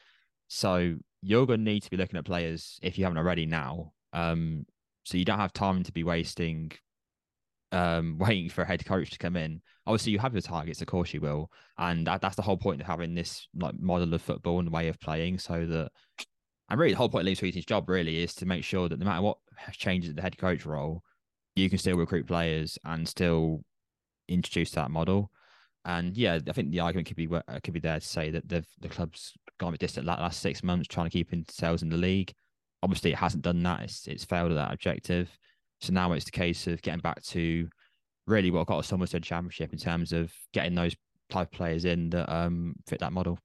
So 0.48 0.96
you're 1.22 1.46
going 1.46 1.60
to 1.60 1.64
need 1.72 1.84
to 1.84 1.92
be 1.92 1.98
looking 1.98 2.18
at 2.18 2.26
players 2.26 2.80
if 2.82 2.98
you 2.98 3.04
haven't 3.06 3.20
already 3.20 3.46
now. 3.46 3.94
Um, 4.14 4.66
so 5.04 5.18
you 5.18 5.26
don't 5.26 5.40
have 5.40 5.54
time 5.54 5.84
to 5.84 5.92
be 5.92 6.04
wasting 6.04 6.72
um, 7.72 8.18
waiting 8.20 8.50
for 8.50 8.62
a 8.62 8.68
head 8.68 8.86
coach 8.86 9.12
to 9.12 9.18
come 9.18 9.36
in. 9.36 9.62
Obviously, 9.88 10.12
you 10.12 10.20
have 10.20 10.34
your 10.34 10.42
targets, 10.42 10.82
of 10.82 10.88
course 10.88 11.14
you 11.14 11.22
will, 11.22 11.52
and 11.78 12.06
that, 12.08 12.22
that's 12.22 12.36
the 12.36 12.42
whole 12.42 12.58
point 12.58 12.82
of 12.82 12.88
having 12.88 13.16
this 13.16 13.48
like 13.56 13.80
model 13.80 14.14
of 14.14 14.22
football 14.22 14.60
and 14.60 14.72
way 14.72 14.88
of 14.88 15.00
playing, 15.00 15.40
so 15.40 15.66
that 15.66 15.92
and 16.70 16.80
really 16.80 16.94
the 16.94 16.98
whole 16.98 17.10
point 17.10 17.28
of 17.28 17.34
Liam 17.34 17.38
Sweeting's 17.38 17.66
job 17.66 17.90
really 17.90 18.24
is 18.24 18.34
to 18.36 18.46
make 18.46 18.64
sure 18.64 18.88
that 18.88 18.98
no 18.98 19.06
matter 19.06 19.22
what 19.22 19.38
changes 19.74 20.12
at 20.12 20.16
the 20.16 20.22
head 20.22 20.38
coach 20.38 20.66
role, 20.66 21.04
you 21.56 21.70
can 21.70 21.78
still 21.78 21.98
recruit 21.98 22.28
players 22.28 22.78
and 22.86 23.08
still 23.08 23.66
introduce 24.30 24.72
that 24.72 24.90
model. 24.90 25.32
And 25.84 26.16
yeah, 26.16 26.40
I 26.48 26.54
think 26.54 26.72
the 26.72 26.80
argument 26.80 27.08
could 27.08 27.18
be 27.18 27.28
uh, 27.30 27.42
could 27.64 27.74
be 27.74 27.80
there 27.80 28.00
to 28.00 28.06
say 28.06 28.30
that 28.30 28.48
the 28.48 28.64
the 28.80 28.88
club's 28.88 29.34
gone 29.58 29.70
a 29.70 29.72
bit 29.74 29.82
distant 29.82 30.06
last 30.06 30.40
six 30.40 30.64
months 30.64 30.88
trying 30.88 31.10
to 31.10 31.12
keep 31.12 31.30
sales 31.50 31.82
in 31.82 31.90
the 31.90 31.98
league. 31.98 32.34
Obviously, 32.84 33.12
it 33.12 33.18
hasn't 33.18 33.44
done 33.44 33.62
that. 33.64 33.82
It's 33.82 34.08
it's 34.08 34.26
failed 34.26 34.52
at 34.52 34.56
that 34.56 34.74
objective. 34.74 35.30
So 35.82 35.94
now 35.94 36.12
it's 36.14 36.26
the 36.26 36.32
case 36.32 36.68
of 36.68 36.82
getting 36.82 37.00
back 37.00 37.24
to 37.26 37.68
really 38.28 38.52
what 38.52 38.68
got 38.68 38.80
us 38.80 38.90
the 38.90 39.20
championship 39.20 39.74
in 39.74 39.80
terms 39.80 40.14
of 40.14 40.32
getting 40.54 40.76
those 40.76 40.96
type 41.30 41.48
of 41.48 41.58
players 41.58 41.86
in 41.86 42.10
that 42.12 42.32
um 42.32 42.76
fit 42.88 43.00
that 43.00 43.14
model. 43.14 43.40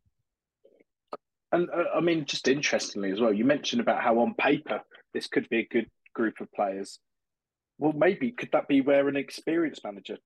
and 1.53 1.69
uh, 1.71 1.85
I 1.95 2.01
mean, 2.01 2.25
just 2.27 2.49
interestingly 2.49 3.11
as 3.11 3.21
well, 3.21 3.33
you 3.33 3.45
mentioned 3.45 3.81
about 3.81 4.03
how 4.03 4.19
on 4.21 4.35
paper 4.35 4.81
this 5.15 5.29
could 5.29 5.49
be 5.49 5.61
a 5.61 5.69
good 5.69 5.89
group 6.15 6.41
of 6.41 6.53
players. 6.53 6.99
Well, 7.79 7.93
maybe 7.93 8.33
could 8.33 8.51
that 8.53 8.69
be 8.69 8.81
where 8.81 9.09
an 9.09 9.17
experienced 9.17 9.85
manager 9.85 10.19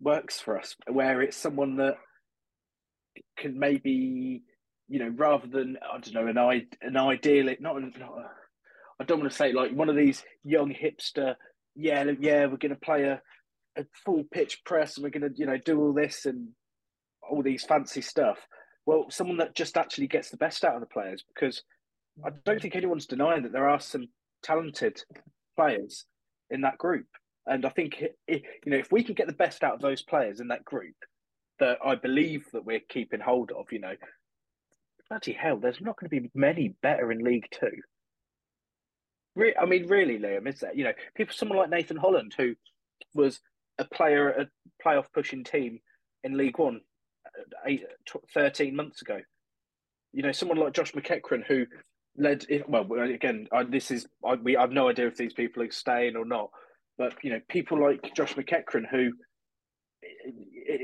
works 0.00 0.40
for 0.40 0.58
us, 0.58 0.76
where 0.86 1.22
it's 1.22 1.36
someone 1.36 1.76
that 1.76 1.96
can 3.36 3.58
maybe, 3.58 4.42
you 4.88 4.98
know, 4.98 5.12
rather 5.16 5.46
than 5.46 5.78
I 5.82 5.98
don't 5.98 6.14
know, 6.14 6.26
an 6.26 6.38
i 6.38 6.66
an 6.82 6.96
ideal, 6.96 7.54
not, 7.60 7.80
not 7.98 8.12
I 9.00 9.04
don't 9.04 9.20
want 9.20 9.30
to 9.30 9.36
say 9.36 9.52
like 9.52 9.72
one 9.72 9.88
of 9.88 9.96
these 9.96 10.24
young 10.44 10.74
hipster. 10.74 11.36
Yeah, 11.74 12.04
yeah, 12.18 12.46
we're 12.46 12.56
going 12.56 12.74
to 12.74 12.80
play 12.80 13.04
a, 13.04 13.20
a 13.76 13.84
full 14.04 14.24
pitch 14.32 14.64
press, 14.64 14.96
and 14.96 15.04
we're 15.04 15.10
going 15.10 15.32
to, 15.32 15.38
you 15.38 15.46
know, 15.46 15.58
do 15.58 15.80
all 15.80 15.92
this 15.92 16.26
and 16.26 16.48
all 17.28 17.42
these 17.42 17.64
fancy 17.64 18.00
stuff. 18.00 18.38
Well, 18.86 19.06
someone 19.10 19.36
that 19.36 19.54
just 19.54 19.76
actually 19.76 20.08
gets 20.08 20.30
the 20.30 20.36
best 20.36 20.64
out 20.64 20.74
of 20.74 20.80
the 20.80 20.86
players, 20.86 21.22
because 21.32 21.62
I 22.24 22.30
don't 22.44 22.60
think 22.60 22.74
anyone's 22.74 23.06
denying 23.06 23.42
that 23.44 23.52
there 23.52 23.68
are 23.68 23.80
some 23.80 24.08
talented 24.42 25.02
players 25.56 26.04
in 26.50 26.62
that 26.62 26.78
group, 26.78 27.06
and 27.46 27.64
I 27.64 27.68
think 27.68 28.02
i 28.28 28.32
you 28.64 28.72
know 28.72 28.78
if 28.78 28.90
we 28.90 29.04
can 29.04 29.14
get 29.14 29.26
the 29.26 29.32
best 29.32 29.62
out 29.62 29.74
of 29.74 29.80
those 29.80 30.02
players 30.02 30.40
in 30.40 30.48
that 30.48 30.64
group, 30.64 30.96
that 31.60 31.78
I 31.84 31.94
believe 31.94 32.46
that 32.52 32.64
we're 32.64 32.80
keeping 32.80 33.20
hold 33.20 33.52
of, 33.52 33.66
you 33.70 33.80
know, 33.80 33.94
bloody 35.08 35.32
hell, 35.32 35.58
there's 35.58 35.80
not 35.80 35.96
going 35.98 36.10
to 36.10 36.20
be 36.20 36.30
many 36.34 36.74
better 36.82 37.12
in 37.12 37.18
League 37.18 37.46
Two. 37.52 37.70
Re- 39.38 39.54
I 39.60 39.66
mean, 39.66 39.86
really, 39.86 40.18
Liam, 40.18 40.48
is 40.48 40.60
that 40.60 40.76
You 40.76 40.84
know, 40.84 40.92
people, 41.14 41.32
someone 41.34 41.58
like 41.58 41.70
Nathan 41.70 41.96
Holland, 41.96 42.34
who 42.36 42.54
was 43.14 43.40
a 43.78 43.84
player 43.84 44.30
at 44.30 44.46
a 44.46 44.50
playoff 44.84 45.06
pushing 45.14 45.44
team 45.44 45.78
in 46.24 46.36
League 46.36 46.58
One 46.58 46.80
uh, 47.26 47.42
eight, 47.66 47.84
tw- 48.04 48.28
13 48.34 48.74
months 48.74 49.00
ago. 49.00 49.20
You 50.12 50.24
know, 50.24 50.32
someone 50.32 50.58
like 50.58 50.72
Josh 50.72 50.92
McEachran, 50.92 51.46
who 51.46 51.66
led, 52.16 52.44
well, 52.66 52.86
again, 53.00 53.46
I, 53.52 53.62
this 53.62 53.92
is, 53.92 54.08
I, 54.26 54.34
we, 54.34 54.56
I 54.56 54.62
have 54.62 54.72
no 54.72 54.88
idea 54.88 55.06
if 55.06 55.16
these 55.16 55.34
people 55.34 55.62
are 55.62 55.70
staying 55.70 56.16
or 56.16 56.24
not, 56.24 56.50
but, 56.96 57.14
you 57.22 57.30
know, 57.30 57.40
people 57.48 57.80
like 57.80 58.12
Josh 58.16 58.34
McEachran, 58.34 58.88
who, 58.90 59.12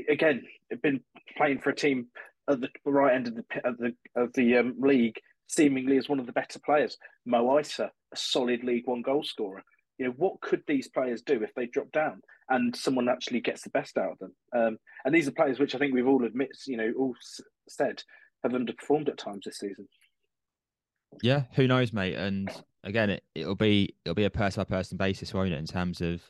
again, 0.09 0.43
have 0.71 0.81
been 0.81 1.01
playing 1.35 1.59
for 1.59 1.71
a 1.71 1.75
team 1.75 2.07
at 2.49 2.61
the 2.61 2.69
right 2.85 3.15
end 3.15 3.27
of 3.27 3.35
the 3.35 3.67
of 3.67 3.77
the 3.77 3.93
of 4.15 4.33
the 4.33 4.57
um, 4.57 4.75
league, 4.79 5.19
seemingly 5.47 5.97
as 5.97 6.07
one 6.07 6.19
of 6.19 6.25
the 6.25 6.31
better 6.31 6.59
players. 6.59 6.97
Mo 7.25 7.43
Eisa, 7.45 7.89
a 8.15 8.19
solid 8.19 8.63
League 8.63 8.87
One 8.87 9.01
goal 9.01 9.23
scorer. 9.23 9.63
You 9.97 10.07
know, 10.07 10.13
what 10.17 10.41
could 10.41 10.61
these 10.67 10.87
players 10.89 11.21
do 11.21 11.41
if 11.41 11.53
they 11.55 11.67
drop 11.67 11.91
down 11.91 12.21
and 12.49 12.75
someone 12.75 13.07
actually 13.07 13.39
gets 13.39 13.61
the 13.63 13.69
best 13.69 13.97
out 13.97 14.13
of 14.13 14.19
them? 14.19 14.35
Um, 14.55 14.77
and 15.05 15.15
these 15.15 15.27
are 15.27 15.31
players 15.31 15.59
which 15.59 15.73
I 15.73 15.77
think 15.77 15.93
we've 15.93 16.07
all 16.07 16.25
admit, 16.25 16.49
you 16.67 16.77
know, 16.77 16.91
all 16.97 17.13
s- 17.21 17.41
said 17.69 18.03
have 18.43 18.51
underperformed 18.51 19.07
at 19.09 19.17
times 19.17 19.43
this 19.45 19.59
season. 19.59 19.87
Yeah, 21.21 21.43
who 21.53 21.67
knows, 21.67 21.93
mate? 21.93 22.15
And 22.15 22.51
again, 22.83 23.09
it, 23.09 23.23
it'll 23.33 23.55
be 23.55 23.95
it'll 24.03 24.15
be 24.15 24.25
a 24.25 24.29
person 24.29 24.61
by 24.61 24.75
person 24.75 24.97
basis, 24.97 25.33
won't 25.33 25.53
it? 25.53 25.59
In 25.59 25.65
terms 25.65 26.01
of 26.01 26.21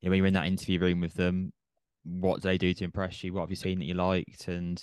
you 0.00 0.08
know, 0.08 0.10
when 0.10 0.18
you're 0.18 0.26
in 0.26 0.34
that 0.34 0.46
interview 0.46 0.80
room 0.80 1.00
with 1.00 1.14
them, 1.14 1.52
what 2.04 2.40
do 2.40 2.48
they 2.48 2.58
do 2.58 2.72
to 2.74 2.84
impress 2.84 3.22
you? 3.22 3.34
What 3.34 3.42
have 3.42 3.50
you 3.50 3.56
seen 3.56 3.78
that 3.78 3.84
you 3.84 3.94
liked? 3.94 4.48
And 4.48 4.82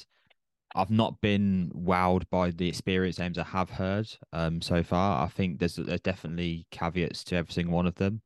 I've 0.76 0.92
not 0.92 1.22
been 1.22 1.72
wowed 1.76 2.24
by 2.30 2.52
the 2.52 2.68
experience 2.70 3.20
names 3.20 3.38
I 3.38 3.44
have 3.44 3.70
heard 3.70 4.08
um 4.34 4.62
so 4.62 4.84
far. 4.84 5.24
I 5.26 5.30
think 5.30 5.60
there's 5.60 5.76
there's 5.76 6.02
definitely 6.02 6.68
caveats 6.72 7.24
to 7.26 7.38
every 7.38 7.54
single 7.54 7.74
one 7.76 7.88
of 7.88 7.96
them. 7.96 8.22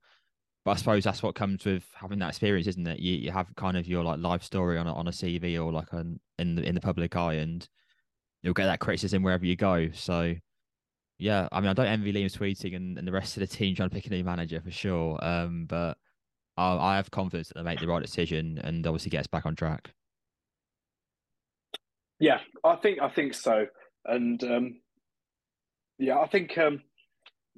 But 0.66 0.72
I 0.72 0.76
suppose 0.78 1.04
that's 1.04 1.22
what 1.24 1.36
comes 1.36 1.64
with 1.66 1.86
having 1.96 2.20
that 2.20 2.30
experience, 2.30 2.68
isn't 2.68 2.88
it? 2.88 3.00
You 3.00 3.16
you 3.16 3.32
have 3.32 3.56
kind 3.56 3.78
of 3.78 3.88
your 3.88 4.04
like 4.04 4.20
life 4.20 4.44
story 4.44 4.78
on 4.78 4.88
a, 4.88 4.94
on 4.94 5.08
a 5.08 5.12
CV 5.12 5.64
or 5.64 5.72
like 5.72 5.94
on 5.94 6.20
in 6.40 6.56
the 6.56 6.64
in 6.64 6.76
the 6.76 6.82
public 6.82 7.16
eye, 7.16 7.36
and 7.36 7.68
you'll 8.44 8.54
get 8.54 8.66
that 8.66 8.80
criticism 8.80 9.24
wherever 9.24 9.46
you 9.46 9.56
go. 9.56 9.90
So 9.94 10.36
yeah, 11.18 11.48
I 11.52 11.62
mean, 11.62 11.70
I 11.70 11.74
don't 11.74 11.86
envy 11.88 12.14
Liam 12.14 12.30
Sweeting 12.30 12.76
and, 12.76 12.98
and 12.98 13.08
the 13.08 13.12
rest 13.12 13.38
of 13.38 13.42
the 13.42 13.48
team 13.48 13.76
trying 13.76 13.90
to 13.90 13.96
pick 13.96 14.08
a 14.08 14.10
new 14.10 14.24
manager 14.24 14.62
for 14.62 14.72
sure. 14.72 15.24
Um, 15.24 15.66
but 15.66 15.98
I, 16.58 16.76
I 16.76 16.96
have 16.98 17.12
confidence 17.12 17.50
that 17.50 17.56
they 17.56 17.64
make 17.64 17.80
the 17.80 17.88
right 17.88 18.02
decision 18.02 18.60
and 18.64 18.86
obviously 18.86 19.10
get 19.12 19.22
us 19.22 19.28
back 19.28 19.46
on 19.46 19.56
track. 19.56 19.94
Yeah, 22.20 22.40
I 22.64 22.76
think 22.78 23.02
I 23.02 23.10
think 23.10 23.34
so, 23.34 23.68
and 24.06 24.42
um, 24.44 24.76
yeah, 25.98 26.18
I 26.20 26.28
think 26.28 26.58
um, 26.58 26.82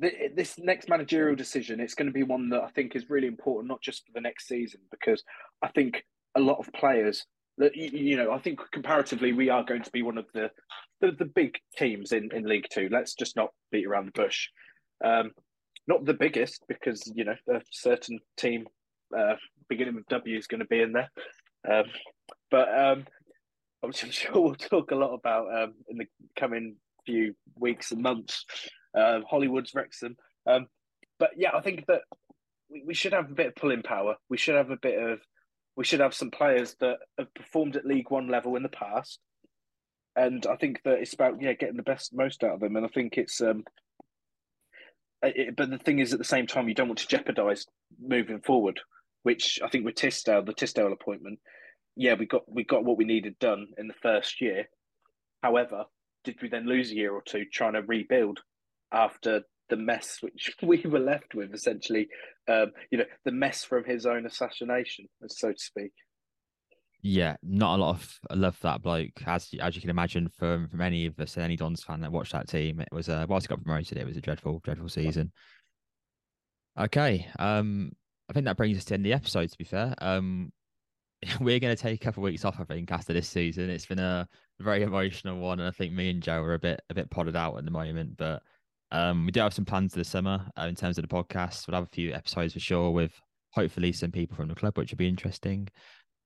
th- 0.01 0.31
this 0.35 0.57
next 0.57 0.89
managerial 0.89 1.35
decision 1.35 1.79
it's 1.79 1.93
going 1.93 2.07
to 2.07 2.13
be 2.13 2.23
one 2.23 2.49
that 2.49 2.63
I 2.63 2.69
think 2.69 2.95
is 2.95 3.09
really 3.09 3.27
important, 3.27 3.69
not 3.69 3.81
just 3.81 4.05
for 4.05 4.13
the 4.13 4.21
next 4.21 4.47
season, 4.47 4.81
because 4.91 5.23
I 5.61 5.67
think 5.69 6.03
a 6.35 6.39
lot 6.39 6.59
of 6.59 6.71
players 6.73 7.25
that 7.57 7.75
you, 7.75 8.15
know, 8.15 8.31
I 8.31 8.39
think 8.39 8.59
comparatively 8.71 9.33
we 9.33 9.49
are 9.49 9.63
going 9.63 9.81
to 9.83 9.91
be 9.91 10.03
one 10.03 10.17
of 10.17 10.25
the 10.33 10.49
the, 11.01 11.11
the 11.11 11.25
big 11.25 11.55
teams 11.77 12.11
in, 12.11 12.29
in 12.33 12.45
League 12.45 12.67
Two. 12.71 12.89
Let's 12.91 13.13
just 13.13 13.35
not 13.35 13.51
beat 13.71 13.85
around 13.85 14.07
the 14.07 14.21
bush. 14.21 14.49
Um, 15.03 15.31
not 15.87 16.05
the 16.05 16.13
biggest 16.13 16.63
because 16.67 17.11
you 17.15 17.25
know 17.25 17.35
a 17.49 17.61
certain 17.71 18.19
team 18.37 18.65
uh, 19.17 19.35
beginning 19.69 19.95
with 19.95 20.07
W 20.07 20.37
is 20.37 20.47
going 20.47 20.59
to 20.59 20.67
be 20.67 20.81
in 20.81 20.93
there, 20.93 21.09
um, 21.71 21.85
but 22.51 22.67
um, 22.77 23.05
I'm 23.83 23.91
sure 23.91 24.31
we'll 24.33 24.55
talk 24.55 24.91
a 24.91 24.95
lot 24.95 25.13
about 25.13 25.47
um, 25.53 25.73
in 25.89 25.97
the 25.97 26.05
coming 26.37 26.75
few 27.05 27.35
weeks 27.55 27.91
and 27.91 28.01
months. 28.01 28.45
Uh, 28.97 29.19
Hollywood's 29.29 29.75
Wrexham, 29.75 30.15
um, 30.47 30.67
but 31.19 31.31
yeah, 31.37 31.51
I 31.53 31.61
think 31.61 31.85
that 31.87 32.01
we, 32.69 32.83
we 32.87 32.93
should 32.93 33.13
have 33.13 33.29
a 33.29 33.35
bit 33.35 33.47
of 33.47 33.55
pulling 33.55 33.83
power. 33.83 34.15
We 34.29 34.37
should 34.37 34.55
have 34.55 34.71
a 34.71 34.77
bit 34.77 34.97
of, 34.97 35.19
we 35.75 35.83
should 35.83 35.99
have 35.99 36.15
some 36.15 36.31
players 36.31 36.75
that 36.79 36.97
have 37.19 37.31
performed 37.35 37.75
at 37.75 37.85
League 37.85 38.09
One 38.09 38.27
level 38.27 38.55
in 38.55 38.63
the 38.63 38.69
past, 38.69 39.19
and 40.15 40.45
I 40.47 40.55
think 40.55 40.81
that 40.83 40.99
it's 40.99 41.13
about 41.13 41.41
yeah 41.41 41.53
getting 41.53 41.77
the 41.77 41.83
best 41.83 42.15
most 42.15 42.43
out 42.43 42.55
of 42.55 42.59
them. 42.59 42.75
And 42.75 42.85
I 42.85 42.89
think 42.89 43.17
it's 43.17 43.39
um, 43.41 43.65
it, 45.21 45.55
but 45.55 45.69
the 45.69 45.77
thing 45.77 45.99
is 45.99 46.13
at 46.13 46.19
the 46.19 46.25
same 46.25 46.47
time 46.47 46.67
you 46.67 46.73
don't 46.73 46.87
want 46.87 46.99
to 46.99 47.07
jeopardise 47.07 47.67
moving 47.99 48.41
forward 48.41 48.79
which 49.27 49.59
I 49.61 49.67
think 49.67 49.83
with 49.83 49.95
Tisdale, 49.95 50.41
the 50.41 50.53
Tisdale 50.53 50.93
appointment, 50.93 51.39
yeah, 51.97 52.13
we 52.13 52.25
got 52.25 52.43
we 52.47 52.63
got 52.63 52.85
what 52.85 52.97
we 52.97 53.05
needed 53.05 53.37
done 53.39 53.67
in 53.77 53.87
the 53.87 53.93
first 54.01 54.39
year. 54.39 54.69
However, 55.41 55.85
did 56.23 56.41
we 56.41 56.49
then 56.49 56.67
lose 56.67 56.91
a 56.91 56.95
year 56.95 57.13
or 57.13 57.21
two 57.21 57.45
trying 57.51 57.73
to 57.73 57.81
rebuild 57.81 58.39
after 58.91 59.41
the 59.69 59.77
mess 59.77 60.19
which 60.21 60.55
we 60.61 60.81
were 60.85 60.99
left 60.99 61.35
with, 61.35 61.53
essentially, 61.53 62.07
um, 62.47 62.71
you 62.91 62.97
know, 62.99 63.05
the 63.25 63.31
mess 63.31 63.63
from 63.63 63.83
his 63.83 64.05
own 64.05 64.25
assassination, 64.25 65.07
so 65.27 65.51
to 65.51 65.59
speak. 65.59 65.91
Yeah, 67.01 67.35
not 67.43 67.77
a 67.77 67.81
lot 67.81 67.95
of 67.95 68.19
love 68.31 68.55
for 68.55 68.67
that 68.67 68.81
bloke, 68.81 69.11
as 69.25 69.49
as 69.61 69.75
you 69.75 69.81
can 69.81 69.89
imagine 69.89 70.29
from 70.37 70.67
from 70.67 70.81
any 70.81 71.05
of 71.05 71.19
us, 71.19 71.35
and 71.35 71.43
any 71.43 71.55
Dons 71.55 71.83
fan 71.83 72.01
that 72.01 72.11
watched 72.11 72.33
that 72.33 72.49
team. 72.49 72.79
It 72.79 72.89
was 72.91 73.07
a 73.07 73.25
whilst 73.29 73.47
he 73.47 73.49
got 73.49 73.63
promoted, 73.63 73.97
it 73.97 74.05
was 74.05 74.17
a 74.17 74.21
dreadful, 74.21 74.61
dreadful 74.63 74.89
season. 74.89 75.31
Okay, 76.77 77.27
um, 77.39 77.91
I 78.29 78.33
think 78.33 78.45
that 78.45 78.57
brings 78.57 78.77
us 78.77 78.85
to 78.85 78.89
the 78.89 78.93
end 78.95 79.05
of 79.05 79.09
the 79.09 79.13
episode. 79.13 79.51
To 79.51 79.57
be 79.57 79.63
fair, 79.63 79.93
um, 79.99 80.51
we're 81.39 81.59
going 81.59 81.75
to 81.75 81.81
take 81.81 82.01
a 82.01 82.03
couple 82.03 82.23
of 82.23 82.29
weeks 82.31 82.45
off. 82.45 82.59
I 82.59 82.63
think 82.63 82.91
after 82.91 83.13
this 83.13 83.27
season, 83.27 83.69
it's 83.69 83.85
been 83.85 83.99
a 83.99 84.27
very 84.59 84.83
emotional 84.83 85.39
one, 85.39 85.59
and 85.59 85.67
I 85.67 85.71
think 85.71 85.93
me 85.93 86.09
and 86.09 86.21
Joe 86.21 86.41
are 86.41 86.53
a 86.53 86.59
bit 86.59 86.81
a 86.89 86.93
bit 86.93 87.09
potted 87.09 87.35
out 87.35 87.57
at 87.57 87.65
the 87.65 87.71
moment, 87.71 88.17
but 88.17 88.41
um, 88.91 89.25
we 89.25 89.31
do 89.31 89.41
have 89.41 89.53
some 89.53 89.65
plans 89.65 89.93
for 89.93 89.99
the 89.99 90.05
summer 90.05 90.45
uh, 90.57 90.63
in 90.63 90.75
terms 90.75 90.97
of 90.97 91.07
the 91.07 91.13
podcast. 91.13 91.67
We'll 91.67 91.75
have 91.75 91.87
a 91.87 91.95
few 91.95 92.13
episodes 92.13 92.53
for 92.53 92.59
sure 92.59 92.91
with 92.91 93.11
hopefully 93.51 93.91
some 93.91 94.11
people 94.11 94.35
from 94.35 94.47
the 94.47 94.55
club, 94.55 94.77
which 94.77 94.91
will 94.91 94.97
be 94.97 95.07
interesting. 95.07 95.67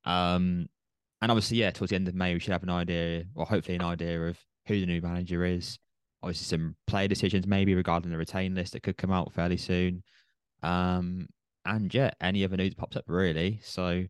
Um, 0.05 0.67
and 1.21 1.31
obviously, 1.31 1.57
yeah, 1.57 1.71
towards 1.71 1.91
the 1.91 1.95
end 1.95 2.07
of 2.07 2.15
May, 2.15 2.33
we 2.33 2.39
should 2.39 2.51
have 2.51 2.63
an 2.63 2.69
idea, 2.69 3.23
or 3.35 3.45
hopefully 3.45 3.75
an 3.75 3.83
idea 3.83 4.21
of 4.27 4.39
who 4.67 4.79
the 4.79 4.85
new 4.85 5.01
manager 5.01 5.45
is. 5.45 5.77
Obviously, 6.23 6.45
some 6.45 6.75
player 6.87 7.07
decisions 7.07 7.47
maybe 7.47 7.73
regarding 7.73 8.11
the 8.11 8.17
retain 8.17 8.53
list 8.53 8.73
that 8.73 8.83
could 8.83 8.97
come 8.97 9.11
out 9.11 9.33
fairly 9.33 9.57
soon. 9.57 10.03
Um, 10.61 11.27
and 11.65 11.93
yeah, 11.93 12.11
any 12.21 12.43
other 12.43 12.57
news 12.57 12.73
pops 12.73 12.95
up 12.95 13.05
really. 13.07 13.59
So 13.63 14.05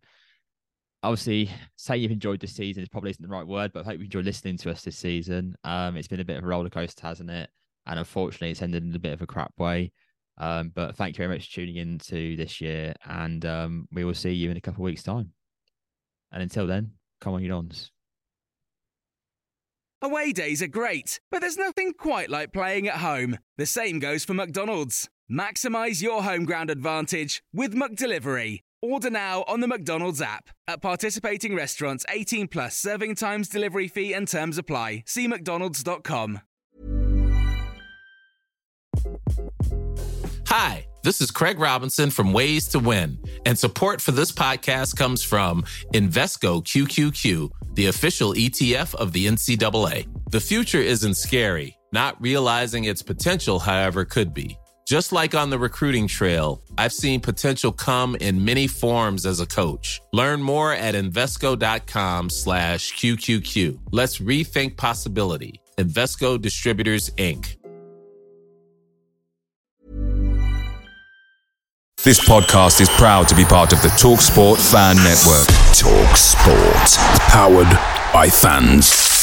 obviously, 1.04 1.50
say 1.76 1.98
you've 1.98 2.12
enjoyed 2.12 2.40
this 2.40 2.56
season 2.56 2.84
is 2.84 2.90
probably 2.90 3.12
isn't 3.12 3.22
the 3.22 3.28
right 3.28 3.48
word, 3.48 3.72
but 3.74 3.82
I 3.82 3.90
hope 3.90 4.00
you 4.00 4.06
enjoyed 4.06 4.26
listening 4.26 4.58
to 4.58 4.72
us 4.72 4.84
this 4.84 4.98
season. 4.98 5.56
Um, 5.64 5.98
it's 5.98 6.08
been 6.08 6.20
a 6.20 6.26
bit 6.26 6.38
of 6.38 6.44
a 6.44 6.48
roller 6.48 6.70
coaster, 6.70 7.08
hasn't 7.08 7.30
it? 7.30 7.50
and 7.86 8.00
unfortunately, 8.00 8.52
it's 8.52 8.62
ended 8.62 8.84
in 8.84 8.96
a 8.96 9.00
bit 9.00 9.14
of 9.14 9.22
a 9.22 9.28
crap 9.28 9.54
way. 9.58 9.92
Um, 10.38 10.72
but 10.74 10.96
thank 10.96 11.16
you 11.16 11.24
very 11.24 11.36
much 11.36 11.48
for 11.48 11.56
tuning 11.56 11.76
in 11.76 12.00
to 12.00 12.36
this 12.36 12.62
year, 12.62 12.94
and 13.06 13.46
um, 13.46 13.88
we 13.92 14.04
will 14.04 14.14
see 14.14 14.32
you 14.32 14.50
in 14.50 14.58
a 14.58 14.62
couple 14.62 14.84
of 14.84 14.86
weeks' 14.86 15.04
time. 15.04 15.34
And 16.32 16.42
until 16.42 16.68
then, 16.68 16.94
come 17.20 17.34
on, 17.34 17.44
you 17.44 17.50
dons. 17.50 17.92
Away 20.02 20.32
days 20.32 20.64
are 20.64 20.68
great, 20.68 21.20
but 21.30 21.42
there's 21.42 21.58
nothing 21.58 21.94
quite 21.94 22.30
like 22.30 22.54
playing 22.54 22.88
at 22.88 22.98
home. 22.98 23.38
The 23.58 23.68
same 23.68 24.00
goes 24.00 24.26
for 24.26 24.34
McDonald's. 24.34 25.10
Maximize 25.32 26.02
your 26.02 26.24
home 26.24 26.46
ground 26.46 26.72
advantage 26.72 27.44
with 27.54 27.76
McDelivery. 27.76 28.62
Order 28.84 29.12
now 29.12 29.44
on 29.48 29.60
the 29.60 29.68
McDonald's 29.68 30.22
app. 30.22 30.50
At 30.68 30.82
participating 30.82 31.56
restaurants, 31.56 32.04
18 32.10 32.48
plus 32.48 32.76
serving 32.76 33.14
times, 33.14 33.48
delivery 33.48 33.88
fee, 33.88 34.14
and 34.14 34.28
terms 34.28 34.58
apply. 34.58 35.04
See 35.06 35.28
McDonald's.com. 35.28 36.42
Hi, 40.48 40.88
this 41.04 41.22
is 41.22 41.30
Craig 41.30 41.60
Robinson 41.60 42.10
from 42.10 42.34
Ways 42.34 42.68
to 42.70 42.80
Win, 42.80 43.20
and 43.46 43.58
support 43.58 44.02
for 44.02 44.12
this 44.12 44.32
podcast 44.32 44.98
comes 44.98 45.24
from 45.24 45.64
Invesco 45.94 46.64
QQQ, 46.64 47.52
the 47.76 47.86
official 47.86 48.34
ETF 48.34 48.96
of 48.96 49.14
the 49.14 49.28
NCAA. 49.28 50.08
The 50.32 50.42
future 50.42 50.82
isn't 50.82 51.14
scary, 51.14 51.78
not 51.94 52.20
realizing 52.20 52.86
its 52.86 53.04
potential, 53.04 53.60
however, 53.60 54.06
could 54.06 54.34
be. 54.34 54.58
Just 54.88 55.12
like 55.12 55.36
on 55.36 55.50
the 55.50 55.60
recruiting 55.60 56.08
trail, 56.08 56.62
I've 56.78 56.94
seen 56.94 57.22
potential 57.22 57.72
come 57.72 58.16
in 58.16 58.44
many 58.44 58.68
forms 58.68 59.26
as 59.26 59.40
a 59.40 59.46
coach. 59.46 60.02
Learn 60.12 60.42
more 60.42 60.74
at 60.74 60.96
Invesco.com 60.96 62.30
slash 62.30 62.94
QQQ. 62.94 63.80
Let's 63.92 64.20
rethink 64.20 64.78
possibility. 64.78 65.62
Invesco 65.78 66.42
Distributors, 66.42 67.10
Inc. 67.12 67.56
This 72.04 72.20
podcast 72.20 72.82
is 72.82 72.90
proud 72.90 73.28
to 73.28 73.36
be 73.36 73.46
part 73.46 73.74
of 73.74 73.82
the 73.84 73.90
TalkSport 73.90 74.58
Fan 74.72 74.96
Network. 74.98 75.46
Talk 75.78 76.18
Sport. 76.18 76.98
Powered 77.30 77.70
by 78.12 78.28
fans. 78.28 79.21